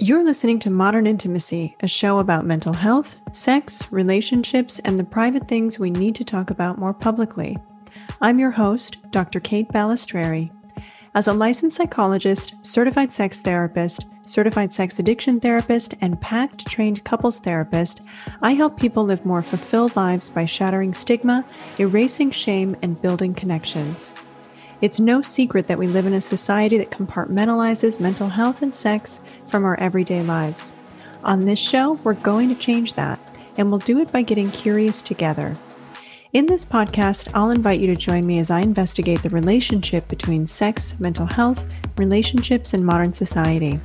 You're 0.00 0.24
listening 0.24 0.60
to 0.60 0.70
Modern 0.70 1.08
Intimacy, 1.08 1.74
a 1.80 1.88
show 1.88 2.20
about 2.20 2.46
mental 2.46 2.72
health, 2.72 3.16
sex, 3.32 3.90
relationships, 3.90 4.78
and 4.78 4.96
the 4.96 5.02
private 5.02 5.48
things 5.48 5.80
we 5.80 5.90
need 5.90 6.14
to 6.14 6.24
talk 6.24 6.50
about 6.50 6.78
more 6.78 6.94
publicly. 6.94 7.58
I'm 8.20 8.38
your 8.38 8.52
host, 8.52 8.98
Dr. 9.10 9.40
Kate 9.40 9.68
Balestrieri. 9.70 10.52
As 11.16 11.26
a 11.26 11.32
licensed 11.32 11.76
psychologist, 11.76 12.64
certified 12.64 13.12
sex 13.12 13.40
therapist, 13.40 14.04
certified 14.24 14.72
sex 14.72 15.00
addiction 15.00 15.40
therapist, 15.40 15.94
and 16.00 16.20
PACT 16.20 16.64
trained 16.68 17.02
couples 17.02 17.40
therapist, 17.40 18.00
I 18.40 18.52
help 18.52 18.78
people 18.78 19.02
live 19.02 19.26
more 19.26 19.42
fulfilled 19.42 19.96
lives 19.96 20.30
by 20.30 20.44
shattering 20.44 20.94
stigma, 20.94 21.44
erasing 21.80 22.30
shame, 22.30 22.76
and 22.82 23.02
building 23.02 23.34
connections. 23.34 24.12
It's 24.80 25.00
no 25.00 25.20
secret 25.20 25.66
that 25.66 25.78
we 25.78 25.88
live 25.88 26.06
in 26.06 26.14
a 26.14 26.20
society 26.20 26.78
that 26.78 26.92
compartmentalizes 26.92 27.98
mental 27.98 28.28
health 28.28 28.62
and 28.62 28.72
sex 28.72 29.24
from 29.48 29.64
our 29.64 29.78
everyday 29.80 30.22
lives. 30.22 30.74
On 31.24 31.44
this 31.44 31.58
show, 31.58 31.94
we're 32.04 32.14
going 32.14 32.48
to 32.48 32.54
change 32.54 32.92
that, 32.92 33.18
and 33.56 33.70
we'll 33.70 33.80
do 33.80 33.98
it 33.98 34.12
by 34.12 34.22
getting 34.22 34.52
curious 34.52 35.02
together. 35.02 35.56
In 36.32 36.46
this 36.46 36.64
podcast, 36.64 37.28
I'll 37.34 37.50
invite 37.50 37.80
you 37.80 37.88
to 37.88 37.96
join 37.96 38.24
me 38.24 38.38
as 38.38 38.52
I 38.52 38.60
investigate 38.60 39.20
the 39.20 39.30
relationship 39.30 40.06
between 40.06 40.46
sex, 40.46 41.00
mental 41.00 41.26
health, 41.26 41.64
relationships, 41.96 42.72
and 42.72 42.86
modern 42.86 43.12
society. 43.12 43.80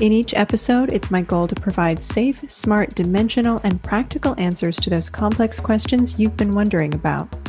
In 0.00 0.12
each 0.12 0.34
episode, 0.34 0.92
it's 0.92 1.10
my 1.10 1.22
goal 1.22 1.48
to 1.48 1.54
provide 1.56 2.00
safe, 2.00 2.48
smart, 2.48 2.94
dimensional, 2.94 3.60
and 3.64 3.82
practical 3.82 4.38
answers 4.38 4.76
to 4.76 4.90
those 4.90 5.10
complex 5.10 5.58
questions 5.58 6.20
you've 6.20 6.36
been 6.36 6.54
wondering 6.54 6.94
about 6.94 7.41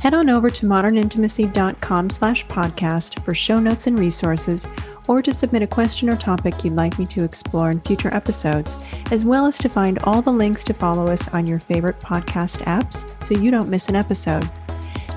head 0.00 0.14
on 0.14 0.28
over 0.28 0.50
to 0.50 0.66
modernintimacy.com 0.66 2.10
slash 2.10 2.46
podcast 2.46 3.22
for 3.24 3.34
show 3.34 3.58
notes 3.58 3.86
and 3.86 3.98
resources 3.98 4.66
or 5.08 5.22
to 5.22 5.32
submit 5.32 5.62
a 5.62 5.66
question 5.66 6.08
or 6.08 6.16
topic 6.16 6.62
you'd 6.62 6.74
like 6.74 6.98
me 6.98 7.06
to 7.06 7.24
explore 7.24 7.70
in 7.70 7.80
future 7.80 8.14
episodes, 8.14 8.76
as 9.10 9.24
well 9.24 9.46
as 9.46 9.58
to 9.58 9.68
find 9.68 9.98
all 10.00 10.22
the 10.22 10.30
links 10.30 10.64
to 10.64 10.74
follow 10.74 11.06
us 11.06 11.28
on 11.28 11.46
your 11.46 11.58
favorite 11.58 11.98
podcast 11.98 12.58
apps 12.64 13.10
so 13.22 13.34
you 13.34 13.50
don't 13.50 13.70
miss 13.70 13.88
an 13.88 13.96
episode. 13.96 14.48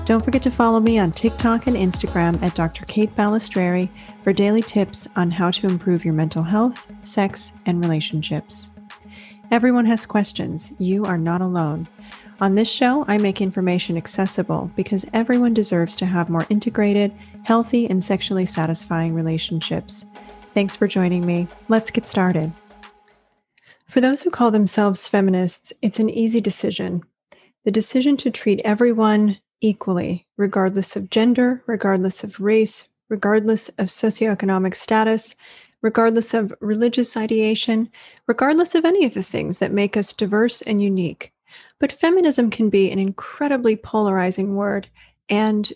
Don't 0.04 0.24
forget 0.24 0.42
to 0.42 0.50
follow 0.50 0.80
me 0.80 0.98
on 0.98 1.12
TikTok 1.12 1.68
and 1.68 1.76
Instagram 1.76 2.42
at 2.42 2.54
Dr. 2.54 2.84
Kate 2.86 3.14
Balestrieri 3.14 3.88
for 4.24 4.32
daily 4.32 4.62
tips 4.62 5.06
on 5.14 5.30
how 5.30 5.50
to 5.52 5.66
improve 5.66 6.04
your 6.04 6.14
mental 6.14 6.42
health, 6.42 6.90
sex, 7.04 7.52
and 7.66 7.80
relationships. 7.80 8.70
Everyone 9.52 9.84
has 9.84 10.06
questions. 10.06 10.72
You 10.78 11.04
are 11.04 11.18
not 11.18 11.40
alone. 11.40 11.86
On 12.42 12.56
this 12.56 12.68
show, 12.68 13.04
I 13.06 13.18
make 13.18 13.40
information 13.40 13.96
accessible 13.96 14.72
because 14.74 15.06
everyone 15.12 15.54
deserves 15.54 15.94
to 15.98 16.06
have 16.06 16.28
more 16.28 16.44
integrated, 16.50 17.12
healthy, 17.44 17.88
and 17.88 18.02
sexually 18.02 18.46
satisfying 18.46 19.14
relationships. 19.14 20.04
Thanks 20.52 20.74
for 20.74 20.88
joining 20.88 21.24
me. 21.24 21.46
Let's 21.68 21.92
get 21.92 22.04
started. 22.04 22.52
For 23.86 24.00
those 24.00 24.22
who 24.22 24.30
call 24.30 24.50
themselves 24.50 25.06
feminists, 25.06 25.72
it's 25.82 26.00
an 26.00 26.10
easy 26.10 26.40
decision 26.40 27.04
the 27.64 27.70
decision 27.70 28.16
to 28.16 28.30
treat 28.32 28.60
everyone 28.64 29.38
equally, 29.60 30.26
regardless 30.36 30.96
of 30.96 31.10
gender, 31.10 31.62
regardless 31.68 32.24
of 32.24 32.40
race, 32.40 32.88
regardless 33.08 33.68
of 33.78 33.86
socioeconomic 33.86 34.74
status, 34.74 35.36
regardless 35.80 36.34
of 36.34 36.52
religious 36.60 37.16
ideation, 37.16 37.88
regardless 38.26 38.74
of 38.74 38.84
any 38.84 39.04
of 39.04 39.14
the 39.14 39.22
things 39.22 39.58
that 39.58 39.70
make 39.70 39.96
us 39.96 40.12
diverse 40.12 40.60
and 40.60 40.82
unique. 40.82 41.32
But 41.78 41.92
feminism 41.92 42.50
can 42.50 42.70
be 42.70 42.90
an 42.90 42.98
incredibly 42.98 43.76
polarizing 43.76 44.56
word, 44.56 44.88
and 45.28 45.72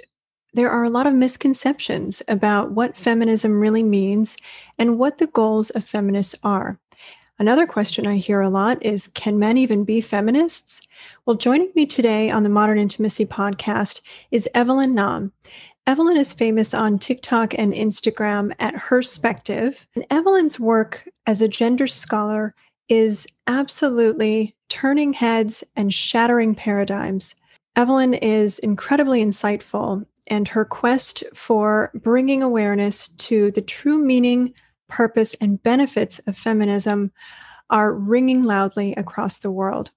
there 0.55 0.70
are 0.70 0.84
a 0.84 0.91
lot 0.91 1.06
of 1.06 1.14
misconceptions 1.14 2.22
about 2.28 2.72
what 2.72 2.96
feminism 2.96 3.60
really 3.60 3.83
means 3.83 4.36
and 4.78 4.98
what 4.98 5.18
the 5.18 5.27
goals 5.27 5.70
of 5.70 5.84
feminists 5.84 6.34
are. 6.42 6.78
Another 7.38 7.66
question 7.66 8.06
I 8.06 8.16
hear 8.16 8.41
a 8.41 8.48
lot 8.48 8.83
is 8.83 9.08
Can 9.08 9.38
men 9.38 9.58
even 9.58 9.84
be 9.84 10.00
feminists? 10.00 10.88
Well, 11.27 11.36
joining 11.36 11.70
me 11.74 11.84
today 11.84 12.30
on 12.30 12.42
the 12.42 12.48
Modern 12.48 12.78
Intimacy 12.78 13.27
podcast 13.27 14.01
is 14.30 14.48
Evelyn 14.55 14.95
Nam. 14.95 15.33
Evelyn 15.86 16.17
is 16.17 16.33
famous 16.33 16.72
on 16.72 16.98
TikTok 16.98 17.52
and 17.58 17.74
Instagram 17.74 18.55
at 18.58 18.74
Herspective. 18.74 19.86
And 19.95 20.06
Evelyn's 20.08 20.58
work 20.58 21.06
as 21.27 21.42
a 21.42 21.48
gender 21.48 21.86
scholar 21.86 22.55
is 22.89 23.27
absolutely 23.47 24.57
turning 24.69 25.13
heads 25.13 25.64
and 25.77 25.92
shattering 25.92 26.55
paradigms. 26.55 27.35
Evelyn 27.74 28.14
is 28.14 28.58
incredibly 28.58 29.23
insightful, 29.23 30.07
and 30.27 30.48
her 30.48 30.64
quest 30.64 31.23
for 31.35 31.91
bringing 31.95 32.42
awareness 32.42 33.08
to 33.08 33.51
the 33.52 33.61
true 33.61 33.98
meaning, 33.98 34.55
purpose, 34.89 35.35
and 35.41 35.63
benefits 35.63 36.19
of 36.20 36.36
feminism 36.36 37.13
are 37.70 37.92
ringing 37.92 38.45
loudly 38.45 38.95
across 38.95 39.39
the 39.39 39.51
world. 39.51 39.91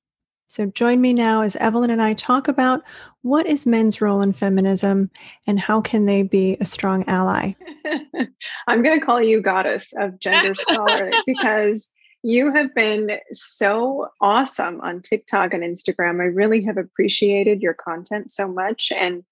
So 0.49 0.65
join 0.65 0.99
me 0.99 1.13
now 1.13 1.43
as 1.43 1.55
Evelyn 1.55 1.91
and 1.91 2.01
I 2.01 2.13
talk 2.13 2.47
about 2.47 2.81
what 3.21 3.45
is 3.45 3.67
men's 3.67 4.01
role 4.01 4.21
in 4.21 4.33
feminism 4.33 5.11
and 5.45 5.59
how 5.59 5.79
can 5.79 6.07
they 6.07 6.23
be 6.23 6.57
a 6.59 6.65
strong 6.65 7.05
ally. 7.07 7.53
I'm 8.67 8.81
going 8.81 8.99
to 8.99 9.05
call 9.05 9.21
you 9.21 9.41
goddess 9.41 9.93
of 9.95 10.19
gender 10.19 10.55
scholar 10.55 11.11
because 11.27 11.89
you 12.23 12.53
have 12.53 12.73
been 12.75 13.17
so 13.31 14.09
awesome 14.19 14.81
on 14.81 15.01
TikTok 15.01 15.53
and 15.53 15.63
Instagram. 15.63 16.21
I 16.21 16.25
really 16.25 16.61
have 16.63 16.77
appreciated 16.77 17.61
your 17.61 17.73
content 17.73 18.31
so 18.31 18.47
much. 18.47 18.91
And 18.91 19.23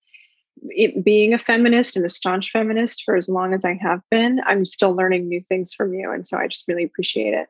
it, 0.69 1.03
being 1.03 1.33
a 1.33 1.39
feminist 1.39 1.95
and 1.95 2.05
a 2.05 2.09
staunch 2.09 2.51
feminist 2.51 3.03
for 3.03 3.15
as 3.15 3.27
long 3.27 3.53
as 3.53 3.65
I 3.65 3.73
have 3.81 4.01
been, 4.09 4.39
I'm 4.45 4.65
still 4.65 4.95
learning 4.95 5.27
new 5.27 5.41
things 5.41 5.73
from 5.73 5.93
you. 5.93 6.11
And 6.11 6.27
so 6.27 6.37
I 6.37 6.47
just 6.47 6.67
really 6.67 6.83
appreciate 6.83 7.33
it. 7.33 7.47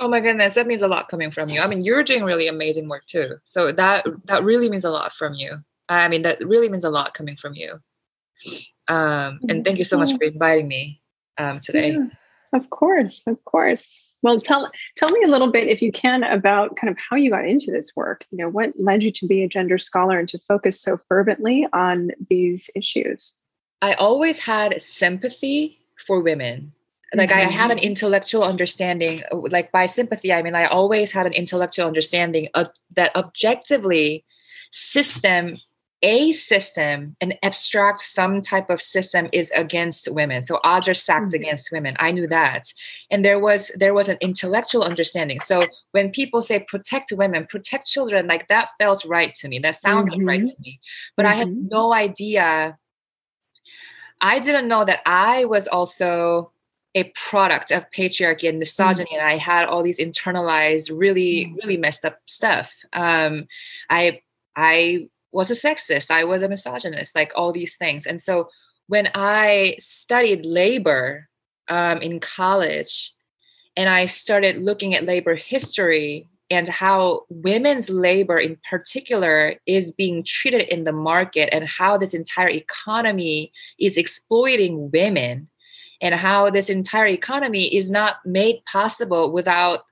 Oh 0.00 0.08
my 0.08 0.20
goodness, 0.20 0.54
that 0.54 0.66
means 0.66 0.82
a 0.82 0.88
lot 0.88 1.08
coming 1.08 1.30
from 1.30 1.48
you. 1.48 1.60
I 1.60 1.68
mean, 1.68 1.84
you're 1.84 2.02
doing 2.02 2.24
really 2.24 2.48
amazing 2.48 2.88
work 2.88 3.06
too. 3.06 3.36
So 3.44 3.70
that 3.70 4.04
that 4.24 4.42
really 4.42 4.68
means 4.68 4.84
a 4.84 4.90
lot 4.90 5.12
from 5.12 5.34
you. 5.34 5.58
I 5.88 6.08
mean, 6.08 6.22
that 6.22 6.44
really 6.44 6.68
means 6.68 6.84
a 6.84 6.90
lot 6.90 7.14
coming 7.14 7.36
from 7.36 7.54
you. 7.54 7.78
Um, 8.88 9.38
and 9.48 9.64
thank 9.64 9.78
you 9.78 9.84
so 9.84 9.96
much 9.96 10.12
for 10.12 10.24
inviting 10.24 10.66
me 10.66 11.00
um, 11.38 11.60
today. 11.60 11.92
Yeah, 11.92 12.06
of 12.52 12.70
course, 12.70 13.22
of 13.28 13.42
course. 13.44 13.98
Well, 14.24 14.40
tell 14.40 14.70
tell 14.96 15.10
me 15.10 15.22
a 15.22 15.28
little 15.28 15.52
bit, 15.52 15.68
if 15.68 15.82
you 15.82 15.92
can, 15.92 16.24
about 16.24 16.76
kind 16.76 16.90
of 16.90 16.96
how 16.98 17.14
you 17.14 17.30
got 17.30 17.46
into 17.46 17.70
this 17.70 17.92
work. 17.94 18.24
You 18.30 18.38
know, 18.38 18.48
what 18.48 18.72
led 18.80 19.02
you 19.02 19.12
to 19.12 19.26
be 19.26 19.44
a 19.44 19.48
gender 19.48 19.76
scholar 19.76 20.18
and 20.18 20.26
to 20.30 20.38
focus 20.48 20.80
so 20.80 20.98
fervently 21.08 21.68
on 21.74 22.10
these 22.30 22.70
issues? 22.74 23.34
I 23.82 23.92
always 23.92 24.38
had 24.38 24.80
sympathy 24.80 25.78
for 26.06 26.20
women. 26.20 26.72
Like 27.12 27.28
mm-hmm. 27.28 27.48
I 27.48 27.52
had 27.52 27.70
an 27.70 27.78
intellectual 27.78 28.44
understanding. 28.44 29.22
Like 29.30 29.70
by 29.70 29.84
sympathy, 29.84 30.32
I 30.32 30.40
mean 30.40 30.54
I 30.54 30.64
always 30.64 31.12
had 31.12 31.26
an 31.26 31.34
intellectual 31.34 31.86
understanding 31.86 32.48
of, 32.54 32.68
that 32.96 33.14
objectively, 33.14 34.24
system 34.72 35.56
a 36.04 36.34
system, 36.34 37.16
an 37.22 37.32
abstract 37.42 38.02
some 38.02 38.42
type 38.42 38.68
of 38.68 38.82
system 38.82 39.26
is 39.32 39.50
against 39.52 40.06
women. 40.06 40.42
So 40.42 40.60
odds 40.62 40.86
are 40.86 40.92
stacked 40.92 41.28
mm-hmm. 41.28 41.42
against 41.42 41.72
women. 41.72 41.96
I 41.98 42.12
knew 42.12 42.26
that. 42.26 42.72
And 43.10 43.24
there 43.24 43.40
was 43.40 43.72
there 43.74 43.94
was 43.94 44.10
an 44.10 44.18
intellectual 44.20 44.84
understanding. 44.84 45.40
So 45.40 45.66
when 45.92 46.10
people 46.10 46.42
say 46.42 46.60
protect 46.68 47.10
women, 47.10 47.46
protect 47.46 47.86
children, 47.86 48.26
like 48.26 48.48
that 48.48 48.68
felt 48.78 49.06
right 49.06 49.34
to 49.36 49.48
me. 49.48 49.58
That 49.58 49.80
sounded 49.80 50.18
mm-hmm. 50.18 50.28
right 50.28 50.46
to 50.46 50.56
me. 50.60 50.78
But 51.16 51.24
mm-hmm. 51.24 51.32
I 51.32 51.36
had 51.36 51.48
mm-hmm. 51.48 51.68
no 51.68 51.94
idea. 51.94 52.78
I 54.20 54.38
didn't 54.40 54.68
know 54.68 54.84
that 54.84 55.00
I 55.06 55.46
was 55.46 55.66
also 55.68 56.52
a 56.94 57.04
product 57.14 57.72
of 57.72 57.90
patriarchy 57.90 58.48
and 58.48 58.60
misogyny 58.60 59.06
mm-hmm. 59.06 59.18
and 59.18 59.28
i 59.28 59.36
had 59.36 59.66
all 59.66 59.82
these 59.82 59.98
internalized 59.98 60.96
really 60.96 61.46
mm. 61.46 61.56
really 61.56 61.76
messed 61.76 62.04
up 62.04 62.20
stuff 62.24 62.72
um, 62.92 63.48
i 63.90 64.20
i 64.54 65.08
was 65.34 65.50
a 65.50 65.54
sexist, 65.54 66.10
I 66.10 66.24
was 66.24 66.42
a 66.42 66.48
misogynist, 66.48 67.14
like 67.14 67.32
all 67.34 67.52
these 67.52 67.76
things. 67.76 68.06
And 68.06 68.22
so 68.22 68.48
when 68.86 69.08
I 69.14 69.76
studied 69.78 70.44
labor 70.44 71.28
um, 71.68 72.00
in 72.00 72.20
college 72.20 73.12
and 73.76 73.88
I 73.88 74.06
started 74.06 74.62
looking 74.62 74.94
at 74.94 75.04
labor 75.04 75.34
history 75.34 76.28
and 76.50 76.68
how 76.68 77.22
women's 77.28 77.88
labor 77.90 78.38
in 78.38 78.58
particular 78.70 79.56
is 79.66 79.90
being 79.90 80.22
treated 80.22 80.68
in 80.68 80.84
the 80.84 80.92
market 80.92 81.48
and 81.52 81.66
how 81.66 81.98
this 81.98 82.14
entire 82.14 82.50
economy 82.50 83.52
is 83.78 83.96
exploiting 83.96 84.90
women 84.92 85.48
and 86.00 86.14
how 86.14 86.50
this 86.50 86.70
entire 86.70 87.06
economy 87.06 87.74
is 87.74 87.90
not 87.90 88.16
made 88.24 88.62
possible 88.66 89.32
without 89.32 89.84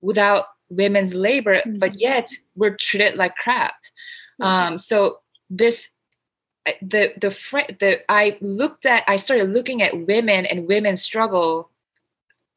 without 0.00 0.46
women's 0.68 1.14
labor 1.14 1.56
mm-hmm. 1.56 1.78
but 1.78 2.00
yet 2.00 2.30
we're 2.56 2.76
treated 2.76 3.14
like 3.16 3.36
crap 3.36 3.74
um, 4.40 4.78
so 4.78 5.18
this 5.50 5.88
uh, 6.66 6.72
the 6.82 7.12
the 7.20 7.30
fr- 7.30 7.72
the 7.80 8.00
I 8.10 8.38
looked 8.40 8.86
at 8.86 9.04
I 9.06 9.16
started 9.16 9.50
looking 9.50 9.82
at 9.82 10.06
women 10.06 10.46
and 10.46 10.66
women's 10.66 11.02
struggle 11.02 11.70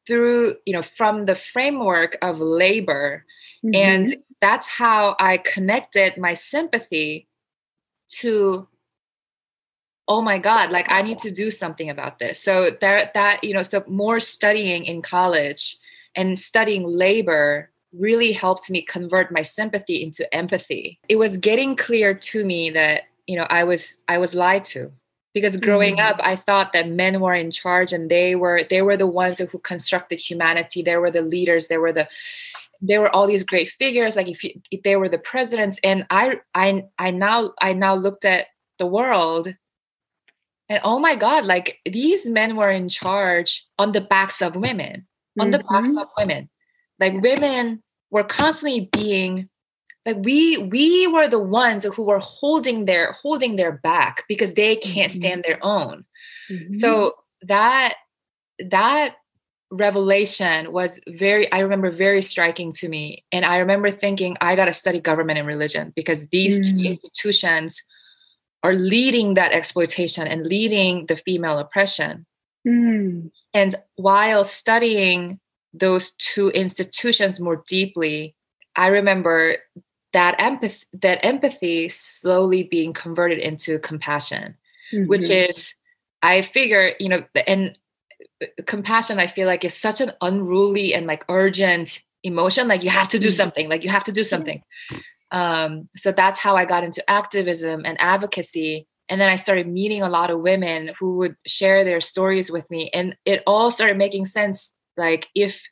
through 0.06 0.56
you 0.66 0.72
know 0.72 0.82
from 0.82 1.26
the 1.26 1.34
framework 1.34 2.18
of 2.22 2.40
labor. 2.40 3.24
Mm-hmm. 3.62 3.74
and 3.74 4.16
that's 4.40 4.66
how 4.66 5.16
I 5.20 5.36
connected 5.36 6.16
my 6.16 6.34
sympathy 6.34 7.28
to 8.20 8.66
oh 10.08 10.22
my 10.22 10.38
god 10.38 10.70
like 10.70 10.90
i 10.90 11.02
need 11.02 11.18
to 11.20 11.30
do 11.30 11.50
something 11.50 11.90
about 11.90 12.18
this. 12.18 12.42
So 12.42 12.70
that 12.80 13.14
that 13.14 13.44
you 13.44 13.54
know 13.54 13.62
so 13.62 13.84
more 13.86 14.18
studying 14.18 14.84
in 14.84 15.02
college 15.02 15.78
and 16.16 16.38
studying 16.38 16.84
labor 16.84 17.70
really 17.92 18.32
helped 18.32 18.70
me 18.70 18.82
convert 18.82 19.32
my 19.32 19.42
sympathy 19.42 20.02
into 20.02 20.32
empathy 20.34 20.98
it 21.08 21.16
was 21.16 21.36
getting 21.36 21.74
clear 21.74 22.14
to 22.14 22.44
me 22.44 22.70
that 22.70 23.02
you 23.26 23.36
know 23.36 23.46
i 23.50 23.64
was 23.64 23.96
i 24.08 24.18
was 24.18 24.34
lied 24.34 24.64
to 24.64 24.90
because 25.34 25.56
growing 25.56 25.96
mm-hmm. 25.96 26.20
up 26.20 26.20
i 26.22 26.36
thought 26.36 26.72
that 26.72 26.88
men 26.88 27.20
were 27.20 27.34
in 27.34 27.50
charge 27.50 27.92
and 27.92 28.10
they 28.10 28.34
were 28.34 28.62
they 28.70 28.82
were 28.82 28.96
the 28.96 29.06
ones 29.06 29.38
who 29.38 29.58
constructed 29.58 30.20
humanity 30.20 30.82
they 30.82 30.96
were 30.96 31.10
the 31.10 31.22
leaders 31.22 31.68
they 31.68 31.78
were 31.78 31.92
the 31.92 32.08
there 32.80 33.00
were 33.00 33.14
all 33.14 33.26
these 33.26 33.44
great 33.44 33.68
figures 33.68 34.16
like 34.16 34.28
if, 34.28 34.42
you, 34.42 34.58
if 34.70 34.82
they 34.82 34.96
were 34.96 35.08
the 35.08 35.18
presidents 35.18 35.78
and 35.84 36.06
i 36.10 36.40
i 36.54 36.84
i 36.98 37.10
now 37.10 37.52
i 37.60 37.72
now 37.72 37.94
looked 37.94 38.24
at 38.24 38.46
the 38.78 38.86
world 38.86 39.54
and 40.68 40.80
oh 40.84 40.98
my 40.98 41.14
god 41.14 41.44
like 41.44 41.78
these 41.84 42.26
men 42.26 42.56
were 42.56 42.70
in 42.70 42.88
charge 42.88 43.66
on 43.78 43.92
the 43.92 44.00
backs 44.00 44.40
of 44.40 44.56
women 44.56 45.06
on 45.38 45.50
mm-hmm. 45.50 45.50
the 45.52 45.58
backs 45.58 45.88
mm-hmm. 45.88 45.98
of 45.98 46.08
women 46.16 46.48
like 47.00 47.20
women 47.22 47.82
were 48.10 48.24
constantly 48.24 48.88
being 48.92 49.48
like 50.06 50.16
we 50.18 50.56
we 50.58 51.06
were 51.06 51.28
the 51.28 51.38
ones 51.38 51.84
who 51.84 52.02
were 52.02 52.18
holding 52.18 52.84
their 52.84 53.12
holding 53.12 53.56
their 53.56 53.72
back 53.72 54.24
because 54.28 54.54
they 54.54 54.76
can't 54.76 55.10
mm-hmm. 55.10 55.20
stand 55.20 55.44
their 55.44 55.58
own 55.64 56.04
mm-hmm. 56.50 56.78
so 56.78 57.14
that 57.42 57.94
that 58.58 59.16
revelation 59.70 60.72
was 60.72 61.00
very 61.06 61.50
i 61.52 61.60
remember 61.60 61.90
very 61.90 62.22
striking 62.22 62.72
to 62.72 62.88
me 62.88 63.24
and 63.30 63.44
i 63.44 63.58
remember 63.58 63.90
thinking 63.90 64.36
i 64.40 64.56
got 64.56 64.64
to 64.64 64.72
study 64.72 65.00
government 65.00 65.38
and 65.38 65.46
religion 65.46 65.92
because 65.94 66.26
these 66.28 66.58
mm. 66.58 66.70
two 66.70 66.88
institutions 66.88 67.82
are 68.62 68.74
leading 68.74 69.34
that 69.34 69.52
exploitation 69.52 70.26
and 70.26 70.44
leading 70.44 71.06
the 71.06 71.16
female 71.16 71.58
oppression 71.58 72.26
mm. 72.66 73.30
and 73.54 73.76
while 73.94 74.44
studying 74.44 75.38
those 75.72 76.12
two 76.12 76.50
institutions 76.50 77.40
more 77.40 77.62
deeply 77.66 78.34
i 78.76 78.88
remember 78.88 79.56
that 80.12 80.34
empathy 80.38 80.84
that 80.92 81.24
empathy 81.24 81.88
slowly 81.88 82.64
being 82.64 82.92
converted 82.92 83.38
into 83.38 83.78
compassion 83.78 84.56
mm-hmm. 84.92 85.06
which 85.08 85.30
is 85.30 85.74
i 86.22 86.42
figure 86.42 86.92
you 86.98 87.08
know 87.08 87.24
and 87.46 87.78
compassion 88.66 89.18
i 89.18 89.26
feel 89.26 89.46
like 89.46 89.64
is 89.64 89.74
such 89.74 90.00
an 90.00 90.12
unruly 90.20 90.94
and 90.94 91.06
like 91.06 91.24
urgent 91.28 92.00
emotion 92.22 92.68
like 92.68 92.82
you 92.82 92.90
have 92.90 93.08
to 93.08 93.18
do 93.18 93.28
mm-hmm. 93.28 93.36
something 93.36 93.68
like 93.68 93.84
you 93.84 93.90
have 93.90 94.04
to 94.04 94.12
do 94.12 94.24
something 94.24 94.62
um, 95.32 95.88
so 95.96 96.10
that's 96.10 96.40
how 96.40 96.56
i 96.56 96.64
got 96.64 96.84
into 96.84 97.08
activism 97.08 97.82
and 97.84 98.00
advocacy 98.00 98.86
and 99.08 99.20
then 99.20 99.28
i 99.28 99.36
started 99.36 99.68
meeting 99.68 100.02
a 100.02 100.08
lot 100.08 100.30
of 100.30 100.40
women 100.40 100.90
who 100.98 101.16
would 101.18 101.36
share 101.46 101.84
their 101.84 102.00
stories 102.00 102.50
with 102.50 102.68
me 102.70 102.90
and 102.92 103.16
it 103.24 103.42
all 103.46 103.70
started 103.70 103.96
making 103.96 104.26
sense 104.26 104.72
like 105.00 105.28
if 105.34 105.62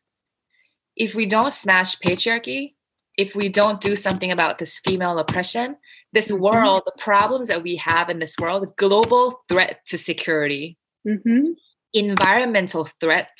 if 0.97 1.15
we 1.15 1.27
don't 1.27 1.53
smash 1.53 1.97
patriarchy 1.99 2.75
if 3.17 3.35
we 3.35 3.49
don't 3.49 3.81
do 3.81 3.95
something 3.95 4.33
about 4.33 4.59
this 4.59 4.81
female 4.81 5.19
oppression 5.19 5.77
this 6.13 6.31
mm-hmm. 6.31 6.43
world 6.43 6.83
the 6.87 7.03
problems 7.03 7.47
that 7.49 7.63
we 7.63 7.77
have 7.77 8.09
in 8.09 8.19
this 8.19 8.35
world 8.41 8.63
the 8.65 8.75
global 8.77 9.45
threat 9.49 9.79
to 9.87 9.97
security 9.97 10.77
mm-hmm 11.07 11.53
environmental 11.95 12.89
threat 13.01 13.31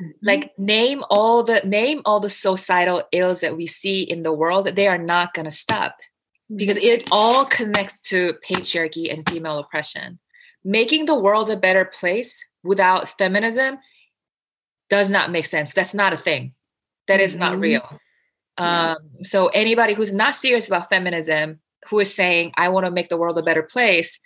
mm-hmm. 0.00 0.10
like 0.22 0.52
name 0.58 1.02
all 1.10 1.42
the 1.42 1.60
name 1.64 2.00
all 2.04 2.20
the 2.20 2.30
societal 2.30 3.02
ills 3.12 3.40
that 3.40 3.56
we 3.56 3.66
see 3.66 4.02
in 4.02 4.22
the 4.22 4.32
world 4.32 4.68
they 4.74 4.86
are 4.86 4.98
not 4.98 5.34
going 5.34 5.44
to 5.44 5.50
stop 5.50 5.96
because 6.54 6.76
mm-hmm. 6.76 7.02
it 7.02 7.08
all 7.10 7.44
connects 7.44 7.98
to 8.00 8.34
patriarchy 8.48 9.12
and 9.12 9.28
female 9.28 9.58
oppression 9.58 10.18
making 10.64 11.06
the 11.06 11.18
world 11.18 11.50
a 11.50 11.56
better 11.56 11.84
place 11.84 12.36
without 12.62 13.16
feminism 13.18 13.78
does 14.94 15.10
not 15.10 15.32
make 15.32 15.46
sense. 15.46 15.74
That's 15.74 15.94
not 15.94 16.12
a 16.12 16.16
thing. 16.16 16.54
That 17.08 17.20
is 17.20 17.34
not 17.34 17.52
mm-hmm. 17.52 17.60
real. 17.60 18.00
Um, 18.56 18.96
so 19.22 19.48
anybody 19.48 19.94
who's 19.94 20.14
not 20.14 20.36
serious 20.36 20.68
about 20.68 20.88
feminism 20.88 21.58
who 21.88 21.98
is 21.98 22.14
saying 22.14 22.52
i 22.56 22.68
want 22.68 22.86
to 22.86 22.92
make 22.92 23.08
the 23.08 23.16
world 23.16 23.36
a 23.36 23.42
better 23.42 23.64
place 23.64 24.18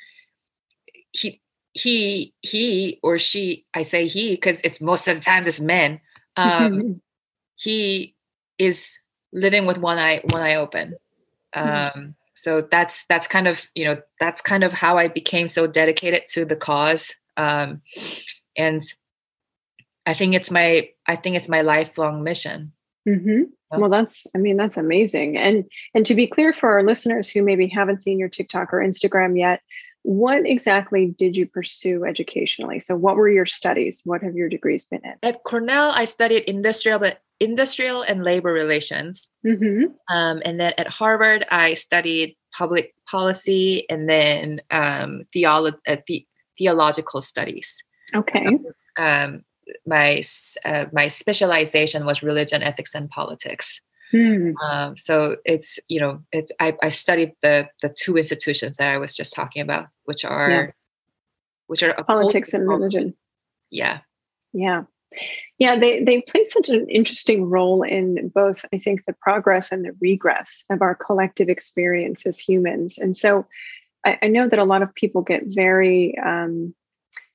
he 1.12 1.40
he 1.72 2.34
he 2.42 3.00
or 3.02 3.18
she 3.18 3.64
i 3.72 3.82
say 3.82 4.06
he 4.06 4.32
because 4.32 4.60
it's 4.64 4.80
most 4.80 5.08
of 5.08 5.16
the 5.16 5.24
times 5.24 5.46
it's 5.46 5.60
men 5.60 5.98
um 6.36 7.00
he 7.56 8.14
is 8.58 8.98
living 9.32 9.64
with 9.64 9.78
one 9.78 9.98
eye 9.98 10.20
one 10.24 10.42
eye 10.42 10.56
open. 10.56 10.94
Mm-hmm. 11.56 11.98
um 11.98 12.14
so 12.34 12.60
that's 12.60 13.04
that's 13.08 13.26
kind 13.26 13.48
of 13.48 13.66
you 13.74 13.84
know 13.84 13.96
that's 14.20 14.42
kind 14.42 14.62
of 14.62 14.72
how 14.72 14.98
i 14.98 15.08
became 15.08 15.48
so 15.48 15.66
dedicated 15.66 16.22
to 16.28 16.44
the 16.44 16.56
cause. 16.56 17.14
Um 17.36 17.80
and 18.56 18.82
i 20.08 20.14
think 20.14 20.34
it's 20.34 20.50
my 20.50 20.88
i 21.06 21.14
think 21.14 21.36
it's 21.36 21.48
my 21.48 21.60
lifelong 21.60 22.24
mission 22.24 22.72
mm-hmm. 23.08 23.42
well 23.78 23.90
that's 23.90 24.26
i 24.34 24.38
mean 24.38 24.56
that's 24.56 24.76
amazing 24.76 25.36
and 25.36 25.64
and 25.94 26.04
to 26.06 26.14
be 26.14 26.26
clear 26.26 26.52
for 26.52 26.70
our 26.70 26.82
listeners 26.82 27.28
who 27.28 27.42
maybe 27.42 27.68
haven't 27.68 28.02
seen 28.02 28.18
your 28.18 28.28
tiktok 28.28 28.72
or 28.72 28.78
instagram 28.78 29.38
yet 29.38 29.60
what 30.02 30.46
exactly 30.46 31.14
did 31.18 31.36
you 31.36 31.46
pursue 31.46 32.04
educationally? 32.04 32.80
So, 32.80 32.96
what 32.96 33.16
were 33.16 33.28
your 33.28 33.44
studies? 33.44 34.00
What 34.04 34.22
have 34.22 34.34
your 34.34 34.48
degrees 34.48 34.86
been 34.86 35.02
in? 35.04 35.14
At 35.22 35.44
Cornell, 35.44 35.90
I 35.90 36.04
studied 36.04 36.44
industrial, 36.44 37.12
industrial 37.40 38.02
and 38.02 38.24
labor 38.24 38.52
relations. 38.52 39.28
Mm-hmm. 39.44 39.92
Um, 40.14 40.40
and 40.44 40.58
then 40.58 40.72
at 40.78 40.88
Harvard, 40.88 41.44
I 41.50 41.74
studied 41.74 42.36
public 42.56 42.94
policy 43.10 43.84
and 43.90 44.08
then 44.08 44.60
um, 44.70 45.24
theolo- 45.34 45.78
uh, 45.86 45.96
the- 46.06 46.26
theological 46.56 47.20
studies. 47.20 47.82
Okay. 48.14 48.46
Um, 48.98 49.44
my 49.86 50.22
uh, 50.64 50.86
my 50.92 51.08
specialization 51.08 52.04
was 52.04 52.22
religion, 52.22 52.62
ethics, 52.62 52.94
and 52.94 53.08
politics. 53.08 53.80
Hmm. 54.10 54.52
Um, 54.62 54.96
so 54.96 55.36
it's 55.44 55.78
you 55.88 56.00
know 56.00 56.22
it, 56.32 56.50
I, 56.60 56.76
I 56.82 56.88
studied 56.88 57.32
the 57.42 57.68
the 57.82 57.90
two 57.90 58.16
institutions 58.16 58.78
that 58.78 58.92
I 58.92 58.98
was 58.98 59.14
just 59.14 59.34
talking 59.34 59.62
about, 59.62 59.88
which 60.04 60.24
are 60.24 60.50
yeah. 60.50 60.66
which 61.66 61.82
are 61.82 61.94
politics 62.04 62.54
and 62.54 62.68
religion. 62.68 63.14
Yeah, 63.70 63.98
yeah, 64.52 64.84
yeah. 65.58 65.78
They 65.78 66.02
they 66.02 66.22
play 66.22 66.44
such 66.44 66.70
an 66.70 66.88
interesting 66.88 67.44
role 67.44 67.82
in 67.82 68.30
both. 68.34 68.64
I 68.72 68.78
think 68.78 69.04
the 69.04 69.12
progress 69.12 69.72
and 69.72 69.84
the 69.84 69.92
regress 70.00 70.64
of 70.70 70.80
our 70.80 70.94
collective 70.94 71.50
experience 71.50 72.26
as 72.26 72.38
humans, 72.38 72.96
and 72.96 73.14
so 73.16 73.46
I, 74.06 74.18
I 74.22 74.26
know 74.28 74.48
that 74.48 74.58
a 74.58 74.64
lot 74.64 74.82
of 74.82 74.94
people 74.94 75.22
get 75.22 75.42
very 75.46 76.16
um, 76.18 76.74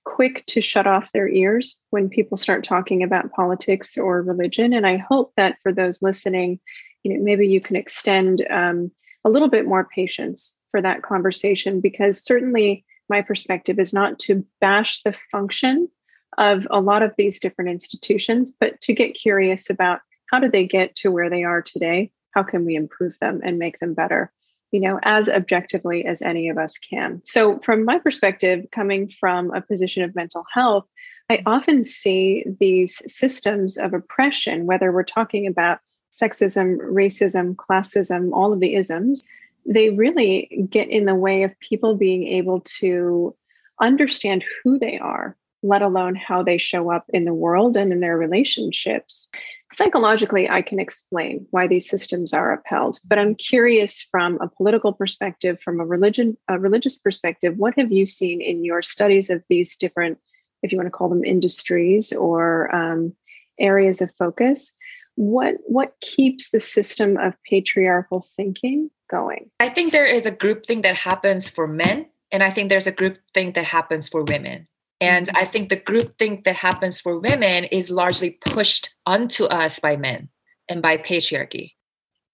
quick 0.06 0.46
to 0.48 0.62
shut 0.62 0.88
off 0.88 1.12
their 1.12 1.28
ears 1.28 1.80
when 1.90 2.10
people 2.10 2.38
start 2.38 2.64
talking 2.64 3.04
about 3.04 3.32
politics 3.32 3.98
or 3.98 4.22
religion. 4.22 4.74
And 4.74 4.86
I 4.86 4.98
hope 4.98 5.34
that 5.38 5.58
for 5.64 5.72
those 5.72 6.02
listening, 6.02 6.60
you 7.04 7.14
know, 7.14 7.24
maybe 7.24 7.48
you 7.48 7.62
can 7.62 7.76
extend 7.76 8.46
um, 8.50 8.92
a 9.26 9.30
little 9.30 9.50
bit 9.50 9.66
more 9.66 9.88
patience 9.94 10.58
for 10.72 10.82
that 10.82 11.04
conversation 11.04 11.80
because 11.80 12.24
certainly 12.24 12.86
my 13.10 13.22
perspective 13.22 13.80
is 13.80 13.94
not 13.94 14.20
to 14.20 14.46
bash 14.60 15.02
the 15.04 15.16
function 15.32 15.90
of 16.38 16.68
a 16.72 16.82
lot 16.82 17.04
of 17.04 17.14
these 17.18 17.40
different 17.40 17.70
institutions, 17.70 18.54
but 18.60 18.80
to 18.82 18.94
get 18.94 19.14
curious 19.14 19.70
about 19.70 20.00
how 20.32 20.40
do 20.40 20.50
they 20.50 20.66
get 20.66 20.96
to 20.96 21.12
where 21.12 21.30
they 21.30 21.44
are 21.44 21.62
today? 21.62 22.12
How 22.32 22.44
can 22.44 22.66
we 22.66 22.76
improve 22.76 23.18
them 23.20 23.42
and 23.44 23.60
make 23.60 23.80
them 23.80 23.94
better? 23.94 24.32
You 24.74 24.80
know, 24.80 25.00
as 25.04 25.30
objectively 25.30 26.04
as 26.04 26.24
any 26.24 26.50
of 26.50 26.58
us 26.58 26.80
can. 26.80 27.22
So, 27.24 27.60
from 27.60 27.86
my 27.86 28.00
perspective, 28.00 28.66
coming 28.72 29.14
from 29.20 29.54
a 29.54 29.62
position 29.62 30.02
of 30.02 30.16
mental 30.16 30.44
health, 30.52 30.86
I 31.30 31.44
often 31.46 31.84
see 31.84 32.44
these 32.60 33.02
systems 33.06 33.78
of 33.78 33.94
oppression, 33.94 34.66
whether 34.66 34.92
we're 34.92 35.04
talking 35.04 35.46
about 35.46 35.78
sexism, 36.12 36.78
racism, 36.80 37.56
classism, 37.56 38.32
all 38.34 38.52
of 38.52 38.60
the 38.60 38.74
isms, 38.74 39.24
they 39.66 39.92
really 39.92 40.68
get 40.70 40.90
in 40.90 41.06
the 41.06 41.16
way 41.16 41.44
of 41.44 41.60
people 41.60 41.96
being 41.96 42.28
able 42.28 42.62
to 42.80 43.36
understand 43.80 44.44
who 44.64 44.80
they 44.80 44.98
are, 44.98 45.38
let 45.62 45.84
alone 45.84 46.16
how 46.16 46.42
they 46.42 46.58
show 46.58 46.92
up 46.92 47.06
in 47.10 47.26
the 47.26 47.34
world 47.34 47.78
and 47.78 47.92
in 47.94 48.00
their 48.00 48.18
relationships 48.18 49.30
psychologically 49.74 50.50
i 50.50 50.62
can 50.62 50.80
explain 50.80 51.46
why 51.52 51.68
these 51.68 51.90
systems 51.90 52.34
are 52.34 52.54
upheld 52.54 53.00
but 53.06 53.18
i'm 53.20 53.36
curious 53.36 54.02
from 54.02 54.38
a 54.42 54.48
political 54.48 54.94
perspective 54.94 55.60
from 55.62 55.80
a 55.80 55.86
religion 55.86 56.38
a 56.48 56.60
religious 56.60 56.98
perspective 56.98 57.56
what 57.58 57.74
have 57.78 57.92
you 57.92 58.06
seen 58.06 58.42
in 58.42 58.64
your 58.64 58.82
studies 58.82 59.30
of 59.30 59.44
these 59.50 59.76
different 59.76 60.18
if 60.64 60.72
you 60.72 60.78
want 60.78 60.88
to 60.88 60.92
call 60.92 61.10
them 61.10 61.24
industries 61.24 62.12
or 62.14 62.74
um, 62.74 63.14
areas 63.60 64.02
of 64.02 64.10
focus? 64.18 64.74
What 65.16 65.56
what 65.66 65.94
keeps 66.02 66.50
the 66.50 66.60
system 66.60 67.18
of 67.18 67.36
patriarchal 67.48 68.26
thinking 68.36 68.90
going? 69.12 69.52
I 69.60 69.70
think 69.70 69.92
there 69.92 70.08
is 70.08 70.26
a 70.26 70.32
group 70.32 70.66
thing 70.66 70.82
that 70.82 70.96
happens 70.96 71.48
for 71.48 71.68
men 71.68 72.08
and 72.34 72.44
i 72.44 72.52
think 72.52 72.68
there's 72.68 72.88
a 72.88 72.92
group 72.92 73.20
thing 73.34 73.54
that 73.54 73.64
happens 73.64 74.10
for 74.10 74.24
women 74.24 74.68
and 75.04 75.28
mm-hmm. 75.28 75.38
I 75.38 75.46
think 75.46 75.70
the 75.70 75.76
group 75.76 76.18
think 76.18 76.46
that 76.46 76.56
happens 76.56 77.00
for 77.02 77.20
women 77.20 77.66
is 77.66 77.90
largely 77.90 78.40
pushed 78.46 78.94
onto 79.06 79.46
us 79.46 79.80
by 79.80 79.98
men 79.98 80.30
and 80.70 80.82
by 80.82 80.98
patriarchy. 80.98 81.74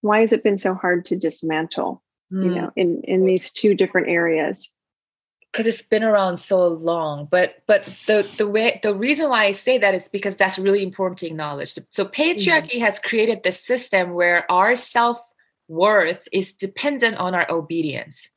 Why 0.01 0.19
has 0.19 0.33
it 0.33 0.43
been 0.43 0.57
so 0.57 0.75
hard 0.75 1.05
to 1.05 1.17
dismantle, 1.17 2.03
mm. 2.31 2.43
you 2.43 2.51
know, 2.51 2.71
in, 2.75 3.01
in 3.03 3.25
these 3.25 3.51
two 3.51 3.73
different 3.73 4.07
areas? 4.07 4.69
because 5.51 5.65
it's 5.65 5.81
been 5.81 6.03
around 6.03 6.37
so 6.37 6.67
long 6.67 7.27
but 7.31 7.63
but 7.65 7.83
the 8.05 8.27
the 8.37 8.47
way 8.47 8.79
the 8.83 8.93
reason 8.93 9.29
why 9.29 9.45
i 9.45 9.51
say 9.51 9.79
that 9.79 9.95
is 9.95 10.07
because 10.07 10.35
that's 10.35 10.59
really 10.59 10.83
important 10.83 11.17
to 11.17 11.25
acknowledge 11.25 11.73
so 11.89 12.05
patriarchy 12.05 12.73
mm-hmm. 12.73 12.81
has 12.81 12.99
created 12.99 13.41
this 13.43 13.59
system 13.59 14.13
where 14.13 14.49
our 14.51 14.75
self-worth 14.75 16.27
is 16.31 16.53
dependent 16.53 17.17
on 17.17 17.33
our 17.33 17.49
obedience 17.49 18.29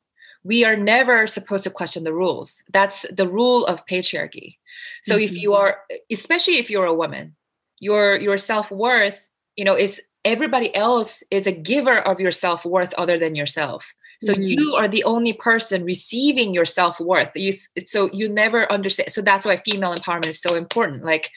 we 0.44 0.64
are 0.64 0.76
never 0.76 1.26
supposed 1.26 1.64
to 1.64 1.70
question 1.70 2.04
the 2.04 2.12
rules. 2.12 2.62
That's 2.72 3.06
the 3.12 3.28
rule 3.28 3.64
of 3.66 3.86
patriarchy. 3.86 4.56
So 5.04 5.14
mm-hmm. 5.14 5.24
if 5.24 5.32
you 5.32 5.54
are 5.54 5.78
especially 6.10 6.58
if 6.58 6.70
you're 6.70 6.86
a 6.86 6.94
woman 6.94 7.36
your 7.78 8.16
your 8.16 8.38
self-worth 8.38 9.28
you 9.56 9.64
know 9.64 9.76
is 9.76 10.00
everybody 10.24 10.74
else 10.74 11.22
is 11.30 11.46
a 11.46 11.52
giver 11.52 11.98
of 11.98 12.20
your 12.20 12.32
self-worth 12.32 12.94
other 12.94 13.18
than 13.18 13.34
yourself. 13.34 13.92
So 14.22 14.34
mm-hmm. 14.34 14.42
you 14.42 14.74
are 14.76 14.86
the 14.86 15.02
only 15.02 15.32
person 15.32 15.84
receiving 15.84 16.54
your 16.54 16.64
self-worth. 16.64 17.30
You, 17.34 17.54
so 17.86 18.08
you 18.12 18.28
never 18.28 18.70
understand 18.70 19.10
so 19.10 19.20
that's 19.20 19.44
why 19.44 19.56
female 19.56 19.94
empowerment 19.94 20.28
is 20.28 20.40
so 20.40 20.54
important. 20.54 21.04
Like 21.04 21.30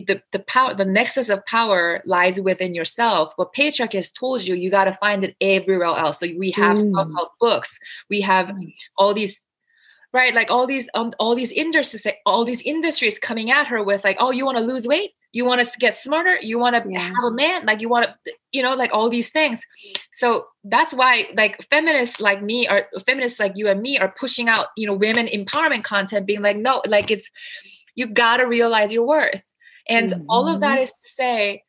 the, 0.00 0.20
the 0.32 0.40
power 0.40 0.74
the 0.74 0.84
nexus 0.84 1.30
of 1.30 1.44
power 1.46 2.02
lies 2.04 2.40
within 2.40 2.74
yourself. 2.74 3.32
What 3.36 3.54
patriarchy 3.54 3.94
has 3.94 4.10
told 4.10 4.42
you 4.42 4.54
you 4.54 4.70
got 4.70 4.84
to 4.84 4.94
find 4.94 5.24
it 5.24 5.36
everywhere 5.40 5.86
else. 5.86 6.20
So 6.20 6.28
we 6.36 6.50
have 6.52 6.78
mm. 6.78 7.28
books. 7.40 7.78
We 8.10 8.20
have 8.22 8.52
all 8.98 9.14
these 9.14 9.40
right 10.12 10.34
like 10.34 10.50
all 10.50 10.66
these 10.66 10.88
um, 10.94 11.12
all 11.18 11.34
these 11.34 11.52
industries 11.52 12.06
all 12.26 12.44
these 12.44 12.62
industries 12.62 13.18
coming 13.18 13.50
at 13.50 13.66
her 13.66 13.82
with 13.82 14.04
like 14.04 14.16
oh 14.20 14.30
you 14.30 14.44
want 14.44 14.58
to 14.58 14.64
lose 14.64 14.86
weight? 14.86 15.12
You 15.32 15.44
want 15.44 15.66
to 15.66 15.78
get 15.78 15.96
smarter? 15.96 16.38
You 16.40 16.60
want 16.60 16.76
to 16.76 16.88
yeah. 16.88 17.00
have 17.00 17.24
a 17.24 17.30
man? 17.32 17.66
Like 17.66 17.80
you 17.80 17.88
want 17.88 18.06
to 18.06 18.32
you 18.52 18.62
know 18.62 18.74
like 18.74 18.92
all 18.92 19.08
these 19.08 19.30
things. 19.30 19.62
So 20.10 20.46
that's 20.64 20.92
why 20.92 21.26
like 21.36 21.62
feminists 21.70 22.20
like 22.20 22.42
me 22.42 22.68
or 22.68 22.86
feminists 23.06 23.38
like 23.38 23.52
you 23.54 23.68
and 23.68 23.80
me 23.80 23.98
are 23.98 24.12
pushing 24.18 24.48
out 24.48 24.68
you 24.76 24.88
know 24.88 24.94
women 24.94 25.26
empowerment 25.26 25.84
content 25.84 26.26
being 26.26 26.42
like 26.42 26.56
no 26.56 26.82
like 26.86 27.12
it's 27.12 27.30
you 27.94 28.08
got 28.08 28.38
to 28.38 28.44
realize 28.44 28.92
your 28.92 29.06
worth 29.06 29.44
and 29.88 30.10
mm-hmm. 30.10 30.24
all 30.28 30.48
of 30.48 30.60
that 30.60 30.78
mm-hmm. 30.78 30.84
to 30.84 30.92
say 31.00 31.62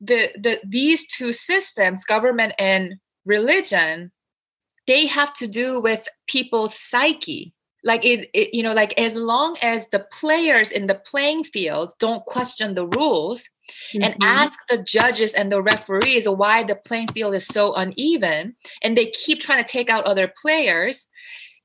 the 0.00 0.30
the 0.38 0.60
these 0.66 1.06
two 1.06 1.32
systems 1.32 2.04
government 2.04 2.52
and 2.58 2.94
religion 3.24 4.10
they 4.86 5.06
have 5.06 5.32
to 5.34 5.46
do 5.46 5.80
with 5.80 6.08
people's 6.26 6.74
psyche 6.74 7.54
like 7.84 8.04
it, 8.04 8.28
it, 8.34 8.54
you 8.54 8.62
know 8.62 8.72
like 8.72 8.98
as 8.98 9.14
long 9.14 9.56
as 9.62 9.88
the 9.88 10.06
players 10.12 10.70
in 10.70 10.86
the 10.86 10.94
playing 10.94 11.44
field 11.44 11.92
don't 11.98 12.24
question 12.24 12.74
the 12.74 12.86
rules 12.86 13.42
mm-hmm. 13.94 14.02
and 14.02 14.16
ask 14.22 14.58
the 14.68 14.82
judges 14.82 15.32
and 15.34 15.52
the 15.52 15.62
referees 15.62 16.28
why 16.28 16.62
the 16.64 16.74
playing 16.74 17.08
field 17.08 17.34
is 17.34 17.46
so 17.46 17.74
uneven 17.74 18.56
and 18.82 18.96
they 18.96 19.06
keep 19.10 19.40
trying 19.40 19.62
to 19.62 19.70
take 19.70 19.90
out 19.90 20.04
other 20.04 20.32
players 20.40 21.06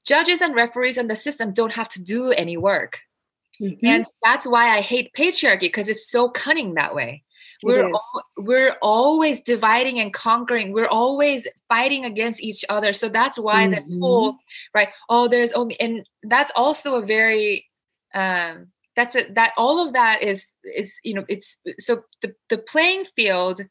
judges 0.05 0.41
and 0.41 0.55
referees 0.55 0.97
in 0.97 1.07
the 1.07 1.15
system 1.15 1.53
don't 1.53 1.73
have 1.73 1.89
to 1.89 2.01
do 2.01 2.31
any 2.31 2.57
work 2.57 2.99
mm-hmm. 3.61 3.85
and 3.85 4.05
that's 4.23 4.45
why 4.45 4.75
i 4.75 4.81
hate 4.81 5.11
patriarchy 5.17 5.61
because 5.61 5.87
it's 5.87 6.09
so 6.09 6.29
cunning 6.29 6.73
that 6.73 6.95
way 6.95 7.23
we're 7.63 7.85
al- 7.85 8.23
we're 8.37 8.75
always 8.81 9.41
dividing 9.41 9.99
and 9.99 10.13
conquering 10.13 10.71
we're 10.71 10.87
always 10.87 11.47
fighting 11.67 12.05
against 12.05 12.41
each 12.41 12.65
other 12.69 12.93
so 12.93 13.09
that's 13.09 13.39
why 13.39 13.67
mm-hmm. 13.67 13.93
the 13.93 13.99
whole 13.99 14.35
right 14.73 14.89
oh 15.09 15.27
there's 15.27 15.51
only 15.53 15.79
and 15.79 16.07
that's 16.23 16.51
also 16.55 16.95
a 16.95 17.05
very 17.05 17.65
um 18.13 18.67
that's 18.95 19.15
it 19.15 19.35
that 19.35 19.51
all 19.57 19.85
of 19.85 19.93
that 19.93 20.21
is 20.21 20.53
is 20.63 20.99
you 21.03 21.13
know 21.13 21.25
it's 21.27 21.57
so 21.77 22.03
the, 22.21 22.33
the 22.49 22.57
playing 22.57 23.05
field 23.15 23.61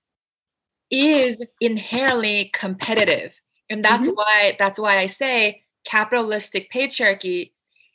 is 0.90 1.36
inherently 1.60 2.50
competitive 2.52 3.32
and 3.70 3.82
that's 3.82 4.06
mm-hmm. 4.06 4.16
why 4.16 4.56
that's 4.58 4.78
why 4.78 4.98
i 4.98 5.06
say 5.06 5.62
capitalistic 5.84 6.70
patriarchy 6.72 7.52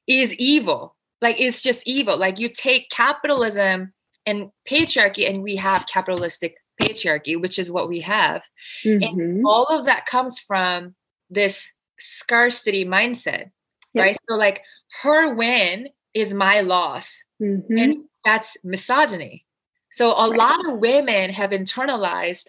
is 0.07 0.33
evil 0.35 0.95
like 1.21 1.39
it's 1.39 1.61
just 1.61 1.83
evil. 1.85 2.17
Like 2.17 2.39
you 2.39 2.49
take 2.49 2.89
capitalism 2.89 3.93
and 4.25 4.49
patriarchy 4.67 5.29
and 5.29 5.41
we 5.43 5.55
have 5.55 5.87
capitalistic 5.87 6.55
patriarchy 6.81 7.39
which 7.39 7.59
is 7.59 7.69
what 7.69 7.89
we 7.89 8.01
have. 8.01 8.41
Mm-hmm. 8.85 9.03
and 9.19 9.45
all 9.45 9.65
of 9.65 9.85
that 9.85 10.05
comes 10.05 10.39
from 10.39 10.95
this 11.29 11.71
scarcity 11.99 12.85
mindset 12.85 13.51
right? 13.95 14.17
So 14.27 14.35
like 14.35 14.61
her 15.01 15.33
win 15.33 15.89
is 16.13 16.33
my 16.33 16.61
loss 16.61 17.23
mm-hmm. 17.41 17.77
and 17.77 17.95
that's 18.23 18.55
misogyny. 18.63 19.45
So 19.91 20.13
a 20.13 20.29
right. 20.29 20.37
lot 20.37 20.69
of 20.69 20.79
women 20.79 21.31
have 21.31 21.51
internalized 21.51 22.47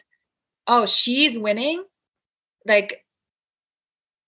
oh 0.67 0.87
she's 0.87 1.39
winning. 1.39 1.85
Like 2.67 3.05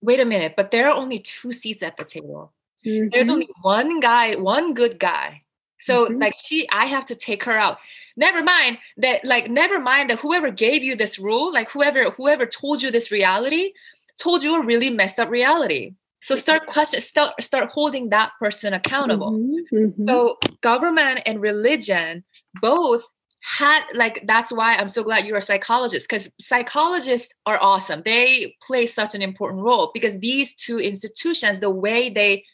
wait 0.01 0.19
a 0.19 0.25
minute 0.25 0.55
but 0.57 0.73
there 0.73 0.89
are 0.89 0.97
only 0.97 1.21
two 1.21 1.53
seats 1.53 1.83
at 1.83 1.97
the 1.97 2.05
table 2.05 2.53
mm-hmm. 2.85 3.09
there's 3.11 3.29
only 3.29 3.49
one 3.63 4.01
guy 4.01 4.35
one 4.37 4.75
good 4.75 4.99
guy 4.99 5.43
so 5.83 6.07
mm-hmm. 6.07 6.21
like 6.21 6.35
she, 6.39 6.69
I 6.71 6.87
have 6.87 7.05
to 7.07 7.15
take 7.15 7.45
her 7.45 7.59
out. 7.59 7.79
Never 8.17 8.43
mind 8.43 8.79
that, 8.99 9.25
like, 9.25 9.51
never 9.51 9.79
mind 9.79 10.11
that 10.11 10.21
whoever 10.21 10.51
gave 10.51 10.83
you 10.83 10.95
this 10.95 11.19
rule, 11.19 11.53
like 11.53 11.71
whoever 11.71 12.11
whoever 12.11 12.47
told 12.47 12.83
you 12.83 12.91
this 12.91 13.11
reality, 13.11 13.73
told 14.19 14.43
you 14.43 14.55
a 14.55 14.65
really 14.65 14.91
messed 14.91 15.19
up 15.19 15.31
reality. 15.31 15.95
So 16.21 16.37
start 16.37 16.67
question, 16.67 17.01
start 17.01 17.43
start 17.43 17.71
holding 17.71 18.11
that 18.11 18.33
person 18.39 18.75
accountable. 18.75 19.33
Mm-hmm. 19.33 19.77
Mm-hmm. 19.77 20.09
So 20.09 20.39
government 20.61 21.21
and 21.27 21.41
religion 21.41 22.23
both 22.61 23.05
had 23.41 23.83
like 23.93 24.23
that's 24.25 24.53
why 24.53 24.77
I'm 24.77 24.87
so 24.87 25.03
glad 25.03 25.27
you're 25.27 25.39
a 25.39 25.43
psychologist 25.43 26.09
because 26.09 26.31
psychologists 26.39 27.35
are 27.45 27.59
awesome. 27.61 28.03
They 28.05 28.55
play 28.63 28.87
such 28.87 29.17
an 29.17 29.23
important 29.23 29.63
role 29.63 29.91
because 29.93 30.19
these 30.21 30.55
two 30.55 30.79
institutions, 30.79 31.59
the 31.59 31.71
way 31.71 32.09
they 32.09 32.45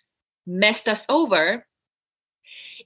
messed 0.48 0.88
us 0.88 1.04
over 1.08 1.66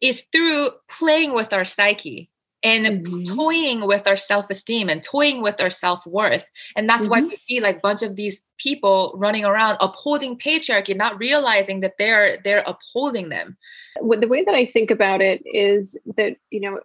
is 0.00 0.25
through 0.33 0.71
playing 0.88 1.33
with 1.33 1.52
our 1.52 1.64
psyche 1.64 2.28
and 2.64 3.04
mm-hmm. 3.04 3.35
toying 3.35 3.87
with 3.87 4.07
our 4.07 4.16
self-esteem 4.16 4.88
and 4.88 5.02
toying 5.02 5.42
with 5.42 5.61
our 5.61 5.71
self-worth 5.71 6.45
and 6.76 6.88
that's 6.88 7.02
mm-hmm. 7.02 7.11
why 7.11 7.23
we 7.23 7.37
see 7.47 7.61
like 7.61 7.76
a 7.76 7.81
bunch 7.81 8.02
of 8.02 8.16
these 8.16 8.42
people 8.59 9.12
running 9.16 9.45
around 9.45 9.76
upholding 9.81 10.38
patriarchy 10.38 10.97
not 10.97 11.19
realizing 11.19 11.81
that 11.81 11.95
they're 11.99 12.38
they're 12.45 12.64
upholding 12.66 13.28
them 13.28 13.57
well, 14.00 14.21
the 14.21 14.28
way 14.28 14.45
that 14.45 14.54
i 14.54 14.66
think 14.66 14.90
about 14.90 15.21
it 15.21 15.42
is 15.45 15.99
that 16.16 16.37
you 16.50 16.61
know 16.61 16.81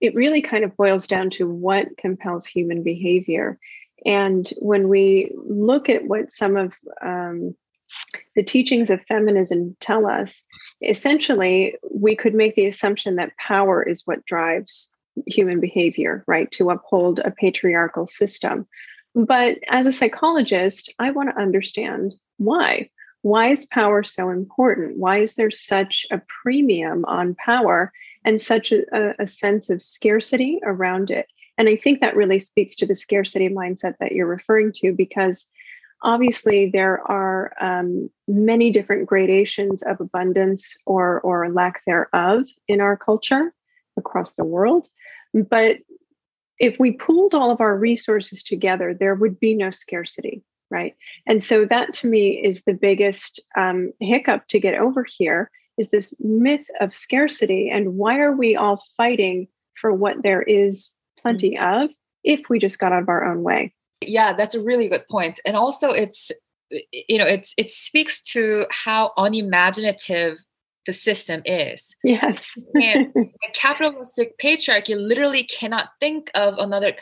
it 0.00 0.14
really 0.14 0.40
kind 0.40 0.64
of 0.64 0.76
boils 0.76 1.06
down 1.06 1.28
to 1.28 1.48
what 1.48 1.96
compels 1.96 2.46
human 2.46 2.82
behavior 2.82 3.58
and 4.06 4.52
when 4.58 4.88
we 4.88 5.32
look 5.36 5.88
at 5.88 6.06
what 6.06 6.32
some 6.32 6.56
of 6.56 6.72
um, 7.02 7.54
the 8.34 8.42
teachings 8.42 8.90
of 8.90 9.02
feminism 9.02 9.76
tell 9.80 10.06
us 10.06 10.44
essentially 10.82 11.74
we 11.90 12.14
could 12.14 12.34
make 12.34 12.54
the 12.54 12.66
assumption 12.66 13.16
that 13.16 13.36
power 13.36 13.82
is 13.82 14.02
what 14.04 14.24
drives 14.26 14.88
human 15.26 15.60
behavior 15.60 16.24
right 16.26 16.50
to 16.52 16.70
uphold 16.70 17.18
a 17.20 17.30
patriarchal 17.30 18.06
system. 18.06 18.66
But 19.14 19.58
as 19.68 19.86
a 19.86 19.92
psychologist 19.92 20.92
i 20.98 21.10
want 21.10 21.30
to 21.30 21.40
understand 21.40 22.14
why. 22.36 22.90
Why 23.22 23.48
is 23.48 23.66
power 23.66 24.04
so 24.04 24.30
important? 24.30 24.96
Why 24.96 25.18
is 25.18 25.34
there 25.34 25.50
such 25.50 26.06
a 26.12 26.22
premium 26.42 27.04
on 27.06 27.34
power 27.34 27.92
and 28.24 28.40
such 28.40 28.70
a, 28.72 29.20
a 29.20 29.26
sense 29.26 29.70
of 29.70 29.82
scarcity 29.82 30.60
around 30.62 31.10
it? 31.10 31.26
And 31.56 31.68
i 31.68 31.74
think 31.74 32.00
that 32.00 32.14
really 32.14 32.38
speaks 32.38 32.76
to 32.76 32.86
the 32.86 32.94
scarcity 32.94 33.48
mindset 33.48 33.94
that 33.98 34.12
you're 34.12 34.26
referring 34.26 34.70
to 34.76 34.92
because 34.92 35.48
obviously 36.02 36.70
there 36.70 37.00
are 37.10 37.52
um, 37.60 38.10
many 38.26 38.70
different 38.70 39.06
gradations 39.06 39.82
of 39.82 40.00
abundance 40.00 40.76
or 40.86 41.20
or 41.20 41.50
lack 41.50 41.82
thereof 41.86 42.44
in 42.66 42.80
our 42.80 42.96
culture 42.96 43.52
across 43.96 44.32
the 44.32 44.44
world. 44.44 44.88
But 45.34 45.78
if 46.58 46.78
we 46.78 46.92
pooled 46.92 47.34
all 47.34 47.50
of 47.50 47.60
our 47.60 47.76
resources 47.76 48.42
together 48.42 48.92
there 48.92 49.14
would 49.14 49.38
be 49.38 49.54
no 49.54 49.70
scarcity 49.70 50.42
right? 50.70 50.94
And 51.26 51.42
so 51.42 51.64
that 51.64 51.92
to 51.94 52.08
me 52.08 52.42
is 52.44 52.64
the 52.64 52.74
biggest 52.74 53.40
um, 53.56 53.92
hiccup 54.00 54.46
to 54.48 54.60
get 54.60 54.74
over 54.74 55.04
here 55.08 55.50
is 55.76 55.90
this 55.90 56.14
myth 56.18 56.66
of 56.80 56.94
scarcity. 56.94 57.70
And 57.70 57.96
why 57.96 58.18
are 58.18 58.36
we 58.36 58.56
all 58.56 58.82
fighting 58.96 59.48
for 59.74 59.92
what 59.92 60.22
there 60.22 60.42
is 60.42 60.94
plenty 61.20 61.52
mm-hmm. 61.52 61.84
of 61.84 61.90
if 62.24 62.48
we 62.48 62.58
just 62.58 62.78
got 62.78 62.92
out 62.92 63.02
of 63.02 63.08
our 63.08 63.24
own 63.24 63.42
way 63.42 63.72
yeah 64.00 64.32
that's 64.32 64.54
a 64.54 64.62
really 64.62 64.88
good 64.88 65.06
point 65.08 65.40
and 65.44 65.56
also 65.56 65.90
it's 65.90 66.30
you 66.92 67.18
know 67.18 67.26
it's 67.26 67.54
it 67.56 67.70
speaks 67.70 68.22
to 68.22 68.66
how 68.70 69.12
unimaginative 69.16 70.38
the 70.86 70.92
system 70.92 71.42
is 71.44 71.94
yes 72.04 72.56
and 72.74 73.12
capitalistic 73.54 74.38
patriarchy 74.38 74.96
literally 74.96 75.44
cannot 75.44 75.90
think 76.00 76.30
of 76.34 76.54
another 76.58 76.94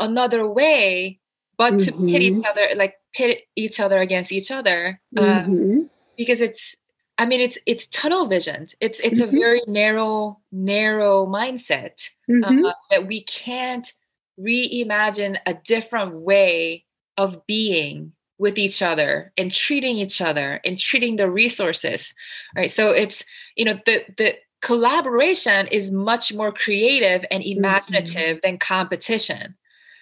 another 0.00 0.48
way 0.48 1.18
but 1.58 1.74
mm-hmm. 1.74 2.06
to 2.06 2.12
pit 2.12 2.22
each 2.22 2.32
mm-hmm. 2.32 2.50
other 2.50 2.68
like 2.76 2.94
pit 3.14 3.42
each 3.56 3.80
other 3.80 4.00
against 4.00 4.32
each 4.32 4.50
other 4.50 5.00
um, 5.18 5.24
mm-hmm. 5.24 5.80
because 6.16 6.40
it's 6.40 6.74
i 7.18 7.26
mean 7.26 7.40
it's 7.40 7.58
it's 7.66 7.86
tunnel 7.88 8.26
vision 8.26 8.68
it's 8.80 9.00
it's 9.00 9.20
mm-hmm. 9.20 9.36
a 9.36 9.40
very 9.40 9.62
narrow 9.66 10.40
narrow 10.50 11.26
mindset 11.26 12.08
mm-hmm. 12.30 12.64
uh, 12.64 12.72
that 12.90 13.06
we 13.06 13.22
can't 13.24 13.92
reimagine 14.38 15.38
a 15.46 15.54
different 15.54 16.14
way 16.14 16.84
of 17.16 17.46
being 17.46 18.12
with 18.38 18.58
each 18.58 18.82
other 18.82 19.32
and 19.36 19.52
treating 19.52 19.96
each 19.96 20.20
other 20.20 20.60
and 20.64 20.78
treating 20.78 21.16
the 21.16 21.30
resources 21.30 22.12
right 22.56 22.72
so 22.72 22.90
it's 22.90 23.24
you 23.56 23.64
know 23.64 23.78
the 23.86 24.04
the 24.16 24.34
collaboration 24.62 25.66
is 25.68 25.92
much 25.92 26.32
more 26.32 26.52
creative 26.52 27.24
and 27.30 27.44
mm-hmm. 27.44 27.58
imaginative 27.58 28.36
mm-hmm. 28.36 28.38
than 28.42 28.58
competition 28.58 29.54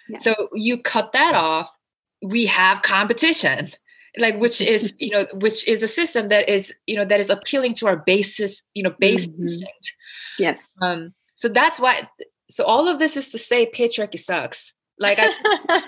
yes. 0.09 0.23
so 0.23 0.33
you 0.53 0.81
cut 0.81 1.11
that 1.11 1.35
off 1.35 1.77
we 2.23 2.45
have 2.45 2.81
competition 2.81 3.67
like 4.17 4.39
which 4.39 4.59
is 4.75 4.93
you 4.97 5.11
know 5.11 5.27
which 5.33 5.67
is 5.67 5.83
a 5.83 5.87
system 5.87 6.27
that 6.29 6.49
is 6.49 6.73
you 6.87 6.95
know 6.95 7.05
that 7.05 7.19
is 7.19 7.29
appealing 7.29 7.73
to 7.73 7.85
our 7.85 7.97
basis 7.97 8.63
you 8.73 8.81
know 8.81 8.95
base 8.99 9.25
mm-hmm. 9.27 9.43
instinct 9.43 9.91
yes 10.39 10.75
um 10.81 11.13
so 11.35 11.47
that's 11.47 11.79
why 11.79 12.07
so 12.51 12.63
all 12.65 12.87
of 12.87 12.99
this 12.99 13.17
is 13.17 13.31
to 13.31 13.37
say 13.37 13.69
patriarchy 13.69 14.19
sucks. 14.19 14.73
Like 14.99 15.17
i 15.19 15.81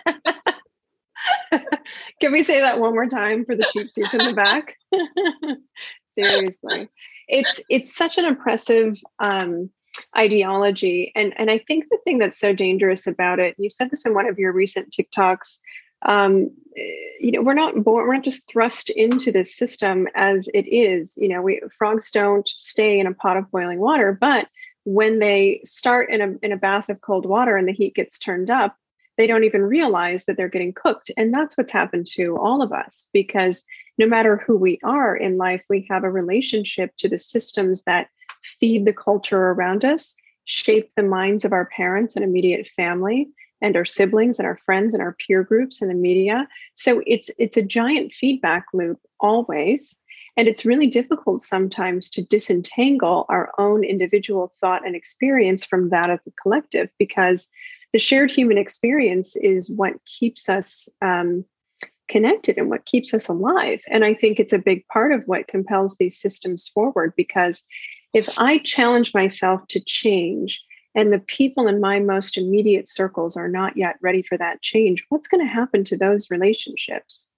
can 2.20 2.32
we 2.32 2.44
say 2.44 2.60
that 2.60 2.80
one 2.80 2.94
more 2.94 3.08
time 3.08 3.46
for 3.46 3.56
the 3.56 3.68
cheap 3.72 3.92
seats 3.92 4.14
in 4.14 4.26
the 4.26 4.34
back? 4.34 4.76
Seriously. 6.16 6.90
It's 7.28 7.62
it's 7.70 7.96
such 7.96 8.18
an 8.18 8.26
oppressive 8.26 8.98
um 9.20 9.70
ideology. 10.18 11.12
And 11.16 11.34
and 11.38 11.52
i 11.52 11.60
think 11.60 11.86
the 11.90 12.00
thing 12.04 12.18
that's 12.18 12.40
so 12.40 12.54
dangerous 12.54 13.06
about 13.06 13.40
it 13.40 13.56
you 13.60 13.70
said 13.70 13.92
this 13.92 14.06
in 14.06 14.16
one 14.16 14.28
of 14.28 14.40
your 14.40 14.52
recent 14.52 14.92
tiktoks 14.92 15.60
um, 16.06 16.52
you 17.20 17.32
know 17.32 17.42
we're 17.42 17.54
not 17.54 17.82
born 17.84 18.08
we're 18.08 18.16
not 18.16 18.24
just 18.24 18.50
thrust 18.50 18.90
into 18.90 19.32
this 19.32 19.56
system 19.56 20.08
as 20.16 20.50
it 20.54 20.68
is. 20.68 21.18
You 21.18 21.30
know 21.30 21.42
we 21.42 21.62
frogs 21.78 22.12
don't 22.12 22.48
stay 22.48 23.00
in 23.00 23.08
a 23.08 23.14
pot 23.14 23.38
of 23.38 23.50
boiling 23.52 23.80
water 23.80 24.18
but 24.20 24.48
when 24.86 25.20
they 25.20 25.62
start 25.64 26.10
in 26.10 26.22
a 26.22 26.46
in 26.46 26.52
a 26.52 26.58
bath 26.58 26.90
of 26.90 27.02
cold 27.02 27.26
water 27.26 27.56
and 27.56 27.68
the 27.68 27.74
heat 27.74 27.96
gets 27.96 28.20
turned 28.20 28.50
up 28.50 28.78
they 29.18 29.28
don't 29.28 29.44
even 29.44 29.62
realize 29.62 30.26
that 30.26 30.38
they're 30.38 30.48
getting 30.48 30.74
cooked. 30.74 31.12
And 31.18 31.34
that's 31.34 31.56
what's 31.56 31.72
happened 31.72 32.08
to 32.14 32.38
all 32.38 32.62
of 32.62 32.74
us 32.74 33.08
because 33.14 33.64
no 33.98 34.08
matter 34.08 34.38
who 34.38 34.58
we 34.58 34.80
are 34.84 35.16
in 35.16 35.38
life 35.38 35.64
we 35.70 35.86
have 35.90 36.04
a 36.04 36.10
relationship 36.10 36.96
to 36.98 37.08
the 37.08 37.18
systems 37.18 37.84
that 37.84 38.08
feed 38.60 38.86
the 38.86 38.94
culture 38.94 39.52
around 39.52 39.86
us 39.86 40.16
shape 40.46 40.90
the 40.96 41.04
minds 41.04 41.46
of 41.46 41.54
our 41.54 41.66
parents 41.68 42.16
and 42.16 42.26
immediate 42.26 42.68
family 42.76 43.30
and 43.62 43.78
our 43.78 43.86
siblings 43.86 44.40
and 44.40 44.46
our 44.46 44.60
friends 44.66 44.94
and 44.94 45.02
our 45.02 45.16
peer 45.26 45.42
groups 45.42 45.82
and 45.82 45.90
the 45.90 45.96
media. 45.96 46.48
So 46.76 47.02
it's 47.08 47.30
it's 47.38 47.56
a 47.56 47.62
giant 47.62 48.12
feedback 48.12 48.66
loop 48.74 49.00
always 49.20 49.96
and 50.36 50.48
it's 50.48 50.66
really 50.66 50.88
difficult 50.88 51.42
sometimes 51.42 52.10
to 52.12 52.26
disentangle 52.26 53.26
our 53.30 53.52
own 53.60 53.84
individual 53.84 54.52
thought 54.60 54.86
and 54.86 54.96
experience 54.96 55.64
from 55.64 55.90
that 55.90 56.10
of 56.10 56.20
the 56.26 56.34
collective 56.42 56.90
because 56.98 57.50
the 57.92 58.00
shared 58.00 58.32
human 58.32 58.58
experience 58.58 59.36
is 59.36 59.70
what 59.70 59.94
keeps 60.06 60.50
us 60.50 60.90
um, 61.02 61.46
connected 62.10 62.58
and 62.58 62.70
what 62.70 62.86
keeps 62.86 63.14
us 63.14 63.28
alive. 63.28 63.82
And 63.88 64.04
I 64.04 64.14
think 64.14 64.40
it's 64.40 64.54
a 64.54 64.60
big 64.60 64.86
part 64.88 65.12
of 65.12 65.24
what 65.26 65.48
compels 65.48 65.98
these 65.98 66.20
systems 66.20 66.68
forward 66.68 67.14
because 67.16 67.64
if 68.14 68.38
I 68.40 68.58
challenge 68.60 69.14
myself 69.14 69.62
to 69.70 69.80
change 69.80 70.62
and 70.96 71.12
the 71.12 71.20
people 71.20 71.68
in 71.68 71.82
my 71.82 72.00
most 72.00 72.38
immediate 72.38 72.88
circles 72.88 73.36
are 73.36 73.48
not 73.48 73.78
yet 73.78 73.96
ready 74.02 74.22
for 74.22 74.38
that 74.38 74.62
change, 74.62 75.04
what's 75.10 75.28
going 75.28 75.46
to 75.46 75.52
happen 75.52 75.84
to 75.86 75.98
those 75.98 76.30
relationships? 76.30 77.30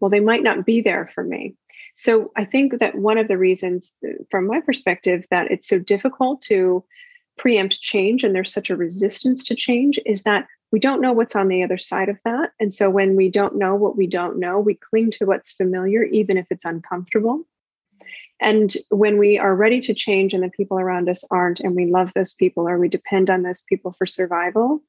Well, 0.00 0.10
they 0.10 0.20
might 0.20 0.42
not 0.42 0.66
be 0.66 0.80
there 0.80 1.10
for 1.14 1.24
me. 1.24 1.54
So 1.98 2.30
I 2.36 2.44
think 2.44 2.78
that 2.78 2.94
one 2.94 3.18
of 3.18 3.26
the 3.26 3.36
reasons, 3.36 3.96
uh, 4.06 4.12
from 4.30 4.46
my 4.46 4.60
perspective, 4.60 5.26
that 5.32 5.50
it's 5.50 5.66
so 5.66 5.80
difficult 5.80 6.40
to 6.42 6.84
preempt 7.36 7.80
change 7.80 8.22
and 8.22 8.32
there's 8.32 8.52
such 8.52 8.70
a 8.70 8.76
resistance 8.76 9.42
to 9.44 9.56
change 9.56 9.98
is 10.06 10.22
that 10.22 10.46
we 10.70 10.78
don't 10.78 11.00
know 11.00 11.12
what's 11.12 11.34
on 11.34 11.48
the 11.48 11.64
other 11.64 11.76
side 11.76 12.08
of 12.08 12.16
that. 12.24 12.52
And 12.60 12.72
so 12.72 12.88
when 12.88 13.16
we 13.16 13.28
don't 13.28 13.56
know 13.56 13.74
what 13.74 13.96
we 13.96 14.06
don't 14.06 14.38
know, 14.38 14.60
we 14.60 14.74
cling 14.74 15.10
to 15.12 15.24
what's 15.24 15.50
familiar, 15.50 16.04
even 16.04 16.38
if 16.38 16.46
it's 16.50 16.64
uncomfortable. 16.64 17.44
And 18.40 18.72
when 18.90 19.18
we 19.18 19.36
are 19.36 19.56
ready 19.56 19.80
to 19.80 19.92
change 19.92 20.34
and 20.34 20.44
the 20.44 20.50
people 20.50 20.78
around 20.78 21.08
us 21.08 21.24
aren't, 21.32 21.58
and 21.58 21.74
we 21.74 21.86
love 21.86 22.12
those 22.14 22.32
people 22.32 22.68
or 22.68 22.78
we 22.78 22.88
depend 22.88 23.28
on 23.28 23.42
those 23.42 23.62
people 23.62 23.92
for 23.98 24.06
survival 24.06 24.84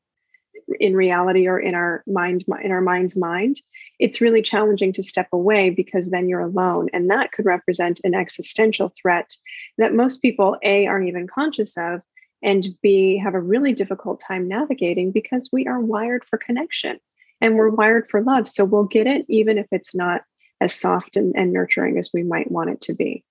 in 0.79 0.95
reality 0.95 1.47
or 1.47 1.59
in 1.59 1.73
our 1.73 2.03
mind, 2.05 2.45
in 2.63 2.71
our 2.71 2.81
mind's 2.81 3.17
mind, 3.17 3.61
it's 3.99 4.21
really 4.21 4.41
challenging 4.41 4.93
to 4.93 5.03
step 5.03 5.27
away 5.31 5.69
because 5.69 6.09
then 6.09 6.29
you're 6.29 6.39
alone. 6.39 6.89
And 6.93 7.09
that 7.09 7.31
could 7.31 7.45
represent 7.45 7.99
an 8.03 8.15
existential 8.15 8.93
threat 8.99 9.35
that 9.77 9.93
most 9.93 10.21
people, 10.21 10.57
A, 10.63 10.87
aren't 10.87 11.09
even 11.09 11.27
conscious 11.27 11.77
of, 11.77 12.01
and 12.41 12.69
B, 12.81 13.17
have 13.17 13.35
a 13.35 13.41
really 13.41 13.73
difficult 13.73 14.21
time 14.25 14.47
navigating 14.47 15.11
because 15.11 15.49
we 15.51 15.67
are 15.67 15.79
wired 15.79 16.23
for 16.23 16.37
connection 16.37 16.99
and 17.41 17.55
we're 17.55 17.69
wired 17.69 18.09
for 18.09 18.21
love. 18.21 18.47
So 18.47 18.63
we'll 18.63 18.85
get 18.85 19.07
it 19.07 19.25
even 19.27 19.57
if 19.57 19.67
it's 19.71 19.93
not 19.93 20.21
as 20.61 20.73
soft 20.73 21.17
and, 21.17 21.35
and 21.35 21.51
nurturing 21.51 21.97
as 21.97 22.11
we 22.13 22.23
might 22.23 22.51
want 22.51 22.69
it 22.69 22.81
to 22.81 22.93
be. 22.93 23.23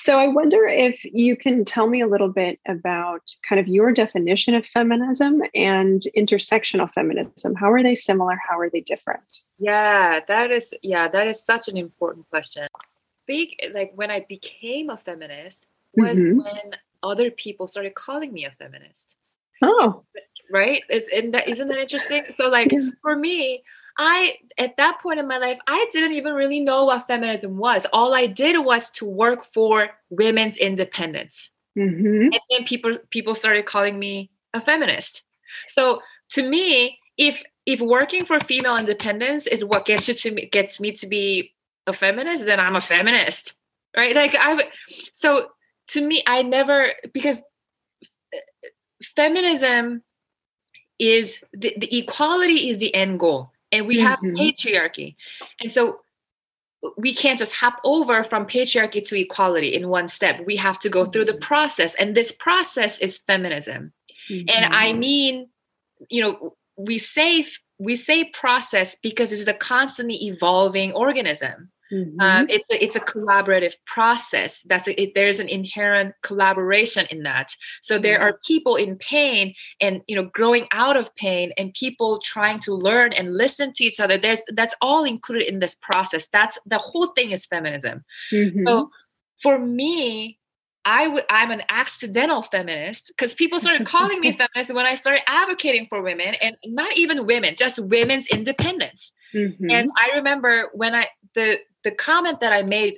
So 0.00 0.18
I 0.18 0.26
wonder 0.26 0.66
if 0.66 1.04
you 1.04 1.36
can 1.36 1.64
tell 1.64 1.86
me 1.86 2.00
a 2.00 2.08
little 2.08 2.28
bit 2.28 2.58
about 2.66 3.22
kind 3.48 3.60
of 3.60 3.68
your 3.68 3.92
definition 3.92 4.54
of 4.54 4.66
feminism 4.66 5.42
and 5.54 6.02
intersectional 6.16 6.90
feminism. 6.92 7.54
How 7.54 7.70
are 7.70 7.82
they 7.82 7.94
similar? 7.94 8.36
How 8.48 8.58
are 8.58 8.70
they 8.70 8.80
different? 8.80 9.22
Yeah, 9.60 10.20
that 10.26 10.50
is 10.50 10.72
yeah, 10.82 11.06
that 11.08 11.26
is 11.28 11.44
such 11.44 11.68
an 11.68 11.76
important 11.76 12.28
question. 12.30 12.66
Big 13.26 13.50
like 13.74 13.92
when 13.94 14.10
I 14.10 14.24
became 14.28 14.88
a 14.88 14.96
feminist 14.96 15.66
was 15.94 16.18
mm-hmm. 16.18 16.38
when 16.38 16.72
other 17.02 17.30
people 17.30 17.68
started 17.68 17.94
calling 17.94 18.32
me 18.32 18.46
a 18.46 18.50
feminist. 18.58 19.16
Oh. 19.62 20.02
Right? 20.50 20.82
Isn't 20.88 21.32
that 21.32 21.46
isn't 21.46 21.68
that 21.68 21.78
interesting? 21.78 22.24
So 22.36 22.48
like 22.48 22.72
yeah. 22.72 22.88
for 23.02 23.14
me, 23.14 23.62
I 23.98 24.36
at 24.56 24.78
that 24.78 24.98
point 25.02 25.20
in 25.20 25.28
my 25.28 25.36
life, 25.36 25.58
I 25.68 25.86
didn't 25.92 26.12
even 26.12 26.32
really 26.32 26.60
know 26.60 26.86
what 26.86 27.06
feminism 27.06 27.58
was. 27.58 27.86
All 27.92 28.14
I 28.14 28.26
did 28.26 28.58
was 28.58 28.88
to 28.92 29.04
work 29.04 29.46
for 29.52 29.90
women's 30.08 30.56
independence. 30.56 31.50
Mm-hmm. 31.78 32.32
And 32.32 32.40
then 32.50 32.64
people 32.64 32.94
people 33.10 33.34
started 33.34 33.66
calling 33.66 33.98
me 33.98 34.30
a 34.54 34.60
feminist. 34.60 35.20
So 35.68 36.00
to 36.30 36.48
me, 36.48 36.98
if 37.18 37.42
if 37.66 37.80
working 37.80 38.24
for 38.24 38.40
female 38.40 38.76
independence 38.76 39.46
is 39.46 39.64
what 39.64 39.86
gets 39.86 40.08
you 40.08 40.14
to 40.14 40.46
gets 40.46 40.80
me 40.80 40.92
to 40.92 41.06
be 41.06 41.52
a 41.86 41.92
feminist, 41.92 42.46
then 42.46 42.60
I'm 42.60 42.76
a 42.76 42.80
feminist. 42.80 43.54
Right? 43.96 44.14
Like 44.14 44.36
I 44.38 44.64
so 45.12 45.48
to 45.88 46.00
me, 46.00 46.22
I 46.26 46.42
never 46.42 46.92
because 47.12 47.42
uh, 48.34 48.38
feminism 49.16 50.02
is 50.98 51.38
the, 51.52 51.74
the 51.78 51.98
equality 51.98 52.70
is 52.70 52.78
the 52.78 52.94
end 52.94 53.18
goal 53.18 53.50
and 53.72 53.86
we 53.86 53.96
mm-hmm. 53.96 54.06
have 54.06 54.20
patriarchy 54.20 55.16
and 55.60 55.72
so 55.72 56.00
we 56.96 57.14
can't 57.14 57.38
just 57.38 57.54
hop 57.54 57.80
over 57.84 58.22
from 58.22 58.46
patriarchy 58.46 59.04
to 59.04 59.18
equality 59.18 59.74
in 59.74 59.88
one 59.88 60.08
step 60.08 60.40
we 60.46 60.56
have 60.56 60.78
to 60.78 60.90
go 60.90 61.06
through 61.06 61.24
the 61.24 61.32
mm-hmm. 61.32 61.40
process 61.40 61.94
and 61.94 62.14
this 62.14 62.30
process 62.30 62.98
is 62.98 63.16
feminism 63.16 63.92
mm-hmm. 64.30 64.48
and 64.50 64.74
i 64.74 64.90
mm-hmm. 64.90 65.00
mean 65.00 65.48
you 66.10 66.20
know 66.20 66.54
we 66.86 66.98
say 66.98 67.46
we 67.78 67.96
say 67.96 68.30
process 68.32 68.96
because 69.02 69.32
it's 69.32 69.48
a 69.48 69.54
constantly 69.54 70.26
evolving 70.26 70.92
organism 70.92 71.70
Mm-hmm. 71.92 72.20
Um, 72.20 72.46
it's 72.48 72.64
a, 72.70 72.84
it's 72.84 72.96
a 72.96 73.00
collaborative 73.00 73.74
process. 73.86 74.62
That's 74.66 74.86
a, 74.86 75.00
it, 75.00 75.12
there's 75.14 75.40
an 75.40 75.48
inherent 75.48 76.14
collaboration 76.22 77.06
in 77.10 77.24
that. 77.24 77.52
So 77.82 77.98
there 77.98 78.18
mm-hmm. 78.18 78.24
are 78.24 78.40
people 78.46 78.76
in 78.76 78.96
pain 78.96 79.54
and 79.80 80.02
you 80.06 80.16
know 80.16 80.30
growing 80.32 80.66
out 80.72 80.96
of 80.96 81.14
pain, 81.16 81.52
and 81.56 81.74
people 81.74 82.20
trying 82.20 82.60
to 82.60 82.74
learn 82.74 83.12
and 83.12 83.36
listen 83.36 83.72
to 83.74 83.84
each 83.84 83.98
other. 83.98 84.18
There's 84.18 84.40
that's 84.54 84.74
all 84.80 85.04
included 85.04 85.48
in 85.48 85.58
this 85.58 85.76
process. 85.76 86.28
That's 86.32 86.58
the 86.66 86.78
whole 86.78 87.08
thing 87.08 87.32
is 87.32 87.46
feminism. 87.46 88.04
Mm-hmm. 88.32 88.66
So 88.66 88.90
for 89.42 89.58
me, 89.58 90.38
I 90.84 91.08
would 91.08 91.24
I'm 91.28 91.50
an 91.50 91.62
accidental 91.68 92.42
feminist 92.42 93.08
because 93.08 93.34
people 93.34 93.60
started 93.60 93.86
calling 93.86 94.20
me 94.20 94.32
feminist 94.54 94.74
when 94.74 94.86
I 94.86 94.94
started 94.94 95.22
advocating 95.26 95.86
for 95.88 96.02
women 96.02 96.34
and 96.40 96.56
not 96.64 96.96
even 96.96 97.26
women, 97.26 97.54
just 97.54 97.78
women's 97.78 98.26
independence. 98.28 99.12
Mm-hmm. 99.34 99.70
And 99.70 99.90
I 100.00 100.16
remember 100.16 100.70
when 100.72 100.94
I 100.94 101.08
the 101.34 101.58
the 101.84 101.90
comment 101.90 102.40
that 102.40 102.52
I 102.52 102.62
made 102.62 102.96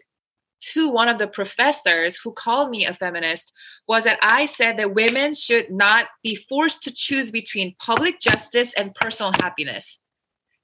to 0.63 0.89
one 0.89 1.09
of 1.09 1.19
the 1.19 1.27
professors 1.27 2.17
who 2.17 2.33
called 2.33 2.71
me 2.71 2.87
a 2.87 2.95
feminist 2.95 3.53
was 3.89 4.05
that 4.05 4.19
I 4.23 4.47
said 4.47 4.79
that 4.79 4.95
women 4.95 5.35
should 5.35 5.71
not 5.71 6.07
be 6.23 6.37
forced 6.37 6.85
to 6.85 6.93
choose 6.93 7.31
between 7.33 7.75
public 7.81 8.21
justice 8.21 8.73
and 8.75 8.95
personal 8.95 9.33
happiness. 9.41 9.99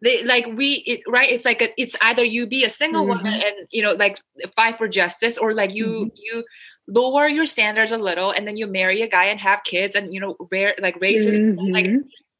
They 0.01 0.23
like 0.23 0.47
we 0.57 0.75
it, 0.87 1.01
right 1.09 1.29
it's 1.29 1.45
like 1.45 1.61
a, 1.61 1.71
it's 1.77 1.97
either 2.01 2.23
you 2.23 2.47
be 2.47 2.65
a 2.65 2.71
single 2.71 3.03
mm-hmm. 3.03 3.25
woman 3.25 3.35
and 3.35 3.55
you 3.71 3.83
know 3.83 3.95
like 3.95 4.21
fight 4.55 4.79
for 4.79 4.87
justice 4.87 5.37
or 5.37 5.53
like 5.53 5.75
you 5.75 5.87
mm-hmm. 5.87 6.09
you 6.15 6.45
lower 6.89 7.29
your 7.29 7.47
standards 7.47 7.93
a 7.93 7.99
little 7.99 8.31
and 8.31 8.49
then 8.49 8.57
you 8.57 8.67
marry 8.67 9.03
a 9.03 9.09
guy 9.09 9.27
and 9.27 9.39
have 9.39 9.63
kids 9.65 9.95
and 9.95 10.13
you 10.13 10.19
know 10.19 10.37
rare 10.51 10.75
like 10.81 11.01
raises 11.01 11.37
mm-hmm. 11.37 11.73
like 11.73 11.87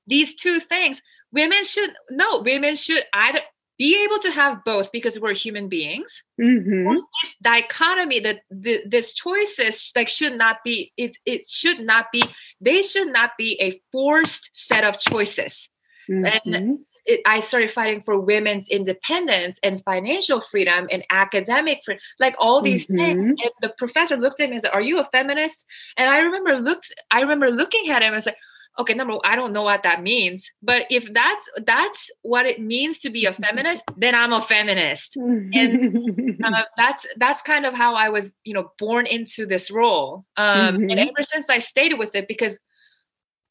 these 0.07 0.35
two 0.35 0.59
things 0.59 1.01
women 1.31 1.63
should 1.65 1.91
no 2.11 2.41
women 2.41 2.75
should 2.75 3.05
either 3.13 3.41
be 3.77 4.03
able 4.03 4.19
to 4.19 4.31
have 4.31 4.65
both 4.65 4.91
because 4.91 5.21
we're 5.21 5.35
human 5.35 5.69
beings 5.69 6.23
mm-hmm. 6.41 6.97
this 7.23 7.37
dichotomy 7.43 8.21
that 8.21 8.41
the, 8.51 8.81
this 8.87 9.13
choices 9.13 9.93
like 9.95 10.09
should 10.09 10.37
not 10.37 10.57
be 10.65 10.93
it, 10.97 11.19
it 11.27 11.49
should 11.49 11.81
not 11.81 12.07
be 12.11 12.25
they 12.61 12.81
should 12.81 13.13
not 13.13 13.33
be 13.37 13.59
a 13.61 13.81
forced 13.93 14.49
set 14.55 14.83
of 14.83 14.99
choices 14.99 15.69
mm-hmm. 16.11 16.25
and 16.55 16.79
it, 17.09 17.23
I 17.25 17.41
started 17.41 17.71
fighting 17.71 18.03
for 18.03 18.21
women's 18.21 18.69
independence 18.69 19.59
and 19.63 19.83
financial 19.83 20.41
freedom 20.41 20.87
and 20.93 21.03
academic 21.11 21.81
freedom, 21.85 22.03
like 22.21 22.37
all 22.39 22.61
these 22.61 22.87
mm-hmm. 22.87 22.97
things. 22.97 23.27
And 23.27 23.51
the 23.63 23.71
professor 23.79 24.17
looked 24.17 24.41
at 24.41 24.51
me 24.51 24.57
and 24.57 24.63
said, 24.63 24.73
"Are 24.73 24.83
you 24.83 25.01
a 25.01 25.05
feminist?" 25.05 25.67
And 25.97 26.11
I 26.11 26.19
remember 26.19 26.55
looked, 26.57 26.95
I 27.11 27.23
remember 27.23 27.51
looking 27.51 27.89
at 27.89 28.03
him 28.03 28.09
and 28.09 28.17
was 28.17 28.27
like, 28.27 28.37
"Okay, 28.79 28.93
number, 28.93 29.15
one, 29.15 29.23
I 29.25 29.37
don't 29.37 29.55
know 29.55 29.63
what 29.63 29.83
that 29.85 30.03
means, 30.03 30.49
but 30.63 30.83
if 30.91 31.13
that's 31.13 31.49
that's 31.67 32.11
what 32.23 32.45
it 32.45 32.61
means 32.61 32.99
to 33.01 33.11
be 33.11 33.25
a 33.25 33.33
feminist, 33.33 33.83
then 33.97 34.15
I'm 34.15 34.35
a 34.35 34.43
feminist." 34.43 35.17
and 35.17 36.45
uh, 36.45 36.65
that's 36.77 37.07
that's 37.17 37.41
kind 37.41 37.65
of 37.65 37.73
how 37.73 37.95
I 37.95 38.11
was, 38.11 38.35
you 38.45 38.53
know, 38.53 38.71
born 38.79 39.07
into 39.07 39.47
this 39.47 39.71
role. 39.71 40.27
Um, 40.37 40.77
mm-hmm. 40.77 40.91
And 40.91 41.01
ever 41.01 41.23
since 41.23 41.47
I 41.49 41.59
stayed 41.59 41.99
with 41.99 42.15
it, 42.15 42.29
because 42.29 42.59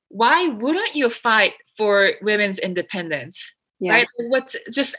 why 0.09 0.47
wouldn't 0.47 0.95
you 0.95 1.09
fight 1.09 1.53
for 1.77 2.11
women's 2.21 2.59
independence 2.59 3.51
yeah. 3.79 3.91
right? 3.91 4.07
What's 4.17 4.55
just 4.71 4.95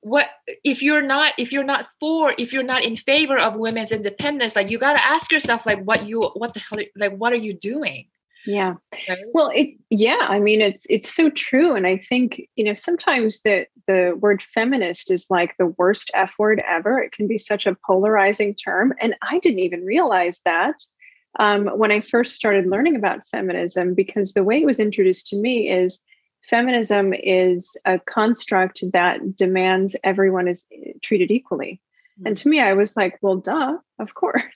what 0.00 0.28
if 0.64 0.82
you're 0.82 1.02
not 1.02 1.32
if 1.38 1.52
you're 1.52 1.64
not 1.64 1.86
for 2.00 2.34
if 2.36 2.52
you're 2.52 2.62
not 2.62 2.82
in 2.82 2.96
favor 2.96 3.38
of 3.38 3.54
women's 3.54 3.92
independence 3.92 4.56
like 4.56 4.68
you 4.68 4.78
got 4.78 4.94
to 4.94 5.04
ask 5.04 5.30
yourself 5.30 5.64
like 5.64 5.80
what 5.84 6.06
you 6.06 6.22
what 6.34 6.54
the 6.54 6.60
hell 6.60 6.80
like 6.96 7.16
what 7.16 7.32
are 7.32 7.36
you 7.36 7.54
doing? 7.54 8.06
Yeah. 8.44 8.74
Right? 9.08 9.18
well 9.32 9.52
it 9.54 9.76
yeah 9.90 10.26
i 10.28 10.40
mean 10.40 10.60
it's 10.60 10.84
it's 10.90 11.14
so 11.14 11.30
true 11.30 11.76
and 11.76 11.86
i 11.86 11.96
think 11.96 12.42
you 12.56 12.64
know 12.64 12.74
sometimes 12.74 13.42
the 13.42 13.66
the 13.86 14.16
word 14.18 14.42
feminist 14.42 15.12
is 15.12 15.28
like 15.30 15.54
the 15.58 15.66
worst 15.66 16.10
f 16.14 16.32
word 16.38 16.60
ever. 16.68 17.00
It 17.00 17.12
can 17.12 17.28
be 17.28 17.38
such 17.38 17.66
a 17.66 17.76
polarizing 17.86 18.56
term 18.56 18.94
and 19.00 19.14
i 19.22 19.38
didn't 19.38 19.60
even 19.60 19.84
realize 19.84 20.40
that 20.44 20.82
um, 21.38 21.66
when 21.66 21.92
I 21.92 22.00
first 22.00 22.34
started 22.34 22.66
learning 22.66 22.96
about 22.96 23.26
feminism, 23.30 23.94
because 23.94 24.32
the 24.32 24.44
way 24.44 24.60
it 24.60 24.66
was 24.66 24.80
introduced 24.80 25.28
to 25.28 25.36
me 25.36 25.70
is 25.70 26.02
feminism 26.48 27.14
is 27.14 27.76
a 27.84 27.98
construct 27.98 28.82
that 28.92 29.36
demands 29.36 29.96
everyone 30.04 30.48
is 30.48 30.66
treated 31.02 31.30
equally. 31.30 31.80
Mm-hmm. 32.18 32.26
And 32.26 32.36
to 32.36 32.48
me, 32.48 32.60
I 32.60 32.74
was 32.74 32.96
like, 32.96 33.18
well, 33.22 33.36
duh, 33.36 33.78
of 33.98 34.14
course. 34.14 34.42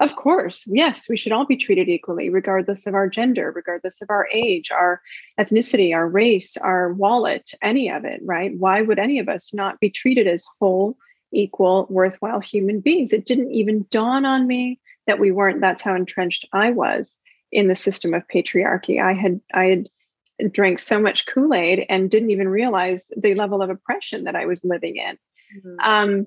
Of 0.00 0.16
course, 0.16 0.64
yes, 0.66 1.10
we 1.10 1.18
should 1.18 1.32
all 1.32 1.44
be 1.44 1.58
treated 1.58 1.90
equally, 1.90 2.30
regardless 2.30 2.86
of 2.86 2.94
our 2.94 3.06
gender, 3.06 3.52
regardless 3.54 4.00
of 4.00 4.08
our 4.08 4.26
age, 4.32 4.70
our 4.70 5.02
ethnicity, 5.38 5.94
our 5.94 6.08
race, 6.08 6.56
our 6.56 6.94
wallet, 6.94 7.52
any 7.60 7.90
of 7.90 8.06
it, 8.06 8.22
right? 8.24 8.50
Why 8.56 8.80
would 8.80 8.98
any 8.98 9.18
of 9.18 9.28
us 9.28 9.52
not 9.52 9.78
be 9.78 9.90
treated 9.90 10.26
as 10.26 10.46
whole, 10.58 10.96
equal, 11.34 11.86
worthwhile 11.90 12.40
human 12.40 12.80
beings? 12.80 13.12
It 13.12 13.26
didn't 13.26 13.52
even 13.52 13.84
dawn 13.90 14.24
on 14.24 14.46
me 14.46 14.80
that 15.10 15.18
we 15.18 15.32
weren't 15.32 15.60
that's 15.60 15.82
how 15.82 15.94
entrenched 15.94 16.46
i 16.52 16.70
was 16.70 17.18
in 17.50 17.66
the 17.66 17.74
system 17.74 18.14
of 18.14 18.22
patriarchy 18.32 19.02
i 19.02 19.12
had 19.12 19.40
i 19.52 19.64
had 19.64 20.52
drank 20.52 20.78
so 20.78 21.00
much 21.00 21.26
kool-aid 21.26 21.84
and 21.88 22.10
didn't 22.10 22.30
even 22.30 22.48
realize 22.48 23.10
the 23.16 23.34
level 23.34 23.60
of 23.60 23.70
oppression 23.70 24.24
that 24.24 24.36
i 24.36 24.46
was 24.46 24.64
living 24.64 24.96
in 24.96 25.18
mm-hmm. 25.58 25.80
um, 25.80 26.26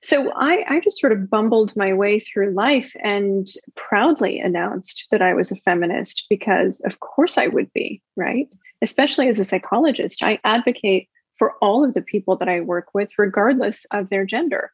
so 0.00 0.30
I, 0.36 0.64
I 0.68 0.80
just 0.80 1.00
sort 1.00 1.12
of 1.12 1.28
bumbled 1.28 1.74
my 1.74 1.92
way 1.92 2.20
through 2.20 2.52
life 2.52 2.92
and 3.02 3.48
proudly 3.74 4.38
announced 4.38 5.08
that 5.10 5.22
I 5.22 5.34
was 5.34 5.50
a 5.50 5.56
feminist 5.56 6.26
because, 6.30 6.80
of 6.82 7.00
course, 7.00 7.36
I 7.36 7.48
would 7.48 7.72
be, 7.72 8.00
right? 8.14 8.46
Especially 8.80 9.28
as 9.28 9.40
a 9.40 9.44
psychologist, 9.44 10.22
I 10.22 10.38
advocate 10.44 11.08
for 11.36 11.54
all 11.60 11.84
of 11.84 11.94
the 11.94 12.02
people 12.02 12.36
that 12.36 12.48
I 12.48 12.60
work 12.60 12.94
with, 12.94 13.10
regardless 13.18 13.86
of 13.86 14.08
their 14.08 14.24
gender 14.24 14.70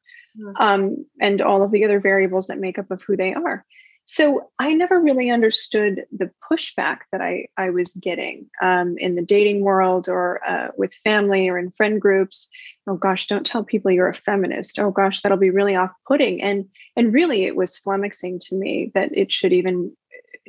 um, 0.59 1.07
and 1.20 1.40
all 1.40 1.62
of 1.62 1.70
the 1.70 1.85
other 1.85 2.01
variables 2.01 2.47
that 2.47 2.59
make 2.59 2.79
up 2.79 2.90
of 2.90 3.03
who 3.03 3.16
they 3.16 3.35
are. 3.35 3.64
So 4.07 4.51
I 4.59 4.73
never 4.75 5.01
really 5.01 5.31
understood 5.31 6.05
the 6.12 6.31
pushback 6.51 6.99
that 7.11 7.23
I, 7.23 7.47
I 7.57 7.70
was 7.70 7.94
getting 7.94 8.47
um, 8.62 8.97
in 8.99 9.14
the 9.14 9.23
dating 9.23 9.62
world 9.62 10.09
or 10.09 10.47
uh, 10.47 10.68
with 10.77 10.92
family 10.92 11.49
or 11.49 11.57
in 11.57 11.70
friend 11.70 12.01
groups. 12.01 12.49
Oh 12.87 12.97
gosh, 12.97 13.27
don't 13.27 13.47
tell 13.47 13.64
people 13.64 13.90
you're 13.90 14.09
a 14.09 14.14
feminist. 14.14 14.79
Oh 14.79 14.90
gosh, 14.90 15.23
that'll 15.23 15.38
be 15.38 15.51
really 15.51 15.75
off-putting. 15.75 16.42
And 16.42 16.66
and 16.97 17.14
really, 17.14 17.44
it 17.44 17.57
was 17.57 17.81
flummoxing 17.81 18.40
to 18.49 18.55
me 18.55 18.92
that 18.94 19.16
it 19.16 19.33
should 19.33 19.55
even 19.55 19.97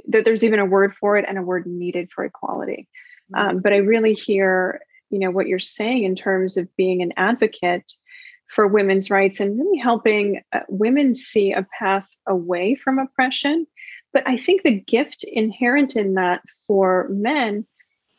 that 0.10 0.26
there's 0.26 0.44
even 0.44 0.60
a 0.60 0.66
word 0.66 0.94
for 0.94 1.18
it 1.18 1.26
and 1.28 1.38
a 1.38 1.42
word 1.42 1.66
needed 1.66 2.12
for 2.12 2.26
equality. 2.26 2.90
Mm-hmm. 3.34 3.50
Um, 3.50 3.60
but 3.62 3.72
I 3.72 3.78
really 3.78 4.14
hear 4.14 4.82
you 5.10 5.20
know 5.20 5.32
what 5.32 5.48
you're 5.48 5.60
saying 5.60 6.04
in 6.04 6.16
terms 6.16 6.58
of 6.58 6.76
being 6.76 7.02
an 7.02 7.14
advocate 7.16 7.94
for 8.48 8.68
women's 8.68 9.10
rights 9.10 9.40
and 9.40 9.60
really 9.60 9.78
helping 9.78 10.42
uh, 10.54 10.60
women 10.70 11.16
see 11.16 11.52
a 11.52 11.66
path 11.78 12.08
away 12.28 12.76
from 12.76 13.00
oppression. 13.00 13.66
But 14.14 14.28
I 14.28 14.38
think 14.38 14.64
the 14.64 14.80
gift 14.80 15.24
inherent 15.24 15.96
in 15.96 16.14
that 16.14 16.42
for 16.68 17.08
men 17.10 17.66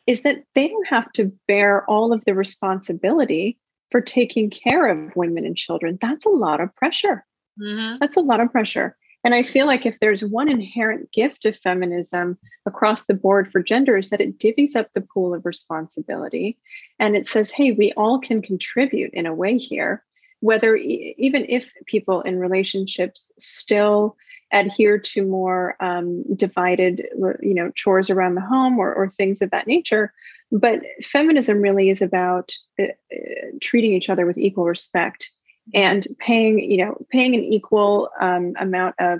is 0.05 0.21
that 0.21 0.43
they 0.55 0.67
don't 0.67 0.87
have 0.87 1.11
to 1.13 1.31
bear 1.47 1.89
all 1.89 2.13
of 2.13 2.23
the 2.25 2.33
responsibility 2.33 3.57
for 3.91 4.01
taking 4.01 4.49
care 4.49 4.87
of 4.87 5.15
women 5.15 5.45
and 5.45 5.55
children. 5.55 5.97
That's 6.01 6.25
a 6.25 6.29
lot 6.29 6.61
of 6.61 6.75
pressure. 6.75 7.25
Mm-hmm. 7.59 7.97
That's 7.99 8.17
a 8.17 8.21
lot 8.21 8.39
of 8.39 8.51
pressure. 8.51 8.95
And 9.23 9.33
I 9.33 9.43
feel 9.43 9.65
like 9.65 9.85
if 9.85 9.99
there's 9.99 10.23
one 10.23 10.49
inherent 10.49 11.11
gift 11.11 11.45
of 11.45 11.57
feminism 11.57 12.37
across 12.65 13.05
the 13.05 13.13
board 13.13 13.51
for 13.51 13.61
gender 13.61 13.97
is 13.97 14.09
that 14.09 14.21
it 14.21 14.37
divvies 14.37 14.75
up 14.75 14.89
the 14.93 15.01
pool 15.01 15.33
of 15.33 15.45
responsibility 15.45 16.57
and 16.99 17.15
it 17.15 17.27
says, 17.27 17.51
hey, 17.51 17.71
we 17.71 17.91
all 17.97 18.19
can 18.19 18.41
contribute 18.41 19.13
in 19.13 19.25
a 19.25 19.33
way 19.33 19.57
here 19.57 20.03
whether 20.39 20.75
even 20.75 21.45
if 21.49 21.71
people 21.85 22.21
in 22.21 22.39
relationships 22.39 23.31
still 23.39 24.15
adhere 24.53 24.97
to 24.97 25.25
more 25.25 25.75
um, 25.83 26.23
divided 26.35 27.05
you 27.41 27.53
know 27.53 27.71
chores 27.75 28.09
around 28.09 28.35
the 28.35 28.41
home 28.41 28.79
or, 28.79 28.93
or 28.93 29.09
things 29.09 29.41
of 29.41 29.51
that 29.51 29.67
nature. 29.67 30.13
But 30.51 30.81
feminism 31.03 31.61
really 31.61 31.89
is 31.89 32.01
about 32.01 32.53
uh, 32.79 32.83
uh, 32.83 33.17
treating 33.61 33.91
each 33.93 34.09
other 34.09 34.25
with 34.25 34.37
equal 34.37 34.65
respect 34.65 35.29
and 35.73 36.07
paying 36.19 36.59
you 36.59 36.85
know 36.85 36.97
paying 37.11 37.35
an 37.35 37.43
equal 37.43 38.09
um, 38.21 38.53
amount 38.59 38.95
of 38.99 39.19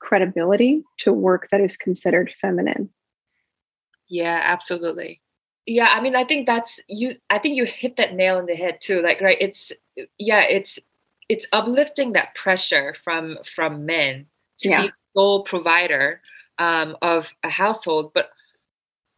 credibility 0.00 0.84
to 0.98 1.12
work 1.12 1.48
that 1.50 1.60
is 1.60 1.76
considered 1.76 2.32
feminine. 2.40 2.90
Yeah 4.08 4.40
absolutely 4.42 5.20
yeah 5.68 5.88
i 5.88 6.00
mean 6.00 6.16
i 6.16 6.24
think 6.24 6.46
that's 6.46 6.80
you 6.88 7.14
i 7.28 7.38
think 7.38 7.54
you 7.54 7.64
hit 7.66 7.96
that 7.96 8.14
nail 8.14 8.38
on 8.38 8.46
the 8.46 8.54
head 8.54 8.80
too 8.80 9.02
like 9.02 9.20
right 9.20 9.36
it's 9.40 9.70
yeah 10.16 10.40
it's 10.40 10.78
it's 11.28 11.46
uplifting 11.52 12.12
that 12.12 12.34
pressure 12.34 12.94
from 13.04 13.36
from 13.54 13.84
men 13.84 14.26
to 14.58 14.70
yeah. 14.70 14.82
be 14.82 14.92
sole 15.14 15.44
provider 15.44 16.20
um, 16.58 16.96
of 17.02 17.28
a 17.44 17.50
household 17.50 18.12
but 18.14 18.30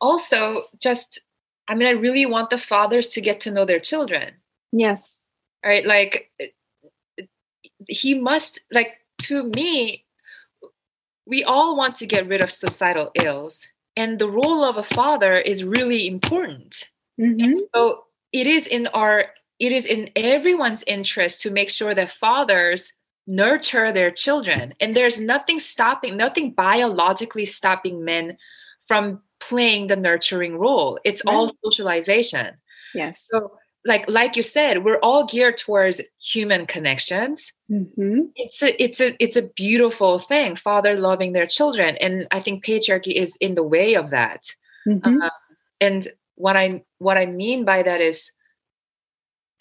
also 0.00 0.64
just 0.78 1.20
i 1.68 1.74
mean 1.74 1.86
i 1.86 1.92
really 1.92 2.26
want 2.26 2.50
the 2.50 2.58
fathers 2.58 3.08
to 3.08 3.20
get 3.20 3.40
to 3.40 3.50
know 3.50 3.64
their 3.64 3.80
children 3.80 4.32
yes 4.72 5.18
right 5.64 5.86
like 5.86 6.30
he 7.86 8.14
must 8.14 8.60
like 8.72 8.98
to 9.22 9.44
me 9.54 10.04
we 11.26 11.44
all 11.44 11.76
want 11.76 11.94
to 11.96 12.06
get 12.06 12.26
rid 12.26 12.40
of 12.40 12.50
societal 12.50 13.12
ills 13.14 13.68
and 13.96 14.18
the 14.18 14.29
role 14.29 14.64
of 14.64 14.76
a 14.76 14.83
father 14.83 15.37
is 15.37 15.64
really 15.64 16.07
important. 16.07 16.88
Mm-hmm. 17.20 17.59
so 17.74 18.05
it 18.33 18.46
is 18.46 18.66
in 18.66 18.87
our 18.88 19.26
it 19.59 19.72
is 19.72 19.85
in 19.85 20.09
everyone's 20.16 20.83
interest 20.87 21.42
to 21.42 21.50
make 21.50 21.68
sure 21.68 21.94
that 21.94 22.12
fathers 22.12 22.92
nurture 23.26 23.92
their 23.92 24.11
children. 24.11 24.74
And 24.81 24.96
there's 24.96 25.20
nothing 25.20 25.61
stopping 25.61 26.16
nothing 26.16 26.53
biologically 26.53 27.44
stopping 27.44 28.05
men 28.05 28.38
from 28.87 29.20
playing 29.38 29.88
the 29.88 29.96
nurturing 29.96 30.57
role. 30.59 30.98
It's 31.05 31.22
right. 31.24 31.35
all 31.35 31.53
socialization. 31.64 32.57
Yes. 32.94 33.26
So 33.31 33.53
like 33.84 34.08
like 34.08 34.36
you 34.36 34.42
said 34.42 34.84
we're 34.84 34.98
all 34.98 35.24
geared 35.24 35.56
towards 35.56 36.00
human 36.20 36.66
connections 36.66 37.52
mm-hmm. 37.70 38.20
it's 38.36 38.62
a 38.62 38.82
it's 38.82 39.00
a 39.00 39.22
it's 39.22 39.36
a 39.36 39.48
beautiful 39.56 40.18
thing 40.18 40.54
father 40.54 40.98
loving 40.98 41.32
their 41.32 41.46
children 41.46 41.96
and 41.96 42.26
i 42.30 42.40
think 42.40 42.64
patriarchy 42.64 43.14
is 43.14 43.36
in 43.40 43.54
the 43.54 43.62
way 43.62 43.94
of 43.94 44.10
that 44.10 44.54
mm-hmm. 44.86 45.22
um, 45.22 45.30
and 45.80 46.08
what 46.34 46.56
i 46.56 46.82
what 46.98 47.16
i 47.16 47.24
mean 47.24 47.64
by 47.64 47.82
that 47.82 48.00
is 48.00 48.30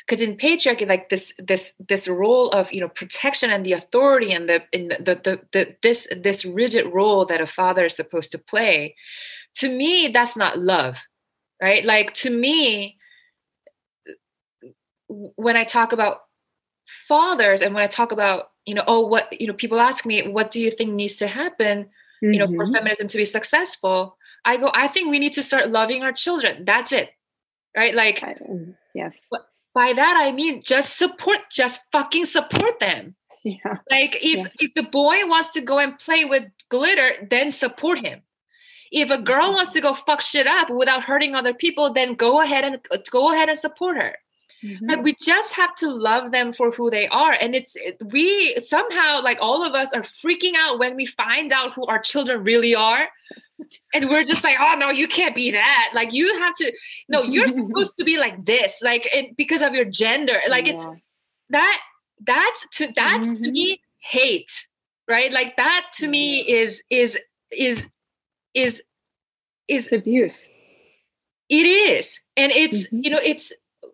because 0.05 0.21
in 0.21 0.35
patriarchy 0.35 0.87
like 0.87 1.09
this 1.09 1.33
this 1.37 1.73
this 1.87 2.07
role 2.07 2.49
of 2.49 2.71
you 2.73 2.81
know 2.81 2.89
protection 2.89 3.51
and 3.51 3.65
the 3.65 3.73
authority 3.73 4.33
and 4.33 4.49
the 4.49 4.61
in 4.73 4.89
the, 4.89 4.97
the, 4.97 5.15
the, 5.23 5.39
the 5.53 5.75
this 5.81 6.07
this 6.21 6.43
rigid 6.43 6.85
role 6.87 7.25
that 7.25 7.41
a 7.41 7.47
father 7.47 7.85
is 7.85 7.95
supposed 7.95 8.31
to 8.31 8.37
play 8.37 8.95
to 9.55 9.69
me 9.69 10.09
that's 10.09 10.35
not 10.35 10.59
love 10.59 10.97
right 11.61 11.85
like 11.85 12.13
to 12.13 12.29
me 12.29 12.98
when 15.09 15.57
i 15.57 15.63
talk 15.63 15.91
about 15.91 16.21
fathers 17.07 17.61
and 17.61 17.73
when 17.73 17.83
i 17.83 17.87
talk 17.87 18.11
about 18.11 18.51
you 18.65 18.73
know 18.73 18.83
oh 18.87 19.05
what 19.05 19.27
you 19.39 19.47
know 19.47 19.53
people 19.53 19.79
ask 19.79 20.05
me 20.05 20.27
what 20.27 20.51
do 20.51 20.61
you 20.61 20.71
think 20.71 20.91
needs 20.91 21.17
to 21.17 21.27
happen 21.27 21.83
mm-hmm. 21.83 22.33
you 22.33 22.39
know 22.39 22.47
for 22.47 22.65
mm-hmm. 22.65 22.73
feminism 22.73 23.07
to 23.07 23.17
be 23.17 23.25
successful 23.25 24.17
i 24.45 24.57
go 24.57 24.71
i 24.73 24.87
think 24.87 25.09
we 25.09 25.19
need 25.19 25.33
to 25.33 25.43
start 25.43 25.69
loving 25.69 26.03
our 26.03 26.11
children 26.11 26.63
that's 26.65 26.91
it 26.91 27.09
right 27.75 27.93
like 27.93 28.23
yes 28.95 29.27
by 29.73 29.93
that 29.93 30.15
I 30.17 30.31
mean 30.31 30.61
just 30.61 30.97
support, 30.97 31.39
just 31.51 31.81
fucking 31.91 32.25
support 32.25 32.79
them. 32.79 33.15
Yeah. 33.45 33.77
Like 33.89 34.17
if 34.17 34.37
yeah. 34.37 34.47
if 34.59 34.73
the 34.75 34.83
boy 34.83 35.25
wants 35.25 35.53
to 35.53 35.61
go 35.61 35.79
and 35.79 35.97
play 35.97 36.25
with 36.25 36.43
glitter, 36.67 37.25
then 37.29 37.53
support 37.53 37.99
him. 37.99 38.21
if 38.91 39.09
a 39.09 39.21
girl 39.21 39.53
wants 39.53 39.71
to 39.73 39.79
go 39.79 39.93
fuck 39.93 40.19
shit 40.19 40.45
up 40.45 40.69
without 40.69 41.05
hurting 41.05 41.35
other 41.35 41.53
people 41.53 41.93
then 41.93 42.15
go 42.15 42.41
ahead 42.41 42.65
and 42.65 42.79
go 43.09 43.31
ahead 43.31 43.47
and 43.47 43.57
support 43.57 43.95
her 43.95 44.17
mm-hmm. 44.63 44.85
like 44.85 45.03
we 45.03 45.15
just 45.15 45.53
have 45.53 45.75
to 45.75 45.89
love 45.89 46.31
them 46.31 46.53
for 46.53 46.71
who 46.71 46.89
they 46.89 47.07
are 47.07 47.31
and 47.31 47.55
it's 47.55 47.75
we 48.05 48.55
somehow 48.59 49.21
like 49.21 49.37
all 49.41 49.63
of 49.63 49.73
us 49.73 49.91
are 49.93 50.01
freaking 50.01 50.53
out 50.55 50.79
when 50.79 50.95
we 50.95 51.05
find 51.05 51.51
out 51.51 51.73
who 51.73 51.85
our 51.85 51.99
children 51.99 52.43
really 52.43 52.75
are 52.75 53.07
and 53.93 54.09
we're 54.09 54.23
just 54.23 54.43
like 54.43 54.57
oh 54.59 54.75
no 54.79 54.89
you 54.89 55.07
can't 55.07 55.35
be 55.35 55.51
that 55.51 55.91
like 55.93 56.13
you 56.13 56.37
have 56.39 56.55
to 56.55 56.71
no 57.07 57.23
you're 57.23 57.47
supposed 57.47 57.93
to 57.97 58.05
be 58.05 58.17
like 58.17 58.45
this 58.45 58.75
like 58.81 59.07
it, 59.13 59.35
because 59.35 59.61
of 59.61 59.73
your 59.73 59.85
gender 59.85 60.39
like 60.49 60.67
yeah. 60.67 60.73
it's 60.73 61.01
that 61.49 61.81
that's 62.25 62.67
to 62.71 62.87
that's 62.95 63.27
mm-hmm. 63.27 63.43
to 63.43 63.51
me 63.51 63.81
hate 63.99 64.51
right 65.07 65.31
like 65.31 65.55
that 65.57 65.87
to 65.93 66.07
me 66.07 66.39
is 66.39 66.83
is 66.89 67.17
is 67.51 67.85
is 68.53 68.71
is 68.73 68.81
it's 69.67 69.91
abuse 69.91 70.49
it 71.49 71.65
is 71.65 72.19
and 72.37 72.51
it's 72.51 72.83
mm-hmm. 72.83 72.99
you 73.03 73.09
know 73.09 73.19
it's 73.21 73.51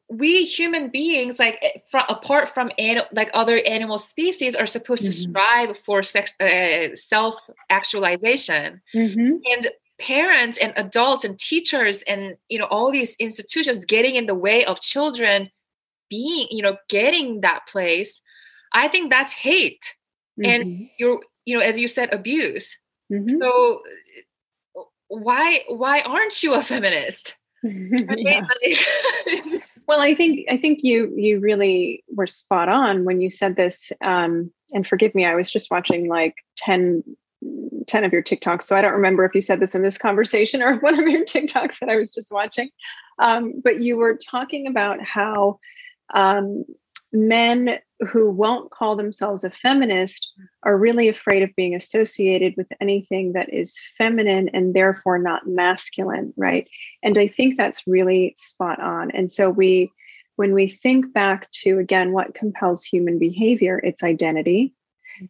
we 0.10 0.46
human 0.46 0.90
beings 0.90 1.40
like 1.40 1.58
eh, 1.62 1.80
from, 1.90 2.04
apart 2.10 2.50
from 2.50 2.72
an, 2.78 3.02
like 3.12 3.30
other 3.34 3.58
animal 3.66 3.98
species 3.98 4.56
are 4.56 4.68
supposed 4.68 5.04
mm-hmm. 5.04 5.12
to 5.12 5.18
strive 5.18 5.76
for 5.86 6.04
sex, 6.04 6.34
uh, 6.40 6.96
self 6.96 7.40
actualization 7.70 8.82
mm-hmm. 8.94 9.38
and 9.52 9.72
parents 10.00 10.60
and 10.60 10.74
adults 10.76 11.24
and 11.24 11.40
teachers 11.40 12.04
and 12.04 12.36
you 12.50 12.60
know 12.60 12.66
all 12.66 12.92
these 12.92 13.16
institutions 13.16 13.86
getting 13.86 14.16
in 14.16 14.26
the 14.26 14.36
way 14.36 14.66
of 14.66 14.82
children 14.82 15.50
being 16.10 16.48
you 16.52 16.62
know 16.62 16.76
getting 16.90 17.42
that 17.42 17.62
place 17.72 18.22
i 18.74 18.90
think 18.90 19.10
that's 19.10 19.32
hate 19.32 19.96
mm-hmm. 20.40 20.52
and 20.52 20.90
you're 21.00 21.22
you 21.46 21.58
know 21.58 21.64
as 21.64 21.80
you 21.80 21.88
said 21.88 22.14
abuse 22.14 22.78
mm-hmm. 23.12 23.42
so 23.42 23.82
why 25.08 25.62
why 25.70 26.02
aren't 26.02 26.44
you 26.44 26.54
a 26.54 26.62
feminist 26.62 27.34
well 29.88 30.00
i 30.00 30.14
think 30.14 30.46
i 30.50 30.58
think 30.58 30.80
you 30.82 31.14
you 31.16 31.40
really 31.40 32.04
were 32.14 32.28
spot 32.28 32.70
on 32.70 33.06
when 33.06 33.22
you 33.22 33.30
said 33.30 33.56
this 33.56 33.92
um 34.04 34.52
and 34.74 34.88
forgive 34.88 35.14
me 35.16 35.26
i 35.26 35.36
was 35.36 35.52
just 35.52 35.72
watching 35.72 36.08
like 36.08 36.36
10 36.58 37.04
10 37.88 38.04
of 38.04 38.14
your 38.14 38.24
tiktoks 38.24 38.64
so 38.64 38.76
i 38.76 38.82
don't 38.82 38.94
remember 38.94 39.26
if 39.26 39.36
you 39.36 39.42
said 39.42 39.60
this 39.60 39.76
in 39.76 39.82
this 39.82 39.98
conversation 39.98 40.62
or 40.62 40.76
one 40.80 41.00
of 41.00 41.08
your 41.08 41.26
tiktoks 41.26 41.80
that 41.80 41.90
i 41.90 41.96
was 41.96 42.14
just 42.14 42.32
watching. 42.32 42.70
Um, 43.20 43.62
but 43.64 43.80
you 43.80 43.98
were 43.98 44.18
talking 44.18 44.68
about 44.68 45.02
how 45.02 45.60
um, 46.14 46.66
men 47.12 47.80
who 48.00 48.30
won't 48.30 48.72
call 48.72 48.96
themselves 48.96 49.44
a 49.44 49.50
feminist 49.50 50.32
are 50.64 50.78
really 50.78 51.08
afraid 51.08 51.44
of 51.44 51.56
being 51.56 51.74
associated 51.74 52.54
with 52.58 52.68
anything 52.82 53.34
that 53.34 53.54
is 53.54 53.80
feminine 53.98 54.50
and 54.50 54.74
therefore 54.74 55.18
not 55.18 55.48
masculine 55.48 56.34
right? 56.36 56.68
And 57.04 57.18
i 57.18 57.28
think 57.28 57.58
that's 57.58 57.88
really 57.88 58.34
spot 58.38 58.80
on. 58.82 59.12
And 59.12 59.32
so 59.32 59.50
we 59.50 59.92
when 60.36 60.54
we 60.54 60.68
think 60.68 61.14
back 61.14 61.50
to 61.52 61.80
again 61.80 62.12
what 62.12 62.36
compels 62.36 62.84
human 62.84 63.18
behavior 63.18 63.80
it's 63.84 64.04
identity. 64.04 64.74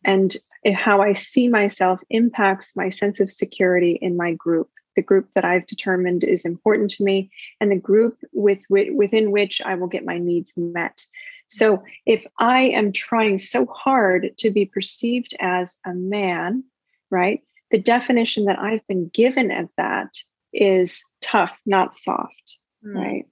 And 0.03 0.35
how 0.73 1.01
i 1.01 1.13
see 1.13 1.47
myself 1.47 1.99
impacts 2.09 2.75
my 2.75 2.89
sense 2.89 3.19
of 3.19 3.31
security 3.31 3.99
in 4.01 4.17
my 4.17 4.33
group. 4.33 4.69
The 4.95 5.03
group 5.03 5.29
that 5.35 5.45
i've 5.45 5.67
determined 5.67 6.23
is 6.23 6.45
important 6.45 6.89
to 6.91 7.03
me 7.03 7.29
and 7.61 7.71
the 7.71 7.75
group 7.75 8.17
with 8.33 8.59
within 8.69 9.29
which 9.29 9.61
i 9.61 9.75
will 9.75 9.87
get 9.87 10.03
my 10.03 10.17
needs 10.17 10.53
met 10.57 11.05
so 11.47 11.83
if 12.05 12.25
I 12.39 12.63
am 12.63 12.91
trying 12.91 13.37
so 13.37 13.65
hard 13.67 14.37
to 14.39 14.51
be 14.51 14.65
perceived 14.65 15.35
as 15.39 15.79
a 15.85 15.93
man, 15.93 16.63
right, 17.09 17.41
the 17.71 17.77
definition 17.77 18.45
that 18.45 18.59
I've 18.59 18.85
been 18.87 19.09
given 19.13 19.51
of 19.51 19.69
that 19.77 20.09
is 20.53 21.03
tough, 21.21 21.57
not 21.65 21.93
soft, 21.93 22.57
mm. 22.85 22.95
right? 22.95 23.25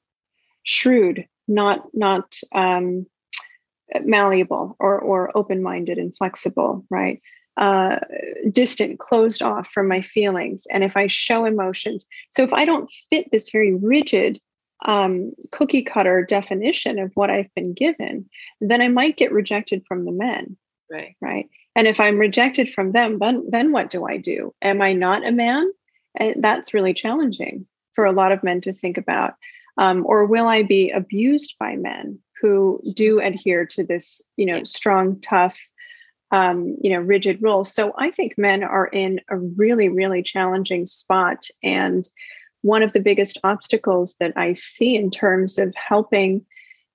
Shrewd, 0.64 1.28
not 1.48 1.86
not 1.94 2.40
um, 2.54 3.06
malleable 4.02 4.76
or 4.80 5.00
or 5.00 5.36
open 5.36 5.62
minded 5.62 5.98
and 5.98 6.16
flexible, 6.16 6.86
right? 6.90 7.22
Uh, 7.58 8.00
distant, 8.52 9.00
closed 9.00 9.42
off 9.42 9.68
from 9.68 9.88
my 9.88 10.02
feelings, 10.02 10.66
and 10.72 10.84
if 10.84 10.98
I 10.98 11.08
show 11.08 11.46
emotions, 11.46 12.06
so 12.30 12.44
if 12.44 12.54
I 12.54 12.66
don't 12.66 12.92
fit 13.10 13.30
this 13.32 13.52
very 13.52 13.74
rigid 13.74 14.40
um, 14.84 15.34
cookie 15.52 15.84
cutter 15.84 16.24
definition 16.24 17.00
of 17.00 17.12
what 17.16 17.30
I've 17.30 17.54
been 17.56 17.74
given, 17.74 18.30
then 18.62 18.82
I 18.82 18.88
might 18.88 19.18
get 19.18 19.32
rejected 19.32 19.84
from 19.88 20.06
the 20.06 20.12
men. 20.12 20.58
Right. 20.92 21.16
Right. 21.22 21.50
And 21.76 21.88
if 21.88 22.00
I'm 22.00 22.20
rejected 22.20 22.70
from 22.70 22.92
them, 22.92 23.18
then 23.20 23.48
then 23.50 23.72
what 23.72 23.90
do 23.90 24.06
I 24.06 24.18
do? 24.18 24.54
Am 24.62 24.82
I 24.82 24.94
not 24.94 25.26
a 25.26 25.32
man? 25.32 25.72
And 26.16 26.44
that's 26.44 26.74
really 26.74 26.94
challenging 26.94 27.66
for 27.96 28.06
a 28.06 28.12
lot 28.12 28.32
of 28.32 28.44
men 28.44 28.62
to 28.62 28.74
think 28.74 28.98
about. 28.98 29.34
Um, 29.78 30.06
or 30.06 30.26
will 30.26 30.48
I 30.48 30.62
be 30.64 30.92
abused 30.92 31.56
by 31.60 31.76
men 31.76 32.20
who 32.42 32.80
do 32.94 33.20
adhere 33.20 33.66
to 33.68 33.84
this, 33.84 34.22
you 34.38 34.46
know, 34.46 34.64
strong, 34.64 35.20
tough, 35.22 35.58
um, 36.32 36.78
you 36.80 36.92
know, 36.92 37.00
rigid 37.00 37.42
rule? 37.42 37.64
So 37.64 37.94
I 37.98 38.12
think 38.12 38.38
men 38.38 38.64
are 38.64 38.88
in 38.88 39.20
a 39.30 39.38
really, 39.38 39.90
really 39.90 40.22
challenging 40.22 40.86
spot. 40.86 41.48
And 41.64 42.08
one 42.64 42.82
of 42.82 42.94
the 42.94 43.00
biggest 43.00 43.38
obstacles 43.44 44.16
that 44.20 44.34
I 44.36 44.54
see 44.54 44.96
in 44.96 45.12
terms 45.12 45.60
of 45.60 45.74
helping 45.76 46.44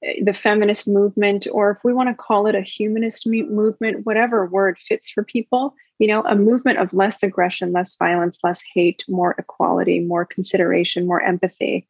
eh, 0.02 0.14
the 0.24 0.34
feminist 0.34 0.88
movement, 0.88 1.46
or 1.52 1.70
if 1.70 1.78
we 1.84 1.92
want 1.92 2.08
to 2.08 2.14
call 2.14 2.46
it 2.46 2.54
a 2.54 2.62
humanist 2.62 3.26
movement, 3.26 4.04
whatever 4.04 4.46
word 4.46 4.78
fits 4.78 5.08
for 5.08 5.22
people, 5.22 5.74
you 5.98 6.08
know, 6.08 6.22
a 6.24 6.34
movement 6.34 6.78
of 6.78 6.92
less 6.92 7.22
aggression, 7.22 7.72
less 7.72 7.96
violence, 7.96 8.40
less 8.42 8.62
hate, 8.74 9.04
more 9.08 9.34
equality, 9.38 10.00
more 10.00 10.24
consideration, 10.24 11.06
more 11.06 11.22
empathy. 11.22 11.86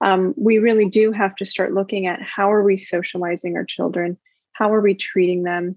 Um, 0.00 0.34
we 0.36 0.58
really 0.58 0.88
do 0.88 1.12
have 1.12 1.36
to 1.36 1.44
start 1.44 1.74
looking 1.74 2.06
at 2.06 2.22
how 2.22 2.50
are 2.50 2.62
we 2.62 2.76
socializing 2.76 3.56
our 3.56 3.64
children, 3.64 4.16
how 4.52 4.72
are 4.72 4.80
we 4.80 4.94
treating 4.94 5.42
them, 5.42 5.76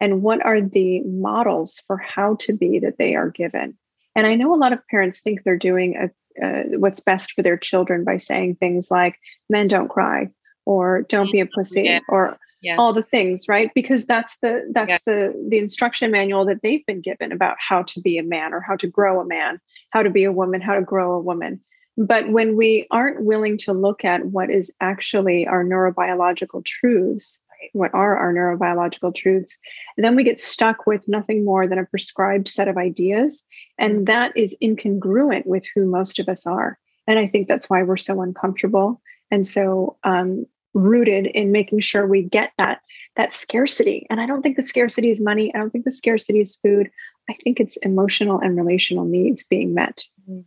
and 0.00 0.22
what 0.22 0.44
are 0.44 0.60
the 0.60 1.00
models 1.00 1.82
for 1.86 1.96
how 1.96 2.36
to 2.36 2.52
be 2.52 2.78
that 2.78 2.98
they 2.98 3.14
are 3.14 3.30
given. 3.30 3.76
And 4.14 4.26
I 4.26 4.34
know 4.34 4.54
a 4.54 4.56
lot 4.56 4.72
of 4.72 4.86
parents 4.88 5.20
think 5.20 5.42
they're 5.42 5.56
doing 5.56 5.96
a 5.96 6.10
uh, 6.42 6.62
what's 6.78 7.00
best 7.00 7.32
for 7.32 7.42
their 7.42 7.56
children 7.56 8.04
by 8.04 8.16
saying 8.16 8.56
things 8.56 8.90
like 8.90 9.18
men 9.50 9.68
don't 9.68 9.88
cry 9.88 10.28
or 10.64 11.02
don't 11.02 11.32
be 11.32 11.40
a 11.40 11.46
pussy 11.46 11.82
yeah. 11.82 12.00
or 12.08 12.38
yeah. 12.62 12.76
all 12.76 12.92
the 12.92 13.02
things 13.02 13.48
right 13.48 13.70
because 13.74 14.06
that's 14.06 14.38
the 14.38 14.70
that's 14.72 15.02
yeah. 15.06 15.14
the 15.14 15.46
the 15.48 15.58
instruction 15.58 16.10
manual 16.10 16.44
that 16.44 16.62
they've 16.62 16.86
been 16.86 17.00
given 17.00 17.32
about 17.32 17.56
how 17.58 17.82
to 17.82 18.00
be 18.00 18.18
a 18.18 18.22
man 18.22 18.54
or 18.54 18.60
how 18.60 18.76
to 18.76 18.86
grow 18.86 19.20
a 19.20 19.26
man 19.26 19.60
how 19.90 20.02
to 20.02 20.10
be 20.10 20.24
a 20.24 20.32
woman 20.32 20.60
how 20.60 20.74
to 20.74 20.82
grow 20.82 21.12
a 21.12 21.20
woman 21.20 21.60
but 21.98 22.30
when 22.30 22.56
we 22.56 22.86
aren't 22.90 23.22
willing 23.22 23.58
to 23.58 23.72
look 23.72 24.04
at 24.04 24.24
what 24.26 24.50
is 24.50 24.72
actually 24.80 25.46
our 25.46 25.64
neurobiological 25.64 26.64
truths 26.64 27.38
what 27.72 27.92
are 27.94 28.16
our 28.16 28.32
neurobiological 28.32 29.14
truths. 29.14 29.58
Then 29.96 30.16
we 30.16 30.24
get 30.24 30.40
stuck 30.40 30.86
with 30.86 31.08
nothing 31.08 31.44
more 31.44 31.66
than 31.66 31.78
a 31.78 31.86
prescribed 31.86 32.48
set 32.48 32.68
of 32.68 32.76
ideas 32.76 33.44
and 33.78 33.94
mm-hmm. 33.94 34.04
that 34.04 34.36
is 34.36 34.56
incongruent 34.62 35.46
with 35.46 35.64
who 35.74 35.86
most 35.86 36.18
of 36.18 36.28
us 36.28 36.46
are. 36.46 36.78
And 37.06 37.18
i 37.18 37.26
think 37.26 37.48
that's 37.48 37.68
why 37.68 37.82
we're 37.82 37.96
so 37.96 38.20
uncomfortable 38.22 39.00
and 39.30 39.46
so 39.46 39.96
um, 40.04 40.46
rooted 40.74 41.26
in 41.26 41.52
making 41.52 41.80
sure 41.80 42.06
we 42.06 42.22
get 42.22 42.52
that 42.58 42.80
that 43.16 43.32
scarcity. 43.32 44.06
And 44.10 44.20
i 44.20 44.26
don't 44.26 44.42
think 44.42 44.56
the 44.56 44.64
scarcity 44.64 45.10
is 45.10 45.20
money. 45.20 45.52
I 45.54 45.58
don't 45.58 45.70
think 45.70 45.84
the 45.84 45.90
scarcity 45.90 46.40
is 46.40 46.56
food. 46.56 46.90
I 47.30 47.36
think 47.44 47.60
it's 47.60 47.76
emotional 47.78 48.40
and 48.40 48.56
relational 48.56 49.04
needs 49.04 49.44
being 49.44 49.74
met. 49.74 50.04
Mm-hmm. 50.28 50.40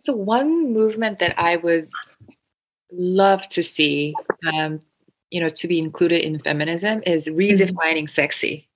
so 0.00 0.14
one 0.14 0.72
movement 0.72 1.18
that 1.20 1.38
i 1.38 1.56
would 1.56 1.88
love 2.92 3.48
to 3.48 3.62
see 3.62 4.14
um, 4.52 4.80
you 5.30 5.40
know 5.40 5.50
to 5.50 5.68
be 5.68 5.78
included 5.78 6.24
in 6.24 6.38
feminism 6.40 7.02
is 7.06 7.26
mm-hmm. 7.26 7.38
redefining 7.38 8.08
sexy 8.08 8.68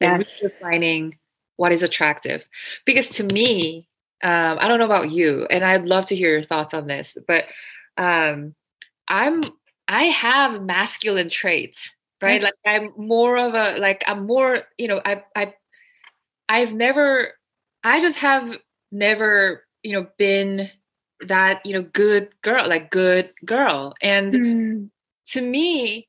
and 0.00 0.18
yes. 0.22 0.56
redefining 0.62 1.18
what 1.56 1.72
is 1.72 1.82
attractive 1.82 2.44
because 2.84 3.08
to 3.10 3.24
me 3.24 3.86
um, 4.22 4.58
i 4.60 4.68
don't 4.68 4.78
know 4.78 4.84
about 4.84 5.10
you 5.10 5.46
and 5.50 5.64
i'd 5.64 5.84
love 5.84 6.06
to 6.06 6.16
hear 6.16 6.30
your 6.30 6.42
thoughts 6.42 6.74
on 6.74 6.86
this 6.86 7.16
but 7.26 7.44
um, 7.96 8.54
i'm 9.08 9.42
i 9.88 10.04
have 10.04 10.62
masculine 10.62 11.28
traits 11.28 11.90
right 12.22 12.40
yes. 12.40 12.52
like 12.64 12.74
i'm 12.74 12.92
more 12.96 13.36
of 13.36 13.54
a 13.54 13.78
like 13.78 14.04
i'm 14.06 14.26
more 14.26 14.62
you 14.78 14.88
know 14.88 15.00
i 15.04 15.22
i 15.36 15.54
i've 16.48 16.74
never 16.74 17.32
i 17.84 18.00
just 18.00 18.18
have 18.18 18.56
never 18.92 19.64
you 19.82 19.92
know 19.92 20.06
been 20.18 20.70
that 21.26 21.64
you 21.66 21.74
know 21.74 21.82
good 21.82 22.28
girl 22.42 22.66
like 22.66 22.90
good 22.90 23.32
girl 23.44 23.94
and 24.00 24.32
mm 24.32 24.90
to 25.30 25.40
me, 25.40 26.08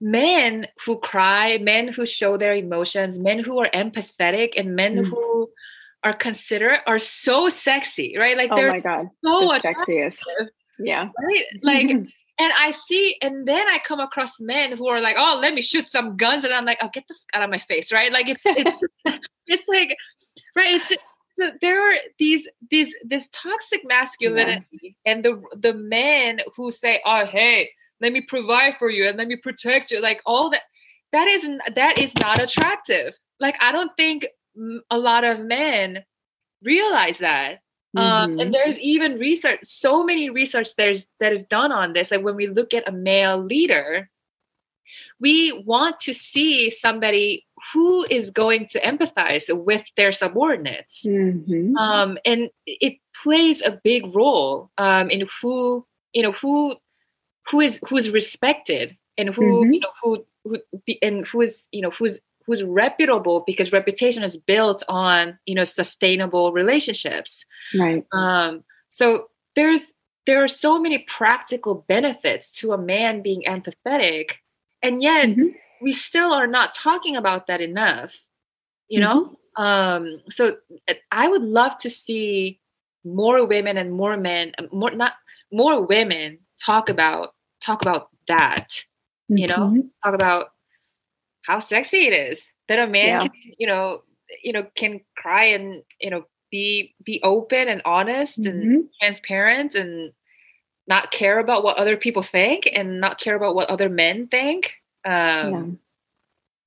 men 0.00 0.66
who 0.84 0.98
cry, 0.98 1.58
men 1.58 1.88
who 1.88 2.06
show 2.06 2.36
their 2.36 2.54
emotions, 2.54 3.18
men 3.18 3.38
who 3.38 3.58
are 3.58 3.70
empathetic, 3.74 4.52
and 4.56 4.76
men 4.76 4.96
mm. 4.96 5.08
who 5.08 5.50
are 6.04 6.14
considerate 6.14 6.80
are 6.86 6.98
so 6.98 7.48
sexy, 7.48 8.16
right? 8.18 8.36
Like 8.36 8.54
they're 8.54 8.70
oh 8.70 8.72
my 8.72 8.80
god, 8.80 9.08
so 9.24 9.48
the 9.48 9.60
sexiest. 9.60 10.22
Yeah, 10.78 11.08
right. 11.20 11.44
Like, 11.62 11.90
and 12.38 12.52
I 12.56 12.72
see, 12.72 13.16
and 13.20 13.46
then 13.48 13.66
I 13.66 13.78
come 13.84 14.00
across 14.00 14.40
men 14.40 14.76
who 14.76 14.86
are 14.86 15.00
like, 15.00 15.16
"Oh, 15.18 15.38
let 15.40 15.54
me 15.54 15.62
shoot 15.62 15.90
some 15.90 16.16
guns," 16.16 16.44
and 16.44 16.52
I'm 16.52 16.64
like, 16.64 16.78
"Oh, 16.80 16.90
get 16.92 17.04
the 17.08 17.16
out 17.34 17.42
of 17.42 17.50
my 17.50 17.58
face!" 17.58 17.92
Right? 17.92 18.12
Like 18.12 18.28
it's 18.28 18.40
it's, 18.44 18.80
it's 19.46 19.68
like, 19.68 19.96
right? 20.54 20.76
It's 20.76 20.92
so 21.38 21.50
there 21.60 21.80
are 21.80 21.96
these 22.18 22.48
these 22.70 22.94
this 23.04 23.28
toxic 23.32 23.82
masculinity 23.84 24.66
yeah. 24.72 24.90
and 25.12 25.24
the 25.24 25.40
the 25.56 25.72
men 25.72 26.40
who 26.56 26.72
say 26.72 27.00
oh 27.06 27.26
hey 27.26 27.70
let 28.00 28.12
me 28.12 28.20
provide 28.20 28.76
for 28.76 28.90
you 28.90 29.08
and 29.08 29.18
let 29.18 29.28
me 29.28 29.36
protect 29.36 29.90
you 29.90 30.00
like 30.00 30.20
all 30.26 30.50
that 30.50 30.62
that 31.12 31.28
isn't 31.28 31.60
that 31.74 31.98
is 31.98 32.12
not 32.20 32.40
attractive 32.40 33.14
like 33.40 33.56
i 33.60 33.72
don't 33.72 33.92
think 33.96 34.26
a 34.90 34.98
lot 34.98 35.24
of 35.24 35.40
men 35.40 36.04
realize 36.62 37.18
that 37.18 37.60
mm-hmm. 37.96 37.98
um, 37.98 38.30
and 38.30 38.40
mm-hmm. 38.40 38.52
there's 38.52 38.78
even 38.78 39.18
research 39.18 39.60
so 39.62 40.04
many 40.04 40.30
research 40.30 40.74
there's 40.76 41.06
that 41.20 41.32
is 41.32 41.44
done 41.44 41.72
on 41.72 41.92
this 41.92 42.10
like 42.10 42.22
when 42.22 42.36
we 42.36 42.46
look 42.46 42.74
at 42.74 42.88
a 42.88 42.92
male 42.92 43.42
leader 43.42 44.10
we 45.20 45.64
want 45.66 45.98
to 46.00 46.12
see 46.12 46.70
somebody 46.70 47.44
who 47.72 48.06
is 48.08 48.30
going 48.30 48.68
to 48.68 48.80
empathize 48.80 49.44
with 49.64 49.84
their 49.96 50.12
subordinates 50.12 51.04
mm-hmm. 51.04 51.76
um, 51.76 52.18
and 52.24 52.50
it 52.66 52.98
plays 53.22 53.60
a 53.62 53.78
big 53.82 54.14
role 54.14 54.70
um, 54.78 55.10
in 55.10 55.28
who 55.40 55.84
you 56.12 56.22
know 56.22 56.32
who 56.32 56.74
who 57.50 57.60
is 57.60 57.80
who 57.88 57.96
is 57.96 58.10
respected 58.10 58.96
and 59.16 59.34
who 59.34 59.42
mm-hmm. 59.42 59.72
you 59.72 59.80
know 59.80 59.90
who 60.02 60.24
who 60.44 60.58
and 61.02 61.26
who 61.26 61.40
is 61.40 61.66
you 61.72 61.82
know 61.82 61.90
who's 61.90 62.20
who's 62.46 62.62
reputable 62.62 63.44
because 63.46 63.72
reputation 63.72 64.22
is 64.22 64.36
built 64.36 64.82
on 64.88 65.38
you 65.46 65.54
know 65.54 65.64
sustainable 65.64 66.52
relationships 66.52 67.44
right 67.74 68.06
um 68.12 68.64
so 68.88 69.28
there's 69.54 69.92
there 70.26 70.42
are 70.42 70.48
so 70.48 70.78
many 70.78 71.06
practical 71.16 71.86
benefits 71.88 72.50
to 72.50 72.72
a 72.72 72.78
man 72.78 73.22
being 73.22 73.42
empathetic 73.46 74.32
and 74.82 75.02
yet 75.02 75.28
mm-hmm. 75.28 75.48
we 75.82 75.92
still 75.92 76.32
are 76.32 76.46
not 76.46 76.74
talking 76.74 77.16
about 77.16 77.46
that 77.46 77.60
enough 77.60 78.14
you 78.88 79.00
know 79.00 79.36
mm-hmm. 79.58 79.62
um 79.62 80.20
so 80.30 80.56
uh, 80.88 80.94
i 81.10 81.28
would 81.28 81.42
love 81.42 81.76
to 81.78 81.90
see 81.90 82.60
more 83.04 83.46
women 83.46 83.76
and 83.76 83.92
more 83.92 84.16
men 84.16 84.52
uh, 84.58 84.62
more 84.72 84.90
not 84.90 85.14
more 85.52 85.84
women 85.84 86.38
talk 86.58 86.88
about 86.88 87.34
talk 87.68 87.82
about 87.82 88.08
that 88.28 88.68
mm-hmm. 89.30 89.38
you 89.38 89.46
know 89.46 89.56
mm-hmm. 89.56 89.80
talk 90.02 90.14
about 90.14 90.48
how 91.42 91.60
sexy 91.60 92.06
it 92.06 92.12
is 92.12 92.46
that 92.68 92.78
a 92.78 92.86
man 92.86 93.06
yeah. 93.06 93.20
can 93.20 93.30
you 93.58 93.66
know 93.66 94.02
you 94.42 94.52
know 94.52 94.66
can 94.74 95.00
cry 95.16 95.44
and 95.44 95.82
you 96.00 96.10
know 96.10 96.24
be 96.50 96.94
be 97.04 97.20
open 97.22 97.68
and 97.68 97.82
honest 97.84 98.38
and 98.38 98.46
mm-hmm. 98.46 98.80
transparent 99.00 99.74
and 99.74 100.12
not 100.88 101.10
care 101.10 101.38
about 101.38 101.62
what 101.62 101.76
other 101.76 101.96
people 101.96 102.22
think 102.22 102.68
and 102.72 103.00
not 103.00 103.20
care 103.20 103.36
about 103.36 103.54
what 103.54 103.68
other 103.68 103.90
men 103.90 104.26
think. 104.26 104.72
Um, 105.04 105.12
yeah. 105.12 105.62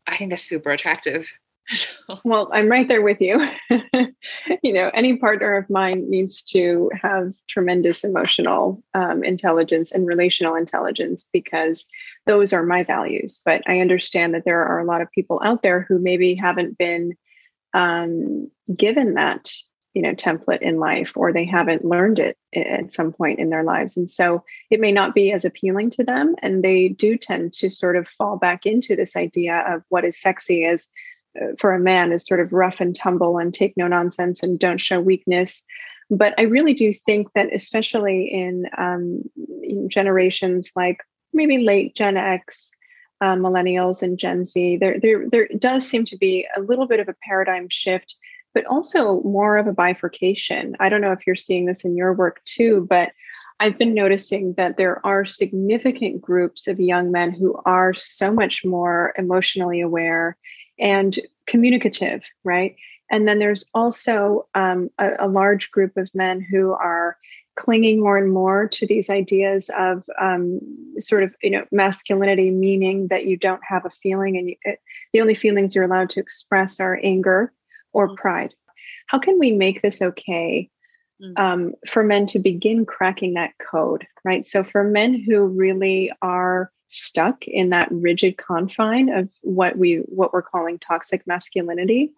I 0.07 0.17
think 0.17 0.29
that's 0.29 0.43
super 0.43 0.71
attractive. 0.71 1.27
well, 2.23 2.49
I'm 2.53 2.69
right 2.69 2.87
there 2.87 3.01
with 3.01 3.21
you. 3.21 3.47
you 4.63 4.73
know, 4.73 4.91
any 4.93 5.17
partner 5.17 5.55
of 5.55 5.69
mine 5.69 6.09
needs 6.09 6.41
to 6.43 6.89
have 7.01 7.33
tremendous 7.47 8.03
emotional 8.03 8.83
um, 8.93 9.23
intelligence 9.23 9.91
and 9.91 10.07
relational 10.07 10.55
intelligence 10.55 11.27
because 11.31 11.85
those 12.25 12.53
are 12.53 12.63
my 12.63 12.83
values. 12.83 13.41
But 13.45 13.61
I 13.67 13.79
understand 13.79 14.33
that 14.33 14.45
there 14.45 14.63
are 14.65 14.79
a 14.79 14.85
lot 14.85 15.01
of 15.01 15.11
people 15.11 15.41
out 15.43 15.63
there 15.63 15.85
who 15.87 15.99
maybe 15.99 16.35
haven't 16.35 16.77
been 16.77 17.13
um, 17.73 18.51
given 18.75 19.13
that 19.15 19.51
you 19.93 20.01
know 20.01 20.13
template 20.13 20.61
in 20.61 20.77
life 20.77 21.13
or 21.15 21.33
they 21.33 21.45
haven't 21.45 21.83
learned 21.83 22.17
it 22.17 22.37
at 22.55 22.93
some 22.93 23.11
point 23.11 23.39
in 23.39 23.49
their 23.49 23.63
lives 23.63 23.97
and 23.97 24.09
so 24.09 24.41
it 24.69 24.79
may 24.79 24.91
not 24.91 25.13
be 25.13 25.33
as 25.33 25.43
appealing 25.43 25.89
to 25.89 26.01
them 26.01 26.33
and 26.41 26.63
they 26.63 26.87
do 26.87 27.17
tend 27.17 27.51
to 27.51 27.69
sort 27.69 27.97
of 27.97 28.07
fall 28.07 28.37
back 28.37 28.65
into 28.65 28.95
this 28.95 29.17
idea 29.17 29.65
of 29.67 29.83
what 29.89 30.05
is 30.05 30.19
sexy 30.19 30.63
as 30.63 30.87
uh, 30.87 30.87
for 31.57 31.73
a 31.73 31.79
man 31.79 32.11
is 32.11 32.25
sort 32.25 32.39
of 32.39 32.51
rough 32.51 32.79
and 32.79 32.95
tumble 32.95 33.37
and 33.37 33.53
take 33.53 33.75
no 33.77 33.87
nonsense 33.87 34.43
and 34.43 34.59
don't 34.59 34.81
show 34.81 34.99
weakness 34.99 35.63
but 36.09 36.33
i 36.37 36.43
really 36.43 36.73
do 36.73 36.93
think 36.93 37.27
that 37.33 37.53
especially 37.53 38.25
in, 38.25 38.65
um, 38.77 39.23
in 39.63 39.89
generations 39.89 40.71
like 40.75 40.97
maybe 41.33 41.59
late 41.59 41.95
gen 41.95 42.17
x 42.17 42.71
uh, 43.21 43.35
millennials 43.35 44.01
and 44.01 44.17
gen 44.17 44.43
z 44.45 44.77
there, 44.77 44.99
there 44.99 45.29
there 45.29 45.47
does 45.57 45.87
seem 45.87 46.05
to 46.05 46.17
be 46.17 46.47
a 46.57 46.61
little 46.61 46.87
bit 46.87 46.99
of 46.99 47.07
a 47.07 47.15
paradigm 47.23 47.67
shift 47.69 48.15
but 48.53 48.65
also 48.65 49.21
more 49.21 49.57
of 49.57 49.67
a 49.67 49.73
bifurcation. 49.73 50.75
I 50.79 50.89
don't 50.89 51.01
know 51.01 51.11
if 51.11 51.25
you're 51.25 51.35
seeing 51.35 51.65
this 51.65 51.85
in 51.85 51.95
your 51.95 52.13
work 52.13 52.41
too, 52.45 52.85
but 52.89 53.11
I've 53.59 53.77
been 53.77 53.93
noticing 53.93 54.53
that 54.57 54.77
there 54.77 55.05
are 55.05 55.23
significant 55.23 56.19
groups 56.19 56.67
of 56.67 56.79
young 56.79 57.11
men 57.11 57.31
who 57.31 57.59
are 57.65 57.93
so 57.93 58.33
much 58.33 58.65
more 58.65 59.13
emotionally 59.17 59.81
aware 59.81 60.35
and 60.79 61.19
communicative, 61.47 62.23
right? 62.43 62.75
And 63.11 63.27
then 63.27 63.39
there's 63.39 63.65
also 63.73 64.47
um, 64.55 64.89
a, 64.97 65.11
a, 65.19 65.27
large 65.27 65.69
group 65.71 65.97
of 65.97 66.09
men 66.15 66.39
who 66.39 66.71
are 66.71 67.17
clinging 67.57 67.99
more 67.99 68.17
and 68.17 68.31
more 68.31 68.67
to 68.69 68.87
these 68.87 69.09
ideas 69.09 69.69
of 69.77 70.03
um, 70.19 70.61
sort 70.99 71.23
of, 71.23 71.35
you 71.41 71.49
know, 71.49 71.65
masculinity, 71.71 72.49
meaning 72.49 73.07
that 73.09 73.25
you 73.25 73.35
don't 73.35 73.61
have 73.67 73.85
a 73.85 73.91
feeling 74.01 74.37
and 74.37 74.49
you, 74.49 74.55
it, 74.63 74.79
the 75.11 75.19
only 75.19 75.35
feelings 75.35 75.75
you're 75.75 75.83
allowed 75.83 76.09
to 76.11 76.21
express 76.21 76.79
are 76.79 76.99
anger 77.03 77.51
or 77.91 78.09
mm. 78.09 78.15
pride. 78.15 78.53
How 79.07 79.19
can 79.19 79.37
we 79.37 79.51
make 79.51 79.81
this 79.81 80.01
okay 80.01 80.69
mm. 81.21 81.37
um, 81.37 81.73
for 81.87 82.03
men 82.03 82.25
to 82.27 82.39
begin 82.39 82.85
cracking 82.85 83.33
that 83.33 83.51
code, 83.59 84.07
right? 84.23 84.47
So, 84.47 84.63
for 84.63 84.85
men 84.85 85.21
who 85.21 85.45
really 85.45 86.11
are 86.21 86.71
stuck 86.91 87.47
in 87.47 87.69
that 87.69 87.89
rigid 87.91 88.37
confine 88.37 89.09
of 89.09 89.29
what 89.41 89.77
we 89.77 89.97
what 90.07 90.33
we're 90.33 90.41
calling 90.41 90.79
toxic 90.79 91.25
masculinity, 91.25 92.11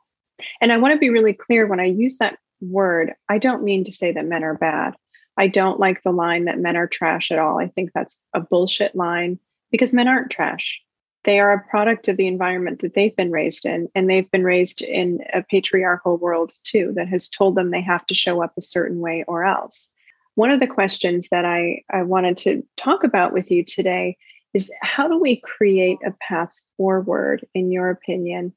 and 0.61 0.71
I 0.71 0.77
want 0.77 0.93
to 0.93 0.99
be 0.99 1.09
really 1.09 1.33
clear 1.33 1.67
when 1.67 1.79
I 1.79 1.85
use 1.85 2.17
that 2.17 2.37
word, 2.61 3.13
I 3.29 3.37
don't 3.37 3.63
mean 3.63 3.83
to 3.85 3.91
say 3.91 4.11
that 4.11 4.25
men 4.25 4.43
are 4.43 4.57
bad. 4.57 4.95
I 5.35 5.47
don't 5.47 5.79
like 5.79 6.03
the 6.03 6.11
line 6.11 6.45
that 6.45 6.59
men 6.59 6.77
are 6.77 6.87
trash 6.87 7.31
at 7.31 7.39
all. 7.39 7.59
I 7.59 7.67
think 7.67 7.91
that's 7.93 8.17
a 8.33 8.39
bullshit 8.39 8.95
line 8.95 9.39
because 9.71 9.93
men 9.93 10.07
aren't 10.07 10.31
trash 10.31 10.81
they 11.23 11.39
are 11.39 11.53
a 11.53 11.69
product 11.69 12.07
of 12.07 12.17
the 12.17 12.27
environment 12.27 12.81
that 12.81 12.93
they've 12.93 13.15
been 13.15 13.31
raised 13.31 13.65
in 13.65 13.89
and 13.95 14.09
they've 14.09 14.29
been 14.31 14.43
raised 14.43 14.81
in 14.81 15.19
a 15.33 15.41
patriarchal 15.41 16.17
world 16.17 16.53
too 16.63 16.91
that 16.95 17.07
has 17.07 17.29
told 17.29 17.55
them 17.55 17.71
they 17.71 17.81
have 17.81 18.05
to 18.07 18.13
show 18.13 18.41
up 18.41 18.53
a 18.57 18.61
certain 18.61 18.99
way 18.99 19.23
or 19.27 19.45
else 19.45 19.89
one 20.35 20.51
of 20.51 20.59
the 20.59 20.67
questions 20.67 21.29
that 21.29 21.45
i, 21.45 21.81
I 21.89 22.03
wanted 22.03 22.37
to 22.37 22.63
talk 22.77 23.03
about 23.03 23.33
with 23.33 23.51
you 23.51 23.63
today 23.63 24.17
is 24.53 24.71
how 24.81 25.07
do 25.07 25.19
we 25.19 25.41
create 25.41 25.97
a 26.05 26.11
path 26.27 26.51
forward 26.77 27.45
in 27.53 27.71
your 27.71 27.89
opinion 27.89 28.53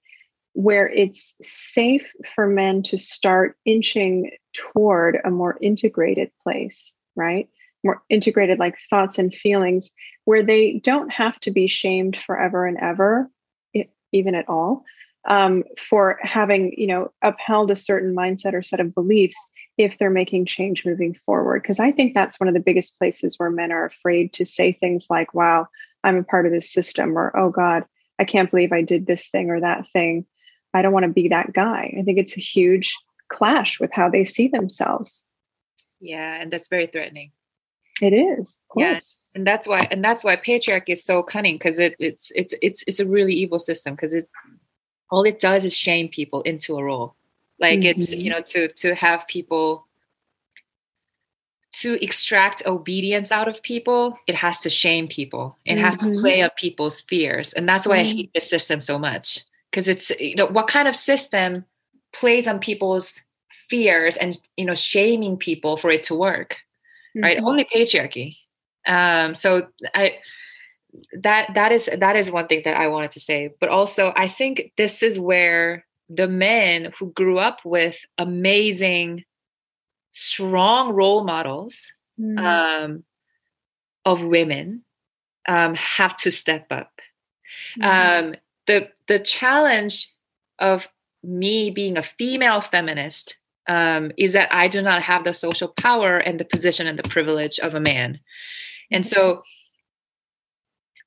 where 0.52 0.88
it's 0.88 1.34
safe 1.42 2.10
for 2.34 2.46
men 2.46 2.82
to 2.82 2.96
start 2.96 3.56
inching 3.66 4.30
toward 4.54 5.18
a 5.24 5.30
more 5.30 5.58
integrated 5.60 6.30
place 6.42 6.92
right? 7.16 7.48
More 7.82 8.02
integrated 8.08 8.58
like 8.58 8.76
thoughts 8.90 9.18
and 9.18 9.34
feelings 9.34 9.90
where 10.24 10.42
they 10.42 10.80
don't 10.84 11.10
have 11.10 11.40
to 11.40 11.50
be 11.50 11.66
shamed 11.66 12.16
forever 12.16 12.66
and 12.66 12.78
ever 12.78 13.28
even 14.12 14.34
at 14.34 14.48
all 14.48 14.84
um, 15.28 15.64
for 15.76 16.18
having 16.22 16.72
you 16.76 16.86
know 16.86 17.12
upheld 17.22 17.70
a 17.70 17.76
certain 17.76 18.14
mindset 18.14 18.54
or 18.54 18.62
set 18.62 18.80
of 18.80 18.94
beliefs 18.94 19.36
if 19.78 19.98
they're 19.98 20.10
making 20.10 20.46
change 20.46 20.84
moving 20.84 21.14
forward 21.26 21.62
because 21.62 21.80
i 21.80 21.92
think 21.92 22.14
that's 22.14 22.40
one 22.40 22.48
of 22.48 22.54
the 22.54 22.60
biggest 22.60 22.98
places 22.98 23.38
where 23.38 23.50
men 23.50 23.72
are 23.72 23.84
afraid 23.84 24.32
to 24.32 24.44
say 24.44 24.72
things 24.72 25.08
like 25.10 25.34
wow 25.34 25.66
i'm 26.04 26.16
a 26.16 26.22
part 26.22 26.46
of 26.46 26.52
this 26.52 26.72
system 26.72 27.16
or 27.16 27.36
oh 27.36 27.50
god 27.50 27.84
i 28.18 28.24
can't 28.24 28.50
believe 28.50 28.72
i 28.72 28.82
did 28.82 29.06
this 29.06 29.28
thing 29.28 29.50
or 29.50 29.60
that 29.60 29.86
thing 29.90 30.24
i 30.74 30.82
don't 30.82 30.92
want 30.92 31.04
to 31.04 31.12
be 31.12 31.28
that 31.28 31.52
guy 31.52 31.94
i 31.98 32.02
think 32.02 32.18
it's 32.18 32.36
a 32.36 32.40
huge 32.40 32.96
clash 33.28 33.80
with 33.80 33.92
how 33.92 34.08
they 34.08 34.24
see 34.24 34.48
themselves 34.48 35.24
yeah 36.00 36.40
and 36.40 36.50
that's 36.50 36.68
very 36.68 36.86
threatening 36.86 37.32
it 38.00 38.12
is. 38.12 38.58
Yeah. 38.76 39.00
And 39.34 39.46
that's 39.46 39.66
why 39.66 39.86
and 39.90 40.02
that's 40.02 40.24
why 40.24 40.36
patriarchy 40.36 40.90
is 40.90 41.04
so 41.04 41.22
cunning 41.22 41.56
because 41.56 41.78
it, 41.78 41.94
it's 41.98 42.32
it's 42.34 42.54
it's 42.62 42.82
it's 42.86 43.00
a 43.00 43.06
really 43.06 43.34
evil 43.34 43.58
system 43.58 43.94
because 43.94 44.14
it 44.14 44.30
all 45.10 45.24
it 45.24 45.40
does 45.40 45.64
is 45.64 45.76
shame 45.76 46.08
people 46.08 46.40
into 46.42 46.78
a 46.78 46.82
role. 46.82 47.15
Like 47.58 47.80
mm-hmm. 47.80 48.02
it's 48.02 48.12
you 48.12 48.30
know 48.30 48.42
to 48.42 48.68
to 48.68 48.94
have 48.94 49.26
people 49.26 49.86
to 51.72 52.02
extract 52.02 52.62
obedience 52.64 53.30
out 53.30 53.48
of 53.48 53.62
people, 53.62 54.18
it 54.26 54.34
has 54.34 54.58
to 54.60 54.70
shame 54.70 55.08
people. 55.08 55.58
It 55.66 55.74
mm-hmm. 55.74 55.84
has 55.84 55.96
to 55.96 56.06
mm-hmm. 56.06 56.20
play 56.20 56.40
up 56.40 56.56
people's 56.56 57.02
fears. 57.02 57.52
And 57.52 57.68
that's 57.68 57.86
why 57.86 57.98
mm-hmm. 57.98 58.12
I 58.12 58.14
hate 58.14 58.30
this 58.34 58.48
system 58.48 58.80
so 58.80 58.98
much. 58.98 59.44
Because 59.70 59.86
it's, 59.86 60.08
you 60.18 60.36
know, 60.36 60.46
what 60.46 60.68
kind 60.68 60.88
of 60.88 60.96
system 60.96 61.66
plays 62.14 62.48
on 62.48 62.60
people's 62.60 63.20
fears 63.68 64.16
and, 64.16 64.40
you 64.56 64.64
know, 64.64 64.74
shaming 64.74 65.36
people 65.36 65.76
for 65.76 65.90
it 65.90 66.02
to 66.04 66.14
work? 66.14 66.56
mm-hmm. 67.16 67.24
right 67.24 67.38
only 67.42 67.64
patriarchy 67.64 68.36
um 68.86 69.34
so 69.34 69.66
i 69.94 70.16
that 71.12 71.52
that 71.54 71.72
is 71.72 71.88
that 71.98 72.16
is 72.16 72.30
one 72.30 72.46
thing 72.46 72.62
that 72.64 72.76
i 72.76 72.88
wanted 72.88 73.10
to 73.10 73.20
say 73.20 73.52
but 73.60 73.68
also 73.68 74.12
i 74.16 74.28
think 74.28 74.72
this 74.76 75.02
is 75.02 75.18
where 75.18 75.84
the 76.08 76.28
men 76.28 76.92
who 76.98 77.12
grew 77.12 77.38
up 77.38 77.60
with 77.64 78.04
amazing 78.18 79.24
strong 80.12 80.92
role 80.92 81.24
models 81.24 81.92
mm-hmm. 82.20 82.38
um, 82.38 83.04
of 84.04 84.22
women 84.22 84.82
um, 85.48 85.74
have 85.74 86.16
to 86.16 86.30
step 86.30 86.66
up 86.70 87.00
mm-hmm. 87.78 88.28
um, 88.28 88.34
the 88.66 88.88
the 89.08 89.18
challenge 89.18 90.12
of 90.58 90.88
me 91.22 91.70
being 91.70 91.96
a 91.96 92.02
female 92.02 92.60
feminist 92.60 93.36
um, 93.68 94.12
is 94.16 94.32
that 94.32 94.52
I 94.52 94.68
do 94.68 94.80
not 94.80 95.02
have 95.02 95.24
the 95.24 95.34
social 95.34 95.68
power 95.68 96.18
and 96.18 96.38
the 96.38 96.44
position 96.44 96.86
and 96.86 96.98
the 96.98 97.08
privilege 97.08 97.58
of 97.58 97.74
a 97.74 97.80
man. 97.80 98.20
And 98.90 99.06
so 99.06 99.42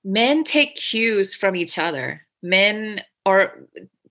men 0.04 0.44
take 0.44 0.76
cues 0.76 1.36
from 1.36 1.56
each 1.56 1.78
other. 1.78 2.28
Men 2.44 3.02
are, 3.26 3.60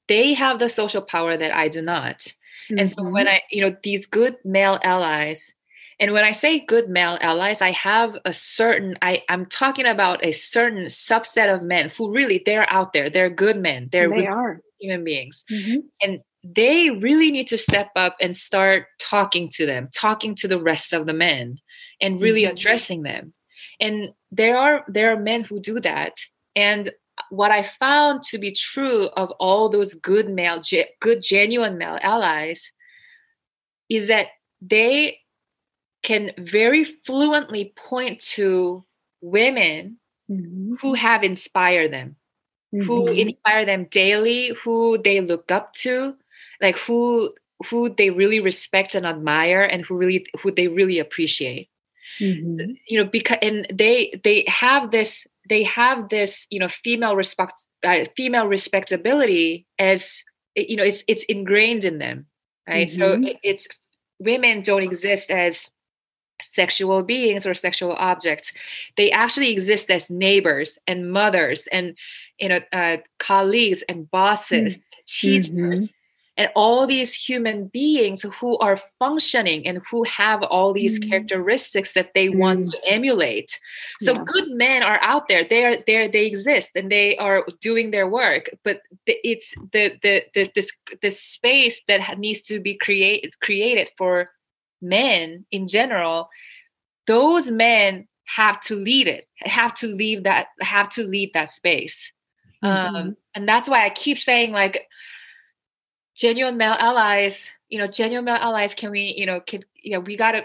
they 0.08 0.34
have 0.34 0.58
the 0.58 0.68
social 0.68 1.02
power 1.02 1.36
that 1.36 1.54
I 1.54 1.68
do 1.68 1.82
not. 1.82 2.20
Mm-hmm. 2.20 2.78
And 2.78 2.90
so 2.90 3.04
when 3.04 3.26
mm-hmm. 3.26 3.34
I, 3.34 3.42
you 3.50 3.62
know, 3.62 3.76
these 3.82 4.06
good 4.06 4.36
male 4.44 4.78
allies, 4.82 5.52
and 6.00 6.12
when 6.12 6.24
I 6.24 6.32
say 6.32 6.60
good 6.60 6.88
male 6.88 7.18
allies, 7.20 7.60
I 7.60 7.72
have 7.72 8.16
a 8.24 8.32
certain, 8.32 8.96
I, 9.02 9.22
I'm 9.28 9.46
talking 9.46 9.86
about 9.86 10.24
a 10.24 10.32
certain 10.32 10.84
subset 10.84 11.52
of 11.52 11.62
men 11.62 11.90
who 11.96 12.12
really, 12.12 12.40
they're 12.44 12.70
out 12.72 12.92
there. 12.92 13.10
They're 13.10 13.30
good 13.30 13.56
men. 13.56 13.88
They're 13.90 14.08
they 14.08 14.26
are. 14.26 14.60
human 14.80 15.02
beings. 15.02 15.44
Mm-hmm. 15.50 15.78
And 16.00 16.20
they 16.44 16.90
really 16.90 17.32
need 17.32 17.48
to 17.48 17.58
step 17.58 17.90
up 17.96 18.16
and 18.20 18.36
start 18.36 18.86
talking 19.00 19.48
to 19.54 19.66
them, 19.66 19.88
talking 19.92 20.36
to 20.36 20.46
the 20.46 20.60
rest 20.60 20.92
of 20.92 21.06
the 21.06 21.12
men 21.12 21.58
and 22.00 22.22
really 22.22 22.42
mm-hmm. 22.42 22.56
addressing 22.56 23.02
them. 23.02 23.34
And 23.80 24.10
there 24.30 24.56
are 24.56 24.84
there 24.88 25.12
are 25.12 25.20
men 25.20 25.42
who 25.42 25.60
do 25.60 25.80
that. 25.80 26.14
And 26.54 26.92
what 27.30 27.50
I 27.50 27.64
found 27.64 28.22
to 28.24 28.38
be 28.38 28.52
true 28.52 29.06
of 29.16 29.30
all 29.32 29.68
those 29.68 29.94
good 29.94 30.28
male, 30.28 30.62
good 31.00 31.22
genuine 31.22 31.78
male 31.78 31.98
allies 32.02 32.72
is 33.88 34.08
that 34.08 34.26
they 34.60 35.18
can 36.02 36.32
very 36.38 36.84
fluently 36.84 37.72
point 37.76 38.20
to 38.20 38.84
women 39.20 39.98
mm-hmm. 40.30 40.74
who 40.80 40.94
have 40.94 41.24
inspired 41.24 41.92
them, 41.92 42.16
mm-hmm. 42.74 42.86
who 42.86 43.08
inspire 43.08 43.64
them 43.64 43.86
daily, 43.90 44.52
who 44.62 44.98
they 45.02 45.20
look 45.20 45.50
up 45.50 45.74
to, 45.74 46.14
like 46.60 46.76
who 46.76 47.34
who 47.68 47.92
they 47.92 48.10
really 48.10 48.40
respect 48.40 48.94
and 48.94 49.04
admire 49.04 49.62
and 49.62 49.84
who 49.84 49.96
really 49.96 50.26
who 50.40 50.52
they 50.52 50.68
really 50.68 50.98
appreciate 50.98 51.68
mm-hmm. 52.20 52.72
you 52.86 52.98
know 52.98 53.08
because 53.08 53.38
and 53.42 53.66
they 53.72 54.18
they 54.24 54.44
have 54.46 54.90
this 54.90 55.26
they 55.48 55.62
have 55.62 56.08
this 56.08 56.46
you 56.50 56.58
know 56.58 56.68
female 56.68 57.16
respect 57.16 57.64
uh, 57.84 58.04
female 58.16 58.46
respectability 58.46 59.66
as 59.78 60.22
you 60.56 60.76
know 60.76 60.84
it's 60.84 61.04
it's 61.06 61.24
ingrained 61.24 61.84
in 61.84 61.98
them 61.98 62.26
right 62.68 62.90
mm-hmm. 62.90 63.24
so 63.24 63.34
it's 63.42 63.66
women 64.18 64.62
don't 64.62 64.82
exist 64.82 65.30
as 65.30 65.70
sexual 66.52 67.02
beings 67.02 67.46
or 67.46 67.54
sexual 67.54 67.92
objects 67.94 68.52
they 68.96 69.10
actually 69.10 69.50
exist 69.50 69.90
as 69.90 70.08
neighbors 70.08 70.78
and 70.86 71.10
mothers 71.10 71.66
and 71.72 71.96
you 72.38 72.48
know 72.48 72.60
uh, 72.72 72.96
colleagues 73.18 73.82
and 73.88 74.10
bosses 74.10 74.76
mm-hmm. 74.76 74.82
teachers 75.06 75.92
and 76.38 76.50
all 76.54 76.86
these 76.86 77.12
human 77.12 77.66
beings 77.66 78.24
who 78.40 78.56
are 78.58 78.80
functioning 79.00 79.66
and 79.66 79.82
who 79.90 80.04
have 80.04 80.44
all 80.44 80.72
these 80.72 81.00
mm. 81.00 81.10
characteristics 81.10 81.92
that 81.94 82.12
they 82.14 82.28
mm. 82.28 82.38
want 82.38 82.70
to 82.70 82.78
emulate 82.86 83.60
so 84.00 84.14
yeah. 84.14 84.22
good 84.24 84.48
men 84.50 84.82
are 84.82 85.00
out 85.02 85.28
there 85.28 85.44
they 85.50 85.64
are 85.64 85.76
there 85.86 86.08
they 86.08 86.24
exist 86.24 86.70
and 86.74 86.90
they 86.90 87.16
are 87.18 87.44
doing 87.60 87.90
their 87.90 88.08
work 88.08 88.48
but 88.64 88.80
it's 89.06 89.52
the 89.72 89.98
the 90.02 90.22
the 90.34 90.50
this 90.54 90.70
the 91.02 91.10
space 91.10 91.82
that 91.88 92.18
needs 92.18 92.40
to 92.40 92.60
be 92.60 92.74
created 92.76 93.38
created 93.40 93.90
for 93.98 94.30
men 94.80 95.44
in 95.50 95.66
general 95.66 96.30
those 97.06 97.50
men 97.50 98.06
have 98.24 98.60
to 98.60 98.76
lead 98.76 99.08
it 99.08 99.26
have 99.40 99.74
to 99.74 99.88
leave 99.88 100.22
that 100.22 100.46
have 100.60 100.88
to 100.88 101.02
lead 101.02 101.32
that 101.34 101.52
space 101.52 102.12
mm-hmm. 102.62 102.94
um 102.94 103.16
and 103.34 103.48
that's 103.48 103.68
why 103.68 103.84
i 103.84 103.90
keep 103.90 104.18
saying 104.18 104.52
like 104.52 104.86
genuine 106.18 106.56
male 106.56 106.76
allies 106.78 107.50
you 107.68 107.78
know 107.78 107.86
genuine 107.86 108.24
male 108.24 108.34
allies 108.36 108.74
can 108.74 108.90
we 108.90 109.14
you 109.16 109.24
know 109.24 109.40
can 109.40 109.64
know 109.84 110.00
we 110.00 110.16
gotta 110.16 110.44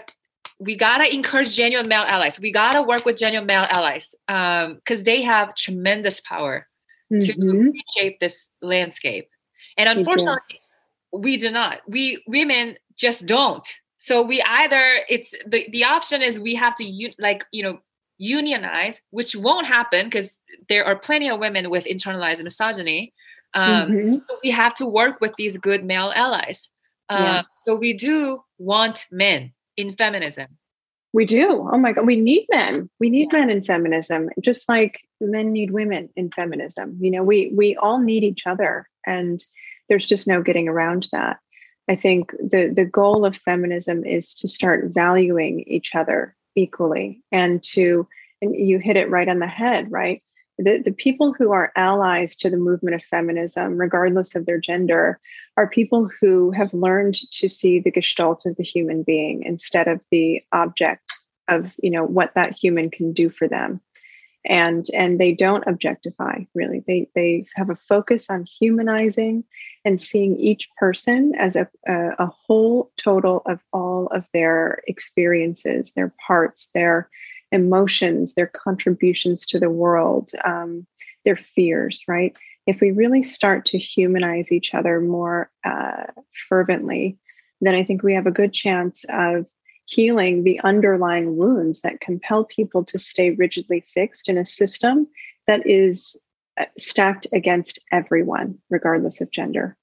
we 0.58 0.76
gotta 0.76 1.12
encourage 1.12 1.54
genuine 1.54 1.88
male 1.88 2.04
allies. 2.06 2.38
We 2.38 2.52
gotta 2.52 2.82
work 2.82 3.04
with 3.04 3.16
genuine 3.16 3.46
male 3.46 3.66
allies 3.68 4.14
um 4.28 4.76
because 4.76 5.02
they 5.02 5.22
have 5.22 5.54
tremendous 5.54 6.20
power 6.20 6.66
mm-hmm. 7.12 7.70
to 7.70 7.72
shape 7.96 8.20
this 8.20 8.48
landscape. 8.62 9.28
And 9.76 9.88
unfortunately 9.88 10.60
we 11.12 11.36
do 11.36 11.50
not. 11.50 11.80
We 11.86 12.22
women 12.26 12.76
just 12.96 13.26
don't. 13.26 13.66
So 13.98 14.22
we 14.22 14.42
either 14.42 14.84
it's 15.08 15.34
the 15.46 15.66
the 15.70 15.84
option 15.84 16.22
is 16.22 16.38
we 16.38 16.54
have 16.54 16.74
to 16.76 17.10
like 17.18 17.44
you 17.52 17.62
know 17.62 17.80
unionize 18.18 19.02
which 19.10 19.34
won't 19.34 19.66
happen 19.66 20.06
because 20.06 20.38
there 20.68 20.84
are 20.84 20.94
plenty 20.94 21.28
of 21.28 21.40
women 21.40 21.68
with 21.68 21.84
internalized 21.84 22.42
misogyny 22.44 23.12
um, 23.54 23.90
mm-hmm. 23.90 24.14
so 24.28 24.38
we 24.42 24.50
have 24.50 24.74
to 24.74 24.86
work 24.86 25.20
with 25.20 25.32
these 25.38 25.56
good 25.56 25.84
male 25.84 26.12
allies. 26.14 26.70
Uh, 27.08 27.18
yeah. 27.20 27.42
So 27.58 27.74
we 27.74 27.92
do 27.92 28.40
want 28.58 29.06
men 29.10 29.52
in 29.76 29.94
feminism. 29.96 30.46
We 31.12 31.24
do. 31.24 31.68
Oh 31.72 31.78
my 31.78 31.92
God. 31.92 32.06
We 32.06 32.16
need 32.16 32.46
men. 32.50 32.90
We 32.98 33.08
need 33.08 33.28
yeah. 33.32 33.40
men 33.40 33.50
in 33.50 33.62
feminism, 33.62 34.30
just 34.40 34.68
like 34.68 35.02
men 35.20 35.52
need 35.52 35.70
women 35.70 36.08
in 36.16 36.30
feminism. 36.30 36.98
You 37.00 37.12
know, 37.12 37.22
we 37.22 37.52
we 37.54 37.76
all 37.76 37.98
need 37.98 38.24
each 38.24 38.46
other. 38.46 38.88
And 39.06 39.44
there's 39.88 40.06
just 40.06 40.26
no 40.26 40.42
getting 40.42 40.68
around 40.68 41.08
that. 41.12 41.38
I 41.88 41.96
think 41.96 42.32
the 42.32 42.72
the 42.74 42.84
goal 42.84 43.24
of 43.24 43.36
feminism 43.36 44.04
is 44.04 44.34
to 44.36 44.48
start 44.48 44.90
valuing 44.92 45.60
each 45.66 45.94
other 45.94 46.34
equally 46.56 47.22
and 47.30 47.62
to 47.62 48.08
and 48.42 48.54
you 48.54 48.78
hit 48.78 48.96
it 48.96 49.10
right 49.10 49.28
on 49.28 49.38
the 49.38 49.46
head, 49.46 49.92
right? 49.92 50.22
The, 50.58 50.82
the 50.84 50.92
people 50.92 51.32
who 51.32 51.52
are 51.52 51.72
allies 51.76 52.36
to 52.36 52.50
the 52.50 52.56
movement 52.56 52.94
of 52.94 53.02
feminism, 53.02 53.76
regardless 53.76 54.34
of 54.34 54.46
their 54.46 54.58
gender, 54.58 55.20
are 55.56 55.68
people 55.68 56.08
who 56.20 56.50
have 56.52 56.72
learned 56.72 57.14
to 57.32 57.48
see 57.48 57.80
the 57.80 57.90
gestalt 57.90 58.46
of 58.46 58.56
the 58.56 58.64
human 58.64 59.02
being 59.02 59.42
instead 59.42 59.88
of 59.88 60.00
the 60.10 60.42
object 60.52 61.12
of 61.48 61.72
you 61.82 61.90
know 61.90 62.04
what 62.04 62.32
that 62.34 62.52
human 62.52 62.90
can 62.90 63.12
do 63.12 63.28
for 63.28 63.48
them. 63.48 63.80
And 64.46 64.86
and 64.94 65.18
they 65.18 65.32
don't 65.32 65.66
objectify 65.66 66.44
really. 66.54 66.84
They 66.86 67.08
they 67.14 67.46
have 67.54 67.70
a 67.70 67.76
focus 67.76 68.30
on 68.30 68.44
humanizing 68.44 69.44
and 69.84 70.00
seeing 70.00 70.36
each 70.36 70.68
person 70.76 71.34
as 71.38 71.56
a, 71.56 71.68
a, 71.86 72.10
a 72.18 72.26
whole 72.26 72.90
total 72.96 73.42
of 73.46 73.60
all 73.72 74.06
of 74.08 74.26
their 74.32 74.82
experiences 74.86 75.92
their 75.92 76.12
parts 76.26 76.70
their 76.74 77.08
emotions, 77.54 78.34
their 78.34 78.48
contributions 78.48 79.46
to 79.46 79.58
the 79.58 79.70
world, 79.70 80.32
um, 80.44 80.86
their 81.24 81.36
fears, 81.36 82.02
right? 82.06 82.34
If 82.66 82.80
we 82.80 82.90
really 82.90 83.22
start 83.22 83.64
to 83.66 83.78
humanize 83.78 84.50
each 84.50 84.74
other 84.74 85.00
more 85.00 85.50
uh, 85.64 86.04
fervently, 86.48 87.16
then 87.60 87.74
I 87.74 87.84
think 87.84 88.02
we 88.02 88.14
have 88.14 88.26
a 88.26 88.32
good 88.32 88.52
chance 88.52 89.04
of 89.08 89.46
healing 89.86 90.42
the 90.42 90.60
underlying 90.60 91.36
wounds 91.36 91.80
that 91.82 92.00
compel 92.00 92.44
people 92.44 92.84
to 92.86 92.98
stay 92.98 93.30
rigidly 93.30 93.80
fixed 93.80 94.28
in 94.28 94.36
a 94.36 94.44
system 94.44 95.06
that 95.46 95.66
is 95.66 96.20
uh, 96.58 96.64
stacked 96.76 97.26
against 97.32 97.78
everyone, 97.92 98.58
regardless 98.70 99.20
of 99.20 99.30
gender. 99.30 99.76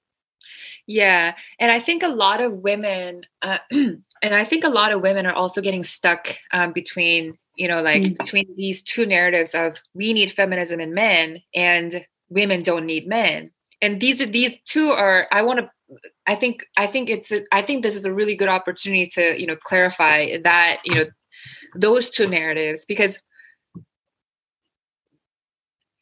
Yeah. 0.86 1.34
And 1.60 1.70
I 1.70 1.80
think 1.80 2.02
a 2.02 2.08
lot 2.08 2.40
of 2.40 2.52
women, 2.52 3.22
uh, 3.40 3.58
and 3.70 4.02
I 4.22 4.44
think 4.44 4.64
a 4.64 4.68
lot 4.68 4.92
of 4.92 5.00
women 5.00 5.26
are 5.26 5.32
also 5.32 5.60
getting 5.60 5.84
stuck 5.84 6.36
um, 6.52 6.72
between 6.72 7.38
you 7.56 7.68
know 7.68 7.82
like 7.82 8.02
mm. 8.02 8.18
between 8.18 8.46
these 8.56 8.82
two 8.82 9.06
narratives 9.06 9.54
of 9.54 9.76
we 9.94 10.12
need 10.12 10.32
feminism 10.32 10.80
in 10.80 10.94
men 10.94 11.42
and 11.54 12.04
women 12.28 12.62
don't 12.62 12.86
need 12.86 13.06
men 13.06 13.50
and 13.80 14.00
these 14.00 14.18
these 14.18 14.52
two 14.64 14.90
are 14.90 15.26
i 15.32 15.42
want 15.42 15.58
to 15.60 15.70
i 16.26 16.34
think 16.34 16.64
i 16.76 16.86
think 16.86 17.10
it's 17.10 17.30
a, 17.30 17.42
i 17.52 17.60
think 17.60 17.82
this 17.82 17.96
is 17.96 18.04
a 18.04 18.12
really 18.12 18.34
good 18.34 18.48
opportunity 18.48 19.06
to 19.06 19.38
you 19.38 19.46
know 19.46 19.56
clarify 19.56 20.36
that 20.38 20.80
you 20.84 20.94
know 20.94 21.04
those 21.74 22.10
two 22.10 22.26
narratives 22.26 22.84
because 22.84 23.18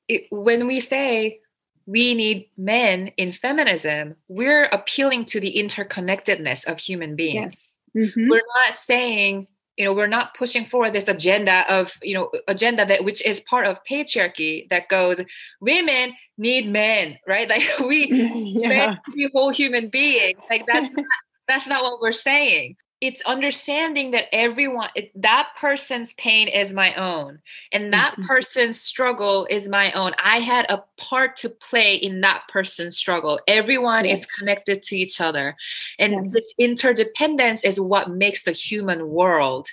it, 0.08 0.24
when 0.30 0.66
we 0.66 0.80
say 0.80 1.40
we 1.86 2.14
need 2.14 2.48
men 2.56 3.08
in 3.16 3.32
feminism 3.32 4.14
we're 4.28 4.66
appealing 4.66 5.24
to 5.24 5.40
the 5.40 5.54
interconnectedness 5.56 6.64
of 6.66 6.78
human 6.78 7.16
beings 7.16 7.74
yes. 7.94 8.08
mm-hmm. 8.08 8.28
we're 8.28 8.42
not 8.56 8.76
saying 8.76 9.46
you 9.76 9.84
know 9.84 9.92
we're 9.92 10.06
not 10.06 10.34
pushing 10.34 10.66
forward 10.66 10.92
this 10.92 11.08
agenda 11.08 11.64
of 11.72 11.92
you 12.02 12.14
know 12.14 12.30
agenda 12.48 12.84
that 12.84 13.04
which 13.04 13.24
is 13.24 13.40
part 13.40 13.66
of 13.66 13.78
patriarchy 13.88 14.68
that 14.70 14.88
goes 14.88 15.20
women 15.60 16.12
need 16.38 16.68
men 16.68 17.18
right? 17.26 17.48
Like 17.54 17.78
we 17.80 18.08
yeah. 18.60 18.68
men 18.68 18.98
be 19.14 19.28
whole 19.32 19.50
human 19.50 19.88
beings. 19.88 20.38
Like 20.48 20.64
that's 20.66 20.92
not, 20.92 21.04
that's 21.46 21.66
not 21.66 21.82
what 21.82 22.00
we're 22.00 22.12
saying 22.12 22.76
it's 23.00 23.22
understanding 23.22 24.10
that 24.10 24.26
everyone 24.32 24.90
it, 24.94 25.10
that 25.20 25.48
person's 25.58 26.12
pain 26.14 26.48
is 26.48 26.72
my 26.72 26.94
own 26.94 27.38
and 27.72 27.92
that 27.92 28.12
mm-hmm. 28.12 28.26
person's 28.26 28.80
struggle 28.80 29.46
is 29.48 29.68
my 29.68 29.90
own 29.92 30.12
i 30.22 30.38
had 30.38 30.66
a 30.68 30.82
part 30.98 31.36
to 31.36 31.48
play 31.48 31.94
in 31.94 32.20
that 32.20 32.42
person's 32.48 32.96
struggle 32.96 33.40
everyone 33.46 34.04
yes. 34.04 34.20
is 34.20 34.26
connected 34.38 34.82
to 34.82 34.96
each 34.96 35.20
other 35.20 35.56
and 35.98 36.12
yes. 36.12 36.32
this 36.32 36.54
interdependence 36.58 37.64
is 37.64 37.80
what 37.80 38.10
makes 38.10 38.42
the 38.42 38.52
human 38.52 39.08
world 39.08 39.68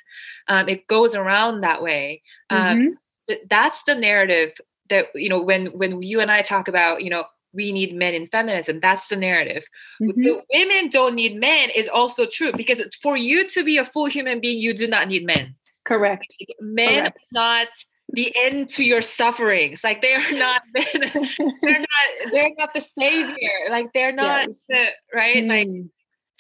um, 0.47 0.69
it 0.69 0.88
goes 0.88 1.13
around 1.13 1.61
that 1.61 1.84
way 1.84 2.21
um, 2.49 2.59
mm-hmm. 2.59 2.88
th- 3.28 3.41
that's 3.49 3.84
the 3.84 3.95
narrative 3.95 4.59
that 4.89 5.07
you 5.15 5.28
know 5.28 5.41
when 5.41 5.67
when 5.67 6.01
you 6.01 6.21
and 6.21 6.32
i 6.32 6.41
talk 6.41 6.67
about 6.67 7.03
you 7.03 7.09
know 7.09 7.25
we 7.54 7.72
need 7.72 7.95
men 7.95 8.14
in 8.14 8.28
feminism. 8.28 8.80
That's 8.80 9.08
the 9.08 9.16
narrative. 9.16 9.66
Mm-hmm. 10.02 10.22
The 10.22 10.41
women 10.54 10.89
don't 10.89 11.16
need 11.16 11.39
men 11.39 11.70
is 11.70 11.88
also 11.88 12.26
true 12.26 12.52
because 12.56 12.82
for 13.02 13.18
you 13.18 13.48
to 13.50 13.64
be 13.64 13.78
a 13.78 13.86
full 13.86 14.08
human 14.08 14.39
being, 14.39 14.60
you 14.60 14.74
do 14.74 14.88
not 14.88 15.08
need 15.08 15.26
men. 15.26 15.56
Correct. 15.86 16.36
Men 16.60 17.02
Correct. 17.02 17.20
not 17.32 17.68
the 18.10 18.34
end 18.36 18.70
to 18.72 18.84
your 18.84 19.02
sufferings. 19.02 19.84
Like 19.84 20.02
they 20.02 20.14
are 20.14 20.32
not 20.34 20.62
they're 20.74 21.80
not 21.80 22.32
they're 22.32 22.52
not 22.58 22.74
the 22.74 22.82
savior. 22.82 23.70
Like 23.70 23.91
they're 23.93 24.12
not 24.12 24.48
yes. 24.48 24.58
the 24.70 24.86
right. 25.14 25.43
Like 25.43 25.68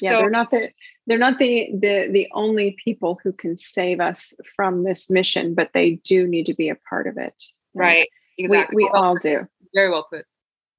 yeah, 0.01 0.11
so, 0.11 0.17
they're 0.17 0.29
not 0.29 0.51
the 0.51 0.69
they're 1.07 1.17
not 1.17 1.39
the 1.39 1.69
the 1.73 2.09
the 2.11 2.27
only 2.33 2.75
people 2.83 3.19
who 3.23 3.31
can 3.31 3.57
save 3.57 3.99
us 3.99 4.33
from 4.55 4.83
this 4.83 5.09
mission, 5.09 5.55
but 5.55 5.71
they 5.73 5.95
do 6.03 6.27
need 6.27 6.45
to 6.45 6.53
be 6.53 6.69
a 6.69 6.75
part 6.75 7.07
of 7.07 7.17
it. 7.17 7.33
Right. 7.73 8.09
Exactly. 8.37 8.75
We, 8.75 8.83
we 8.83 8.89
all 8.89 9.15
do. 9.15 9.47
Very 9.73 9.89
well 9.89 10.07
put. 10.11 10.25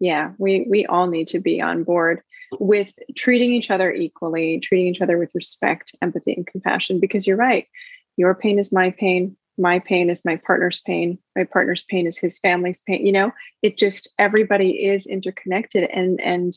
Yeah, 0.01 0.33
we 0.39 0.67
we 0.69 0.87
all 0.87 1.09
need 1.09 1.29
to 1.29 1.41
be 1.41 1.61
on 1.61 1.83
board 1.83 2.23
with 2.61 2.93
treating 3.17 3.53
each 3.53 3.71
other 3.71 3.93
equally, 3.93 4.61
treating 4.61 4.87
each 4.87 5.01
other 5.01 5.19
with 5.19 5.31
respect, 5.35 5.95
empathy, 6.01 6.35
and 6.35 6.47
compassion. 6.47 7.01
Because 7.01 7.27
you're 7.27 7.37
right, 7.37 7.67
your 8.17 8.35
pain 8.35 8.59
is 8.59 8.73
my 8.73 8.91
pain, 8.91 9.37
my 9.59 9.81
pain 9.81 10.09
is 10.09 10.25
my 10.25 10.37
partner's 10.37 10.81
pain, 10.87 11.19
my 11.35 11.45
partner's 11.45 11.85
pain 11.91 12.07
is 12.07 12.17
his 12.17 12.39
family's 12.39 12.81
pain. 12.81 13.05
You 13.05 13.13
know, 13.13 13.33
it 13.63 13.77
just 13.77 14.11
everybody 14.19 14.87
is 14.87 15.07
interconnected, 15.07 15.91
and 15.91 16.21
and 16.21 16.55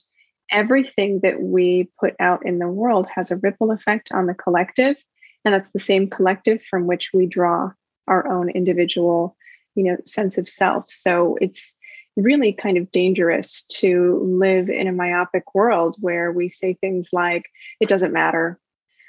everything 0.52 1.22
that 1.24 1.42
we 1.42 1.90
put 2.00 2.14
out 2.20 2.46
in 2.46 2.60
the 2.60 2.68
world 2.68 3.08
has 3.14 3.32
a 3.32 3.38
ripple 3.38 3.72
effect 3.72 4.12
on 4.12 4.28
the 4.28 4.36
collective, 4.36 4.98
and 5.46 5.54
that's 5.54 5.72
the 5.72 5.80
same 5.80 6.10
collective 6.10 6.62
from 6.70 6.86
which 6.86 7.10
we 7.12 7.26
draw 7.26 7.72
our 8.08 8.28
own 8.28 8.50
individual, 8.50 9.36
you 9.74 9.84
know, 9.84 9.98
sense 10.06 10.38
of 10.38 10.48
self. 10.50 10.86
So 10.90 11.38
it's 11.42 11.76
really 12.18 12.54
kind 12.54 12.78
of 12.78 12.92
dangerous 12.92 13.64
to 13.66 14.20
live 14.24 14.70
in 14.70 14.88
a 14.88 14.92
myopic 14.92 15.56
world 15.56 15.96
where 16.00 16.32
we 16.32 16.50
say 16.50 16.74
things 16.74 17.10
like, 17.14 17.46
it 17.80 17.90
doesn't 17.90 18.14
matter. 18.14 18.60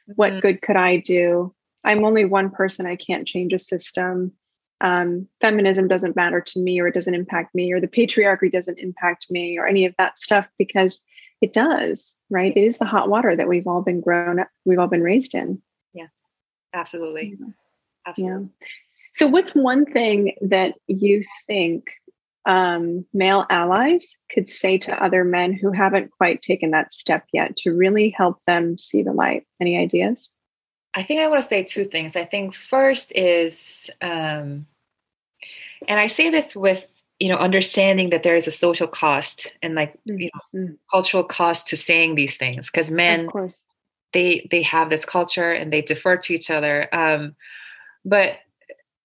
Mm-hmm. 0.09 0.13
What 0.17 0.41
good 0.43 0.63
could 0.63 0.77
I 0.77 0.99
do? 0.99 1.55
I'm 1.85 2.05
only 2.05 2.25
one 2.25 2.51
person. 2.51 2.87
I 2.87 2.97
can't 2.97 3.27
change 3.27 3.53
a 3.53 3.59
system. 3.59 4.33
Um, 4.81 5.29
feminism 5.41 5.89
doesn't 5.89 6.17
matter 6.17 6.41
to 6.41 6.61
me, 6.61 6.81
or 6.81 6.89
it 6.89 6.95
doesn't 6.95 7.15
impact 7.15 7.55
me, 7.55 7.73
or 7.73 7.81
the 7.81 7.89
patriarchy 7.89 8.51
doesn't 8.51 8.79
impact 8.79 9.27
me, 9.31 9.59
or 9.59 9.67
any 9.67 9.85
of 9.85 9.95
that 9.99 10.19
stuff, 10.19 10.49
because 10.59 11.01
it 11.41 11.53
does, 11.53 12.15
right? 12.31 12.57
It 12.57 12.61
is 12.61 12.79
the 12.79 12.85
hot 12.85 13.09
water 13.09 13.37
that 13.37 13.49
we've 13.49 13.67
all 13.67 13.83
been 13.83 14.01
grown 14.01 14.41
up, 14.41 14.49
we've 14.65 14.79
all 14.79 14.89
been 14.89 15.03
raised 15.03 15.35
in. 15.35 15.61
Yeah, 15.93 16.09
absolutely. 16.73 17.37
Yeah. 17.39 17.47
Absolutely. 18.07 18.49
Yeah. 18.61 18.67
So, 19.13 19.27
what's 19.27 19.55
one 19.55 19.85
thing 19.85 20.35
that 20.41 20.75
you 20.87 21.25
think 21.47 21.85
um, 22.45 23.07
male 23.13 23.47
allies 23.51 24.17
could 24.33 24.49
say 24.49 24.79
to 24.79 25.03
other 25.03 25.25
men 25.25 25.53
who 25.53 25.73
haven't 25.73 26.11
quite 26.11 26.43
taken 26.43 26.73
that 26.73 26.93
step 26.93 27.25
yet 27.33 27.57
to 27.59 27.73
really 27.73 28.11
help 28.11 28.41
them 28.47 28.79
see 28.79 29.03
the 29.03 29.13
light? 29.13 29.47
Any 29.61 29.79
ideas? 29.79 30.31
I 30.95 31.03
think 31.03 31.21
I 31.21 31.29
want 31.29 31.43
to 31.43 31.49
say 31.49 31.63
two 31.63 31.85
things. 31.85 32.17
I 32.17 32.25
think 32.25 32.55
first 32.55 33.13
is, 33.15 33.89
um, 34.03 34.67
and 35.89 35.99
I 35.99 36.07
say 36.07 36.31
this 36.31 36.55
with 36.55 36.87
you 37.23 37.29
know 37.29 37.37
understanding 37.37 38.11
that 38.11 38.25
there 38.25 38.35
is 38.35 38.49
a 38.49 38.51
social 38.51 38.89
cost 38.89 39.53
and 39.63 39.77
like 39.77 39.95
you 40.05 40.29
know 40.35 40.61
mm-hmm. 40.61 40.75
cultural 40.91 41.23
cost 41.23 41.69
to 41.69 41.77
saying 41.77 42.17
these 42.17 42.37
things 42.37 42.67
because 42.67 42.91
men 42.91 43.27
of 43.27 43.33
course 43.33 43.63
they 44.13 44.49
they 44.51 44.63
have 44.63 44.91
this 44.91 45.05
culture 45.05 45.53
and 45.53 45.73
they 45.73 45.83
defer 45.83 46.17
to 46.17 46.35
each 46.35 46.51
other 46.51 46.93
um, 46.93 47.37
but 48.05 48.39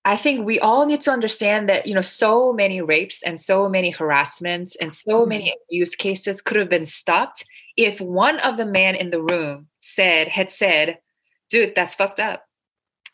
I 0.05 0.15
think 0.15 0.45
we 0.45 0.59
all 0.59 0.85
need 0.85 1.01
to 1.01 1.11
understand 1.11 1.67
that, 1.67 1.85
you 1.85 1.93
know, 1.93 2.01
so 2.01 2.53
many 2.53 2.81
rapes 2.81 3.21
and 3.23 3.41
so 3.41 3.67
many 3.67 3.91
harassments 3.91 4.77
and 4.79 4.93
so 4.93 5.19
mm-hmm. 5.19 5.29
many 5.29 5.55
abuse 5.65 5.95
cases 5.95 6.41
could 6.41 6.57
have 6.57 6.69
been 6.69 6.85
stopped 6.85 7.43
if 7.75 7.99
one 7.99 8.39
of 8.39 8.55
the 8.57 8.65
men 8.65 8.95
in 8.95 9.09
the 9.09 9.21
room 9.21 9.67
said, 9.81 10.29
had 10.29 10.49
said, 10.49 10.99
dude, 11.49 11.75
that's 11.75 11.95
fucked 11.95 12.19
up. 12.19 12.43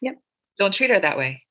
Yep. 0.01 0.17
Don't 0.57 0.73
treat 0.73 0.91
her 0.91 0.99
that 0.99 1.17
way. 1.17 1.43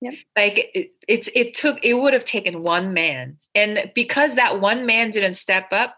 Yep. 0.00 0.14
Like 0.36 0.70
it, 0.74 0.92
it, 1.06 1.28
it 1.34 1.54
took, 1.54 1.78
it 1.82 1.94
would 1.94 2.14
have 2.14 2.24
taken 2.24 2.62
one 2.62 2.94
man. 2.94 3.36
And 3.54 3.92
because 3.94 4.36
that 4.36 4.60
one 4.60 4.86
man 4.86 5.10
didn't 5.10 5.34
step 5.34 5.72
up, 5.72 5.96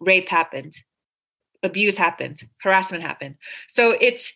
rape 0.00 0.28
happened, 0.28 0.74
abuse 1.62 1.96
happened, 1.96 2.48
harassment 2.62 3.04
happened. 3.04 3.36
So 3.68 3.94
it's, 4.00 4.32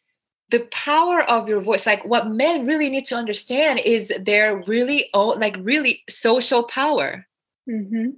the 0.50 0.60
power 0.70 1.22
of 1.22 1.48
your 1.48 1.60
voice 1.60 1.86
like 1.86 2.04
what 2.04 2.28
men 2.28 2.66
really 2.66 2.88
need 2.88 3.06
to 3.06 3.14
understand 3.14 3.80
is 3.80 4.12
their 4.20 4.56
really 4.66 5.08
own 5.14 5.38
like 5.38 5.56
really 5.62 6.02
social 6.08 6.62
power 6.64 7.26
mm-hmm. 7.68 8.10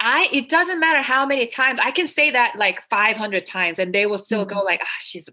i 0.00 0.28
it 0.32 0.48
doesn't 0.48 0.80
matter 0.80 1.02
how 1.02 1.24
many 1.26 1.46
times 1.46 1.78
i 1.82 1.90
can 1.90 2.06
say 2.06 2.30
that 2.30 2.56
like 2.56 2.82
500 2.88 3.46
times 3.46 3.78
and 3.78 3.94
they 3.94 4.06
will 4.06 4.18
still 4.18 4.46
mm-hmm. 4.46 4.58
go 4.58 4.64
like 4.64 4.80
ah 4.82 5.00
she's 5.00 5.28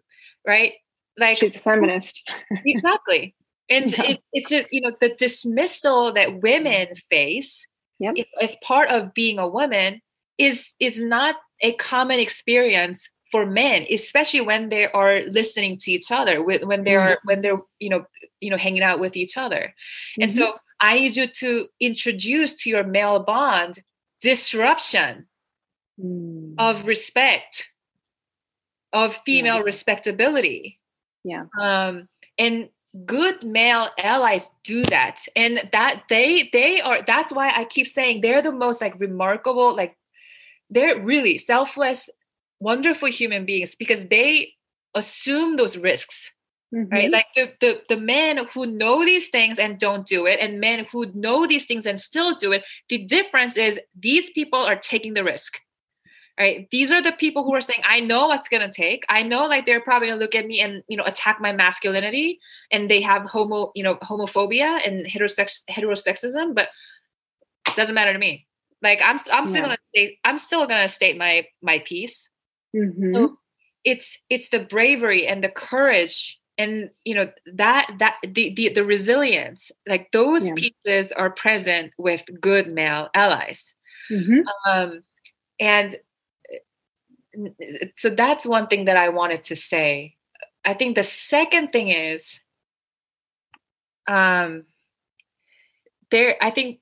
right 0.48 0.74
like 1.18 1.38
she's 1.38 1.56
a 1.56 1.60
feminist 1.60 2.30
exactly 2.66 3.36
and 3.70 3.92
yeah. 3.92 4.04
it, 4.04 4.20
it's 4.34 4.52
a, 4.52 4.66
you 4.72 4.82
know 4.82 4.92
the 5.00 5.14
dismissal 5.16 6.14
that 6.14 6.42
women 6.42 6.88
face 7.10 7.68
yep. 8.00 8.16
as 8.42 8.56
part 8.64 8.90
of 8.90 9.14
being 9.14 9.40
a 9.40 9.48
woman 9.48 10.02
is 10.38 10.72
is 10.80 11.00
not 11.00 11.36
a 11.62 11.74
common 11.74 12.20
experience 12.20 13.10
for 13.32 13.46
men 13.46 13.86
especially 13.92 14.42
when 14.42 14.70
they 14.70 14.88
are 14.92 15.22
listening 15.30 15.78
to 15.78 15.92
each 15.92 16.12
other 16.12 16.44
when 16.44 16.84
they 16.84 16.96
are 16.96 17.16
mm-hmm. 17.16 17.28
when 17.28 17.42
they're 17.42 17.62
you 17.80 17.90
know 17.90 18.06
you 18.40 18.50
know 18.50 18.58
hanging 18.58 18.84
out 18.84 19.00
with 19.00 19.16
each 19.16 19.38
other 19.38 19.74
mm-hmm. 19.74 20.24
and 20.24 20.34
so 20.34 20.48
mm-hmm. 20.48 20.58
i 20.82 21.00
need 21.00 21.16
you 21.16 21.28
to 21.28 21.68
introduce 21.80 22.56
to 22.56 22.70
your 22.70 22.84
male 22.84 23.20
bond 23.20 23.80
disruption 24.22 25.28
mm. 26.00 26.54
of 26.58 26.88
respect 26.88 27.70
of 28.92 29.16
female 29.26 29.58
yeah. 29.58 29.62
respectability 29.62 30.80
yeah 31.24 31.46
um 31.60 32.08
and 32.38 32.70
good 33.06 33.44
male 33.44 33.90
allies 34.00 34.50
do 34.64 34.84
that 34.86 35.20
and 35.36 35.62
that 35.72 36.04
they 36.10 36.50
they 36.52 36.82
are 36.82 37.04
that's 37.06 37.32
why 37.32 37.52
i 37.56 37.64
keep 37.66 37.86
saying 37.86 38.20
they're 38.20 38.42
the 38.42 38.52
most 38.52 38.82
like 38.82 39.00
remarkable 39.00 39.76
like 39.76 39.96
they're 40.72 41.02
really 41.04 41.38
selfless 41.38 42.10
wonderful 42.60 43.10
human 43.10 43.46
beings 43.46 43.76
because 43.76 44.06
they 44.06 44.54
assume 44.96 45.56
those 45.56 45.78
risks 45.78 46.32
mm-hmm. 46.74 46.92
right 46.92 47.12
like 47.12 47.28
the, 47.36 47.52
the 47.62 47.82
the 47.90 47.98
men 47.98 48.40
who 48.54 48.66
know 48.66 49.06
these 49.06 49.30
things 49.30 49.60
and 49.60 49.80
don't 49.80 50.08
do 50.08 50.26
it 50.26 50.40
and 50.40 50.60
men 50.60 50.86
who 50.92 51.06
know 51.14 51.46
these 51.48 51.66
things 51.66 51.86
and 51.86 52.00
still 52.00 52.36
do 52.36 52.52
it 52.52 52.64
the 52.90 52.98
difference 52.98 53.58
is 53.58 53.80
these 53.98 54.30
people 54.32 54.60
are 54.60 54.76
taking 54.76 55.14
the 55.14 55.24
risk 55.24 55.60
right? 56.40 56.70
These 56.72 56.92
are 56.92 57.02
the 57.02 57.12
people 57.12 57.44
who 57.44 57.54
are 57.54 57.62
saying 57.62 57.82
i 57.86 58.00
know 58.00 58.28
what's 58.28 58.48
going 58.48 58.64
to 58.64 58.72
take. 58.72 59.04
I 59.10 59.24
know 59.24 59.44
like 59.46 59.66
they're 59.66 59.82
probably 59.82 60.08
going 60.08 60.20
to 60.20 60.24
look 60.24 60.36
at 60.36 60.48
me 60.48 60.62
and 60.62 60.84
you 60.88 60.96
know 60.96 61.04
attack 61.04 61.40
my 61.42 61.52
masculinity 61.52 62.40
and 62.72 62.90
they 62.90 63.02
have 63.02 63.24
homo 63.24 63.72
you 63.76 63.84
know 63.84 63.96
homophobia 63.96 64.80
and 64.88 65.06
heterosex 65.06 65.64
heterosexism 65.70 66.56
but 66.56 66.70
it 67.68 67.76
doesn't 67.76 67.94
matter 67.94 68.14
to 68.14 68.20
me. 68.20 68.48
Like 68.82 69.02
i'm 69.04 69.20
i'm 69.32 69.46
still 69.46 69.62
yeah. 69.62 69.66
going 69.66 69.78
to 69.96 70.14
i'm 70.24 70.38
still 70.38 70.66
going 70.66 70.82
to 70.82 70.88
state 70.88 71.18
my 71.18 71.46
my 71.62 71.80
piece 71.80 72.30
Mm-hmm. 72.76 73.16
So 73.16 73.38
it's 73.84 74.18
it's 74.30 74.50
the 74.50 74.60
bravery 74.60 75.28
and 75.28 75.44
the 75.44 75.50
courage 75.50 76.40
and 76.58 76.90
you 77.06 77.16
know 77.16 77.32
that 77.46 77.90
that 77.98 78.18
the 78.24 78.54
the, 78.54 78.70
the 78.70 78.84
resilience 78.84 79.72
like 79.88 80.12
those 80.12 80.48
yeah. 80.48 80.54
pieces 80.56 81.12
are 81.14 81.30
present 81.32 81.94
with 81.98 82.24
good 82.42 82.68
male 82.68 83.10
allies 83.16 83.74
mm-hmm. 84.12 84.42
um 84.70 85.02
and 85.60 85.98
so 87.96 88.10
that's 88.10 88.46
one 88.46 88.68
thing 88.68 88.86
that 88.86 88.98
i 88.98 89.10
wanted 89.10 89.44
to 89.46 89.56
say 89.56 90.16
i 90.66 90.74
think 90.74 90.96
the 90.96 91.04
second 91.04 91.72
thing 91.72 91.88
is 91.88 92.40
um 94.08 94.66
there 96.12 96.36
i 96.42 96.52
think 96.52 96.80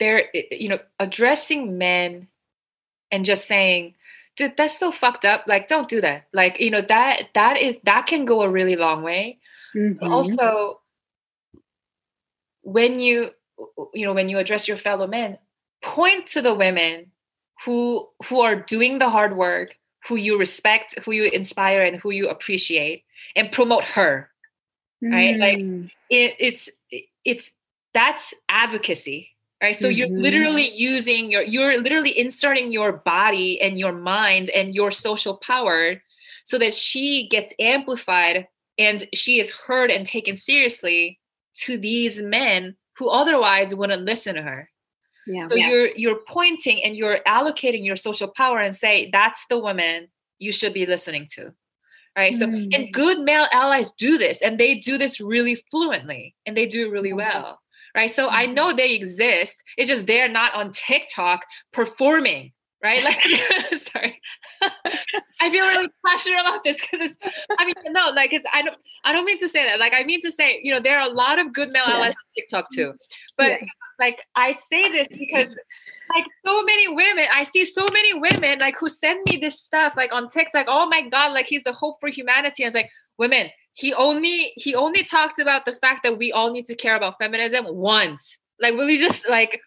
there 0.00 0.24
you 0.50 0.68
know 0.68 0.78
addressing 0.98 1.76
men 1.76 2.28
and 3.10 3.24
just 3.24 3.46
saying 3.46 3.94
dude, 4.38 4.54
that's 4.56 4.78
so 4.78 4.92
fucked 4.92 5.24
up. 5.24 5.44
Like, 5.46 5.68
don't 5.68 5.88
do 5.88 6.00
that. 6.00 6.28
Like, 6.32 6.60
you 6.60 6.70
know, 6.70 6.80
that 6.88 7.24
that 7.34 7.58
is 7.58 7.76
that 7.84 8.06
can 8.06 8.24
go 8.24 8.42
a 8.42 8.48
really 8.48 8.76
long 8.76 9.02
way. 9.02 9.38
Mm-hmm. 9.76 10.06
Also, 10.10 10.80
when 12.62 13.00
you 13.00 13.30
you 13.92 14.06
know 14.06 14.14
when 14.14 14.28
you 14.28 14.38
address 14.38 14.68
your 14.68 14.78
fellow 14.78 15.06
men, 15.06 15.36
point 15.82 16.26
to 16.28 16.40
the 16.40 16.54
women 16.54 17.10
who 17.64 18.08
who 18.26 18.40
are 18.40 18.54
doing 18.54 18.98
the 18.98 19.10
hard 19.10 19.36
work, 19.36 19.76
who 20.08 20.16
you 20.16 20.38
respect, 20.38 20.98
who 21.04 21.12
you 21.12 21.24
inspire, 21.24 21.82
and 21.82 21.96
who 21.96 22.10
you 22.10 22.28
appreciate, 22.28 23.04
and 23.34 23.52
promote 23.52 23.84
her. 23.84 24.30
Mm. 25.04 25.12
Right? 25.12 25.36
Like 25.36 25.58
mm. 25.58 25.90
it, 26.08 26.34
it's 26.38 26.70
it's 27.24 27.50
that's 27.92 28.32
advocacy 28.48 29.30
right 29.62 29.76
so 29.76 29.88
mm-hmm. 29.88 29.98
you're 29.98 30.08
literally 30.08 30.70
using 30.70 31.30
your 31.30 31.42
you're 31.42 31.80
literally 31.80 32.16
inserting 32.18 32.70
your 32.72 32.92
body 32.92 33.60
and 33.60 33.78
your 33.78 33.92
mind 33.92 34.50
and 34.50 34.74
your 34.74 34.90
social 34.90 35.36
power 35.36 36.00
so 36.44 36.58
that 36.58 36.74
she 36.74 37.28
gets 37.28 37.52
amplified 37.58 38.46
and 38.78 39.06
she 39.12 39.40
is 39.40 39.50
heard 39.50 39.90
and 39.90 40.06
taken 40.06 40.36
seriously 40.36 41.18
to 41.54 41.76
these 41.76 42.20
men 42.20 42.76
who 42.96 43.08
otherwise 43.08 43.74
wouldn't 43.74 44.04
listen 44.04 44.34
to 44.34 44.42
her 44.42 44.70
Yeah. 45.26 45.46
So 45.48 45.54
yeah. 45.54 45.68
you're 45.68 45.88
you're 45.96 46.20
pointing 46.28 46.82
and 46.82 46.96
you're 46.96 47.18
allocating 47.26 47.84
your 47.84 47.96
social 47.96 48.28
power 48.28 48.58
and 48.60 48.74
say 48.74 49.10
that's 49.12 49.46
the 49.48 49.58
woman 49.58 50.08
you 50.38 50.52
should 50.52 50.72
be 50.72 50.86
listening 50.86 51.26
to. 51.32 51.52
Right. 52.16 52.34
So 52.34 52.46
Mm. 52.46 52.74
and 52.74 52.92
good 52.92 53.20
male 53.20 53.46
allies 53.52 53.92
do 53.92 54.18
this 54.18 54.40
and 54.42 54.58
they 54.58 54.74
do 54.76 54.98
this 54.98 55.20
really 55.20 55.56
fluently 55.70 56.34
and 56.46 56.56
they 56.56 56.66
do 56.66 56.86
it 56.86 56.90
really 56.90 57.12
well. 57.12 57.60
Right. 57.98 58.14
So 58.14 58.28
I 58.30 58.46
Mhm. 58.46 58.54
know 58.54 58.72
they 58.72 58.92
exist. 58.94 59.56
It's 59.76 59.88
just 59.88 60.06
they're 60.06 60.28
not 60.28 60.54
on 60.54 60.70
TikTok 60.70 61.44
performing. 61.72 62.52
Right. 62.80 63.02
Like 63.02 63.20
sorry. 63.90 64.20
I 65.40 65.50
feel 65.50 65.66
really 65.66 65.88
passionate 66.06 66.40
about 66.40 66.62
this 66.62 66.80
because 66.80 67.10
it's 67.10 67.16
I 67.58 67.64
mean 67.66 67.74
no 67.88 68.10
like 68.14 68.32
it's 68.32 68.46
I 68.54 68.62
don't 68.62 68.76
I 69.02 69.12
don't 69.12 69.24
mean 69.24 69.38
to 69.38 69.48
say 69.48 69.64
that 69.66 69.80
like 69.80 69.94
I 69.94 70.04
mean 70.04 70.20
to 70.22 70.30
say 70.30 70.60
you 70.62 70.72
know 70.72 70.78
there 70.78 70.96
are 71.00 71.08
a 71.10 71.12
lot 71.12 71.40
of 71.40 71.52
good 71.52 71.70
male 71.70 71.86
Yeah. 71.88 71.94
allies 71.96 72.10
on 72.10 72.26
TikTok 72.36 72.66
too 72.72 72.92
but 73.36 73.48
Yeah. 73.50 73.66
like 73.98 74.18
I 74.36 74.52
say 74.70 74.82
this 74.92 75.08
because 75.08 75.56
like 76.14 76.26
so 76.46 76.62
many 76.62 76.86
women 76.86 77.26
I 77.32 77.42
see 77.52 77.64
so 77.64 77.84
many 77.92 78.14
women 78.14 78.60
like 78.60 78.78
who 78.78 78.88
send 78.88 79.18
me 79.28 79.38
this 79.38 79.60
stuff 79.60 79.94
like 79.96 80.12
on 80.12 80.28
TikTok 80.28 80.66
oh 80.68 80.86
my 80.88 81.02
god 81.08 81.32
like 81.32 81.46
he's 81.46 81.64
the 81.64 81.72
hope 81.72 81.98
for 82.00 82.08
humanity 82.08 82.62
and 82.62 82.68
it's 82.72 82.80
like 82.80 82.90
women 83.18 83.50
he 83.72 83.92
only 83.94 84.52
he 84.56 84.74
only 84.74 85.04
talked 85.04 85.38
about 85.38 85.64
the 85.64 85.74
fact 85.76 86.02
that 86.02 86.18
we 86.18 86.32
all 86.32 86.50
need 86.52 86.66
to 86.66 86.74
care 86.74 86.96
about 86.96 87.18
feminism 87.18 87.64
once 87.68 88.38
like 88.60 88.74
will 88.74 88.88
you 88.88 88.98
just 88.98 89.28
like 89.28 89.60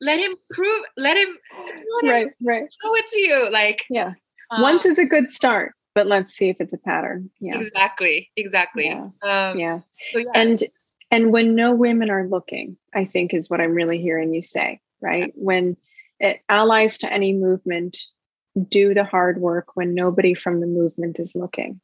let 0.00 0.18
him 0.18 0.34
prove 0.50 0.84
let 0.96 1.16
him 1.16 1.36
let 1.56 2.04
him 2.04 2.10
right, 2.10 2.28
right. 2.46 2.68
show 2.82 2.94
it 2.94 3.04
to 3.10 3.18
you 3.18 3.50
like 3.50 3.84
Yeah. 3.90 4.12
um, 4.50 4.62
Once 4.62 4.86
is 4.86 4.98
a 4.98 5.04
good 5.04 5.30
start, 5.30 5.74
but 5.94 6.06
let's 6.06 6.34
see 6.34 6.48
if 6.48 6.60
it's 6.60 6.72
a 6.72 6.78
pattern. 6.78 7.30
Yeah. 7.40 7.60
exactly 7.60 8.30
exactly 8.36 8.86
Yeah. 8.86 9.08
um 9.22 9.58
Yeah. 9.58 9.80
so 10.12 10.18
yeah 10.20 10.30
And 10.34 10.62
and 11.10 11.32
when 11.32 11.54
no 11.54 11.74
women 11.74 12.10
are 12.10 12.26
looking, 12.28 12.76
I 12.94 13.06
think 13.06 13.32
is 13.32 13.48
what 13.48 13.60
I'm 13.60 13.72
really 13.72 13.98
hearing 14.00 14.34
you 14.34 14.42
say, 14.42 14.80
right? 15.00 15.32
When 15.34 15.76
it, 16.20 16.40
allies 16.48 16.98
to 16.98 17.12
any 17.12 17.32
movement 17.32 17.98
do 18.68 18.92
the 18.92 19.04
hard 19.04 19.40
work 19.40 19.74
when 19.74 19.94
nobody 19.94 20.34
from 20.34 20.60
the 20.60 20.66
movement 20.66 21.18
is 21.18 21.34
looking. 21.34 21.80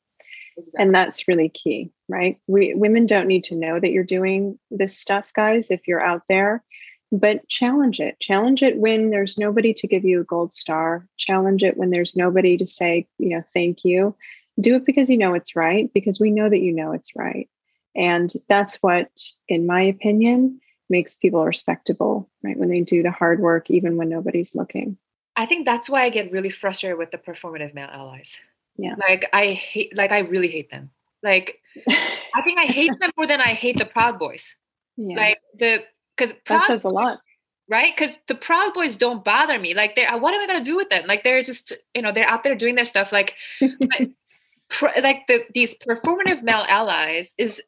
And 0.78 0.94
that's 0.94 1.28
really 1.28 1.48
key, 1.48 1.90
right? 2.08 2.38
We 2.46 2.74
women 2.74 3.06
don't 3.06 3.26
need 3.26 3.44
to 3.44 3.56
know 3.56 3.80
that 3.80 3.90
you're 3.90 4.04
doing 4.04 4.58
this 4.70 4.96
stuff, 4.96 5.26
guys, 5.34 5.70
if 5.70 5.86
you're 5.86 6.04
out 6.04 6.22
there, 6.28 6.62
but 7.10 7.48
challenge 7.48 8.00
it. 8.00 8.18
Challenge 8.20 8.62
it 8.62 8.76
when 8.76 9.10
there's 9.10 9.38
nobody 9.38 9.74
to 9.74 9.86
give 9.86 10.04
you 10.04 10.20
a 10.20 10.24
gold 10.24 10.52
star. 10.52 11.06
Challenge 11.18 11.62
it 11.62 11.76
when 11.76 11.90
there's 11.90 12.16
nobody 12.16 12.56
to 12.56 12.66
say, 12.66 13.06
you 13.18 13.30
know, 13.30 13.42
thank 13.52 13.84
you. 13.84 14.16
Do 14.60 14.76
it 14.76 14.84
because 14.84 15.10
you 15.10 15.18
know 15.18 15.34
it's 15.34 15.56
right, 15.56 15.92
because 15.92 16.20
we 16.20 16.30
know 16.30 16.48
that 16.48 16.60
you 16.60 16.72
know 16.72 16.92
it's 16.92 17.16
right. 17.16 17.48
And 17.96 18.32
that's 18.48 18.76
what, 18.76 19.08
in 19.48 19.66
my 19.66 19.82
opinion, 19.82 20.60
makes 20.90 21.16
people 21.16 21.44
respectable, 21.44 22.28
right? 22.42 22.56
When 22.56 22.68
they 22.68 22.80
do 22.80 23.02
the 23.02 23.10
hard 23.10 23.40
work, 23.40 23.70
even 23.70 23.96
when 23.96 24.08
nobody's 24.08 24.54
looking. 24.54 24.96
I 25.36 25.46
think 25.46 25.64
that's 25.64 25.88
why 25.88 26.04
I 26.04 26.10
get 26.10 26.30
really 26.30 26.50
frustrated 26.50 26.98
with 26.98 27.10
the 27.10 27.18
performative 27.18 27.74
male 27.74 27.88
allies. 27.90 28.36
Yeah. 28.76 28.94
Like 28.98 29.28
I 29.32 29.48
hate 29.48 29.96
like 29.96 30.10
I 30.12 30.20
really 30.20 30.48
hate 30.48 30.70
them. 30.70 30.90
Like 31.22 31.60
I 31.88 32.42
think 32.44 32.58
I 32.58 32.64
hate 32.66 32.92
them 33.00 33.10
more 33.16 33.26
than 33.26 33.40
I 33.40 33.54
hate 33.54 33.78
the 33.78 33.86
Proud 33.86 34.18
Boys. 34.18 34.56
yeah, 34.96 35.16
Like 35.16 35.38
the 35.58 35.84
because 36.16 36.32
that 36.32 36.44
Proud 36.44 36.66
says 36.66 36.84
a 36.84 36.88
lot. 36.88 37.20
right? 37.68 37.92
Because 37.96 38.18
the 38.28 38.34
Proud 38.34 38.74
Boys 38.74 38.96
don't 38.96 39.24
bother 39.24 39.58
me. 39.58 39.74
Like 39.74 39.94
they 39.96 40.06
what 40.06 40.34
am 40.34 40.40
I 40.40 40.46
gonna 40.46 40.64
do 40.64 40.76
with 40.76 40.90
them? 40.90 41.06
Like 41.06 41.24
they're 41.24 41.42
just, 41.42 41.72
you 41.94 42.02
know, 42.02 42.12
they're 42.12 42.28
out 42.28 42.42
there 42.44 42.54
doing 42.54 42.74
their 42.74 42.84
stuff. 42.84 43.12
Like 43.12 43.34
but 43.60 44.08
pr- 44.68 45.00
like 45.02 45.26
the 45.28 45.44
these 45.54 45.74
performative 45.76 46.42
male 46.42 46.64
allies 46.68 47.32
is 47.38 47.62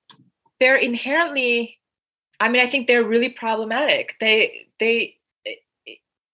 they're 0.61 0.77
inherently 0.77 1.79
I 2.39 2.51
mean, 2.51 2.61
I 2.61 2.69
think 2.69 2.87
they're 2.87 3.05
really 3.05 3.31
problematic. 3.31 4.15
They 4.21 4.67
they 4.79 5.17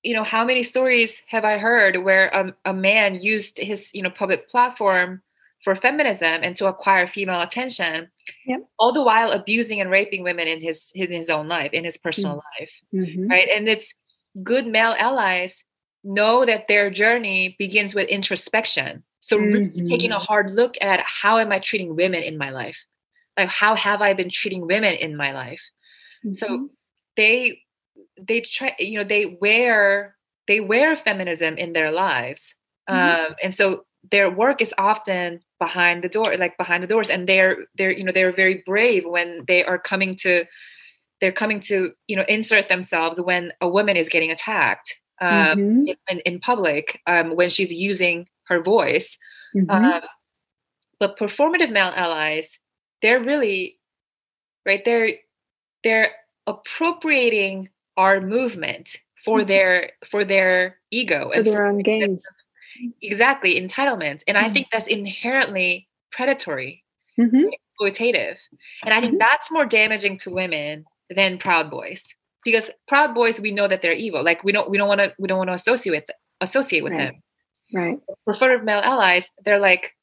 you 0.02 0.14
know, 0.14 0.24
how 0.24 0.44
many 0.44 0.62
stories 0.62 1.22
have 1.28 1.44
I 1.44 1.58
heard 1.58 1.98
where 1.98 2.28
a, 2.28 2.54
a 2.70 2.74
man 2.74 3.14
used 3.22 3.58
his, 3.58 3.90
you 3.92 4.02
know, 4.02 4.10
public 4.10 4.48
platform 4.48 5.22
for 5.64 5.74
feminism 5.76 6.40
and 6.42 6.56
to 6.56 6.66
acquire 6.66 7.06
female 7.06 7.40
attention, 7.40 8.10
Yep. 8.46 8.60
all 8.78 8.92
the 8.92 9.02
while 9.02 9.30
abusing 9.30 9.80
and 9.80 9.90
raping 9.90 10.22
women 10.22 10.48
in 10.48 10.60
his 10.60 10.90
in 10.94 11.12
his 11.12 11.30
own 11.30 11.48
life, 11.48 11.72
in 11.72 11.84
his 11.84 11.96
personal 11.98 12.42
life, 12.58 12.70
Mhm. 12.94 13.28
right? 13.30 13.48
And 13.48 13.68
it's 13.68 13.94
good 14.42 14.66
male 14.66 14.94
allies 14.98 15.62
know 16.04 16.44
that 16.44 16.66
their 16.66 16.90
journey 16.90 17.54
begins 17.58 17.94
with 17.94 18.08
introspection. 18.08 19.04
So 19.20 19.36
really 19.38 19.88
taking 19.88 20.10
a 20.10 20.18
hard 20.18 20.50
look 20.50 20.74
at 20.80 21.00
how 21.06 21.38
am 21.38 21.52
I 21.52 21.60
treating 21.60 21.94
women 21.94 22.22
in 22.22 22.36
my 22.38 22.50
life? 22.50 22.78
Like 23.36 23.50
how 23.50 23.76
have 23.76 24.02
I 24.02 24.14
been 24.14 24.30
treating 24.30 24.66
women 24.66 24.94
in 24.94 25.16
my 25.16 25.32
life? 25.32 25.62
So 26.34 26.48
Mhm. 26.48 26.68
they 27.16 27.62
they 28.20 28.40
try 28.40 28.74
you 28.78 28.98
know 28.98 29.04
they 29.04 29.38
wear 29.40 30.16
they 30.48 30.60
wear 30.60 30.96
feminism 30.96 31.56
in 31.58 31.72
their 31.72 31.90
lives 31.92 32.54
Mhm. 32.90 33.26
um 33.28 33.34
and 33.42 33.54
so 33.54 33.84
their 34.10 34.30
work 34.30 34.60
is 34.60 34.74
often 34.78 35.40
behind 35.58 36.02
the 36.02 36.08
door 36.08 36.36
like 36.36 36.56
behind 36.58 36.82
the 36.82 36.88
doors 36.88 37.10
and 37.10 37.28
they're 37.28 37.56
they're 37.76 37.92
you 37.92 38.04
know 38.04 38.12
they're 38.12 38.32
very 38.32 38.62
brave 38.66 39.04
when 39.06 39.44
they 39.46 39.64
are 39.64 39.78
coming 39.78 40.16
to 40.16 40.44
they're 41.20 41.32
coming 41.32 41.60
to 41.60 41.92
you 42.08 42.16
know 42.16 42.24
insert 42.28 42.68
themselves 42.68 43.20
when 43.20 43.52
a 43.60 43.68
woman 43.68 43.96
is 43.96 44.08
getting 44.08 44.30
attacked 44.30 44.98
um 45.20 45.58
Mhm. 45.58 45.96
in, 46.08 46.20
in, 46.20 46.40
public 46.40 47.00
um 47.06 47.36
when 47.36 47.48
she's 47.50 47.72
using 47.72 48.28
her 48.48 48.60
voice 48.60 49.18
Mhm. 49.54 49.70
um, 49.70 50.02
but 51.02 51.18
performative 51.18 51.72
male 51.72 51.92
allies, 51.96 52.58
they're 53.02 53.18
really 53.20 53.80
right. 54.64 54.82
They're 54.84 55.14
they're 55.82 56.12
appropriating 56.46 57.70
our 57.96 58.20
movement 58.20 58.96
for 59.24 59.40
Mhm. 59.40 59.46
their 59.48 59.92
for 60.10 60.24
their 60.24 60.78
ego 60.90 61.30
for 61.34 61.42
their 61.42 61.66
own 61.66 61.78
gains. 61.78 62.26
exactly 63.02 63.60
entitlement, 63.60 64.22
and 64.26 64.36
I 64.38 64.48
Mhm. 64.48 64.54
think 64.54 64.68
that's 64.72 64.88
inherently 64.88 65.88
predatory, 66.12 66.84
Mhm. 67.18 67.50
exploitative, 67.80 68.38
and 68.84 68.94
I 68.94 69.00
think 69.00 69.14
Mhm. 69.14 69.18
that's 69.18 69.50
more 69.50 69.66
damaging 69.66 70.16
to 70.18 70.30
women 70.30 70.84
than 71.10 71.38
Proud 71.38 71.70
Boys 71.70 72.04
because 72.44 72.70
Proud 72.88 73.14
Boys 73.14 73.40
we 73.40 73.50
know 73.52 73.68
that 73.68 73.82
they're 73.82 73.92
evil. 73.92 74.22
Like 74.24 74.42
we 74.44 74.52
don't 74.52 74.70
we 74.70 74.78
don't 74.78 74.88
want 74.88 75.00
to 75.00 75.14
we 75.18 75.28
don't 75.28 75.38
want 75.38 75.48
to 75.50 75.54
associate 75.54 75.92
with 75.92 76.10
associate 76.40 76.82
with 76.84 76.94
Right. 76.94 77.12
them 77.12 77.22
Right. 77.74 77.98
preferred 78.24 78.64
male 78.64 78.80
allies, 78.80 79.30
they're 79.44 79.58
like, 79.60 79.94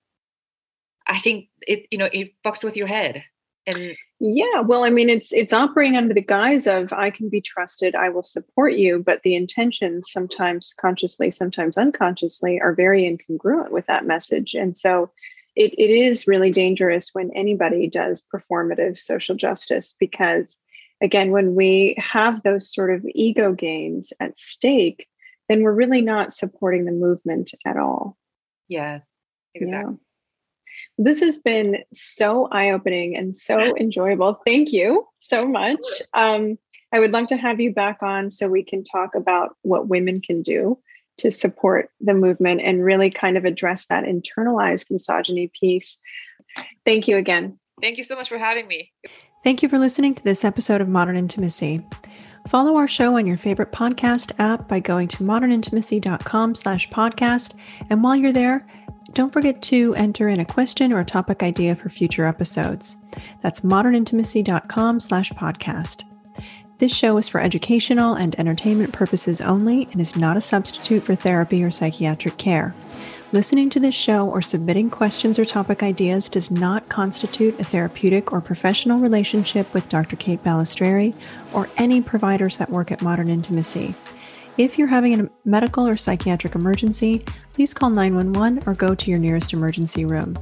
I 1.08 1.20
think 1.20 1.50
it, 1.62 1.88
you 1.92 1.98
know, 1.98 2.10
it 2.14 2.34
fucks 2.46 2.64
with 2.64 2.78
your 2.78 2.88
head. 2.88 3.24
And 3.68 3.96
Yeah, 4.22 4.60
well, 4.62 4.84
I 4.84 4.90
mean, 4.90 5.10
it's 5.10 5.32
it's 5.32 5.54
operating 5.54 5.96
under 5.96 6.14
the 6.14 6.22
guise 6.22 6.68
of 6.68 6.92
I 6.92 7.10
can 7.10 7.30
be 7.30 7.40
trusted, 7.40 7.96
I 7.96 8.10
will 8.10 8.24
support 8.24 8.74
you, 8.74 9.02
but 9.06 9.22
the 9.24 9.34
intentions, 9.34 10.12
sometimes 10.12 10.74
consciously, 10.80 11.32
sometimes 11.32 11.78
unconsciously, 11.78 12.60
are 12.60 12.74
very 12.74 13.04
incongruent 13.04 13.72
with 13.72 13.86
that 13.86 14.06
message, 14.06 14.54
and 14.56 14.78
so 14.78 15.10
it, 15.56 15.74
it 15.78 15.90
is 15.90 16.28
really 16.28 16.52
dangerous 16.52 17.10
when 17.14 17.32
anybody 17.34 17.88
does 17.88 18.22
performative 18.34 19.00
social 19.00 19.36
justice 19.36 19.96
because, 20.00 20.60
again, 21.02 21.32
when 21.32 21.56
we 21.56 21.96
have 21.98 22.44
those 22.44 22.74
sort 22.74 22.94
of 22.94 23.06
ego 23.16 23.54
gains 23.54 24.12
at 24.20 24.38
stake, 24.38 25.08
then 25.48 25.64
we're 25.64 25.74
really 25.74 26.02
not 26.02 26.34
supporting 26.34 26.86
the 26.86 26.92
movement 26.92 27.52
at 27.66 27.78
all. 27.78 28.18
yeah, 28.68 29.00
exactly. 29.56 29.96
Yeah. 29.96 30.09
This 30.98 31.20
has 31.22 31.38
been 31.40 31.78
so 31.94 32.48
eye 32.52 32.72
opening 32.72 33.16
and 33.16 33.36
so 33.36 33.76
enjoyable. 33.78 34.42
Thank 34.46 34.74
you 34.74 35.08
so 35.20 35.48
much. 35.48 35.80
Um, 36.14 36.58
I 36.92 37.00
would 37.00 37.14
love 37.14 37.28
to 37.28 37.38
have 37.38 37.60
you 37.60 37.74
back 37.74 38.02
on 38.02 38.32
so 38.32 38.50
we 38.50 38.64
can 38.64 38.84
talk 38.84 39.16
about 39.16 39.56
what 39.62 39.88
women 39.88 40.22
can 40.22 40.42
do 40.42 40.80
to 41.18 41.32
support 41.32 41.90
the 42.02 42.14
movement 42.14 42.62
and 42.62 42.84
really 42.84 43.10
kind 43.10 43.38
of 43.38 43.46
address 43.46 43.88
that 43.88 44.06
internalized 44.06 44.90
misogyny 44.90 45.52
piece. 45.60 45.98
Thank 46.86 47.08
you 47.08 47.18
again. 47.18 47.60
Thank 47.82 47.98
you 47.98 48.04
so 48.04 48.16
much 48.16 48.30
for 48.30 48.38
having 48.38 48.68
me. 48.68 48.92
Thank 49.44 49.64
you 49.64 49.70
for 49.70 49.80
listening 49.80 50.16
to 50.16 50.24
this 50.24 50.44
episode 50.44 50.82
of 50.82 50.90
Modern 50.90 51.16
Intimacy. 51.16 51.86
Follow 52.48 52.76
our 52.78 52.88
show 52.88 53.18
on 53.18 53.26
your 53.26 53.38
favorite 53.38 53.72
podcast 53.72 54.32
app 54.40 54.68
by 54.68 54.80
going 54.80 55.08
to 55.10 55.24
modernintimacy.com 55.24 56.56
slash 56.56 56.90
podcast. 56.90 57.56
And 57.90 58.04
while 58.04 58.16
you're 58.16 58.34
there, 58.34 58.66
don't 59.14 59.34
forget 59.34 59.62
to 59.64 59.94
enter 59.96 60.28
in 60.28 60.40
a 60.40 60.46
question 60.46 60.94
or 60.94 61.00
a 61.00 61.06
topic 61.06 61.44
idea 61.44 61.76
for 61.76 61.90
future 61.90 62.26
episodes. 62.26 62.98
That's 63.42 63.62
modernintimacy.com 63.62 65.00
slash 65.00 65.32
podcast. 65.32 66.04
This 66.78 66.96
show 66.96 67.18
is 67.18 67.28
for 67.28 67.42
educational 67.42 68.14
and 68.14 68.40
entertainment 68.40 68.94
purposes 68.94 69.42
only 69.42 69.88
and 69.92 70.00
is 70.00 70.16
not 70.16 70.38
a 70.38 70.42
substitute 70.42 71.04
for 71.04 71.14
therapy 71.14 71.62
or 71.64 71.72
psychiatric 71.72 72.38
care. 72.38 72.74
Listening 73.32 73.70
to 73.70 73.80
this 73.80 73.94
show 73.94 74.28
or 74.28 74.42
submitting 74.42 74.90
questions 74.90 75.38
or 75.38 75.46
topic 75.46 75.84
ideas 75.84 76.30
does 76.30 76.50
not 76.50 76.90
constitute 76.90 77.60
a 77.60 77.64
therapeutic 77.64 78.32
or 78.32 78.42
professional 78.42 78.98
relationship 78.98 79.72
with 79.74 79.90
Dr. 79.90 80.16
Kate 80.16 80.44
Balestrieri 80.44 81.14
or 81.54 81.70
any 81.78 82.02
providers 82.02 82.58
that 82.58 82.72
work 82.72 82.92
at 82.92 83.02
Modern 83.02 83.30
Intimacy. 83.30 83.94
If 84.60 84.78
you're 84.78 84.90
having 84.90 85.18
a 85.18 85.30
medical 85.46 85.88
or 85.88 85.96
psychiatric 85.96 86.54
emergency, 86.54 87.24
please 87.54 87.74
call 87.74 87.90
911 87.92 88.64
or 88.68 88.74
go 88.74 88.94
to 88.94 89.10
your 89.10 89.18
nearest 89.18 89.54
emergency 89.54 90.04
room. 90.04 90.36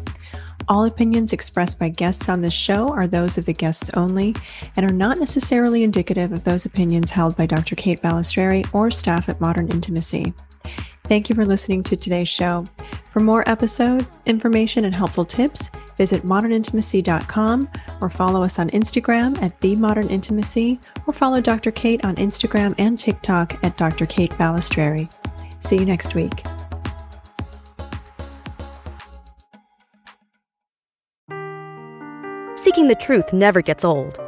All 0.67 0.85
opinions 0.85 1.33
expressed 1.33 1.79
by 1.79 1.89
guests 1.89 2.27
on 2.27 2.41
this 2.41 2.55
show 2.55 2.87
are 2.89 3.05
those 3.05 3.37
of 3.37 3.45
the 3.45 3.53
guests 3.53 3.91
only 3.93 4.35
and 4.75 4.89
are 4.89 4.93
not 4.95 5.19
necessarily 5.19 5.83
indicative 5.83 6.31
of 6.31 6.43
those 6.45 6.65
opinions 6.65 7.11
held 7.11 7.37
by 7.37 7.45
Dr. 7.45 7.75
Kate 7.75 8.01
Balestrieri 8.01 8.67
or 8.73 8.89
staff 8.89 9.29
at 9.29 9.39
Modern 9.39 9.69
Intimacy. 9.69 10.33
Thank 11.07 11.29
you 11.29 11.35
for 11.35 11.45
listening 11.45 11.83
to 11.83 11.95
today's 11.95 12.27
show. 12.27 12.65
For 13.11 13.21
more 13.21 13.47
episode 13.47 14.05
information 14.25 14.83
and 14.83 14.93
helpful 14.93 15.23
tips, 15.23 15.71
visit 15.97 16.23
modernintimacy.com 16.23 17.69
or 18.01 18.09
follow 18.09 18.43
us 18.43 18.59
on 18.59 18.69
Instagram 18.71 19.41
at 19.41 19.59
the 19.61 19.75
Modern 19.77 20.09
Intimacy 20.09 20.79
or 21.07 21.13
follow 21.13 21.39
Dr. 21.39 21.71
Kate 21.71 22.03
on 22.03 22.17
Instagram 22.17 22.75
and 22.77 22.99
TikTok 22.99 23.63
at 23.63 23.77
Dr. 23.77 24.05
Kate 24.05 24.31
Balestrieri. 24.31 25.09
See 25.63 25.77
you 25.77 25.85
next 25.85 26.13
week. 26.13 26.45
Seeking 32.57 32.89
the 32.89 32.97
truth 32.99 33.31
never 33.31 33.61
gets 33.61 33.85
old. 33.85 34.26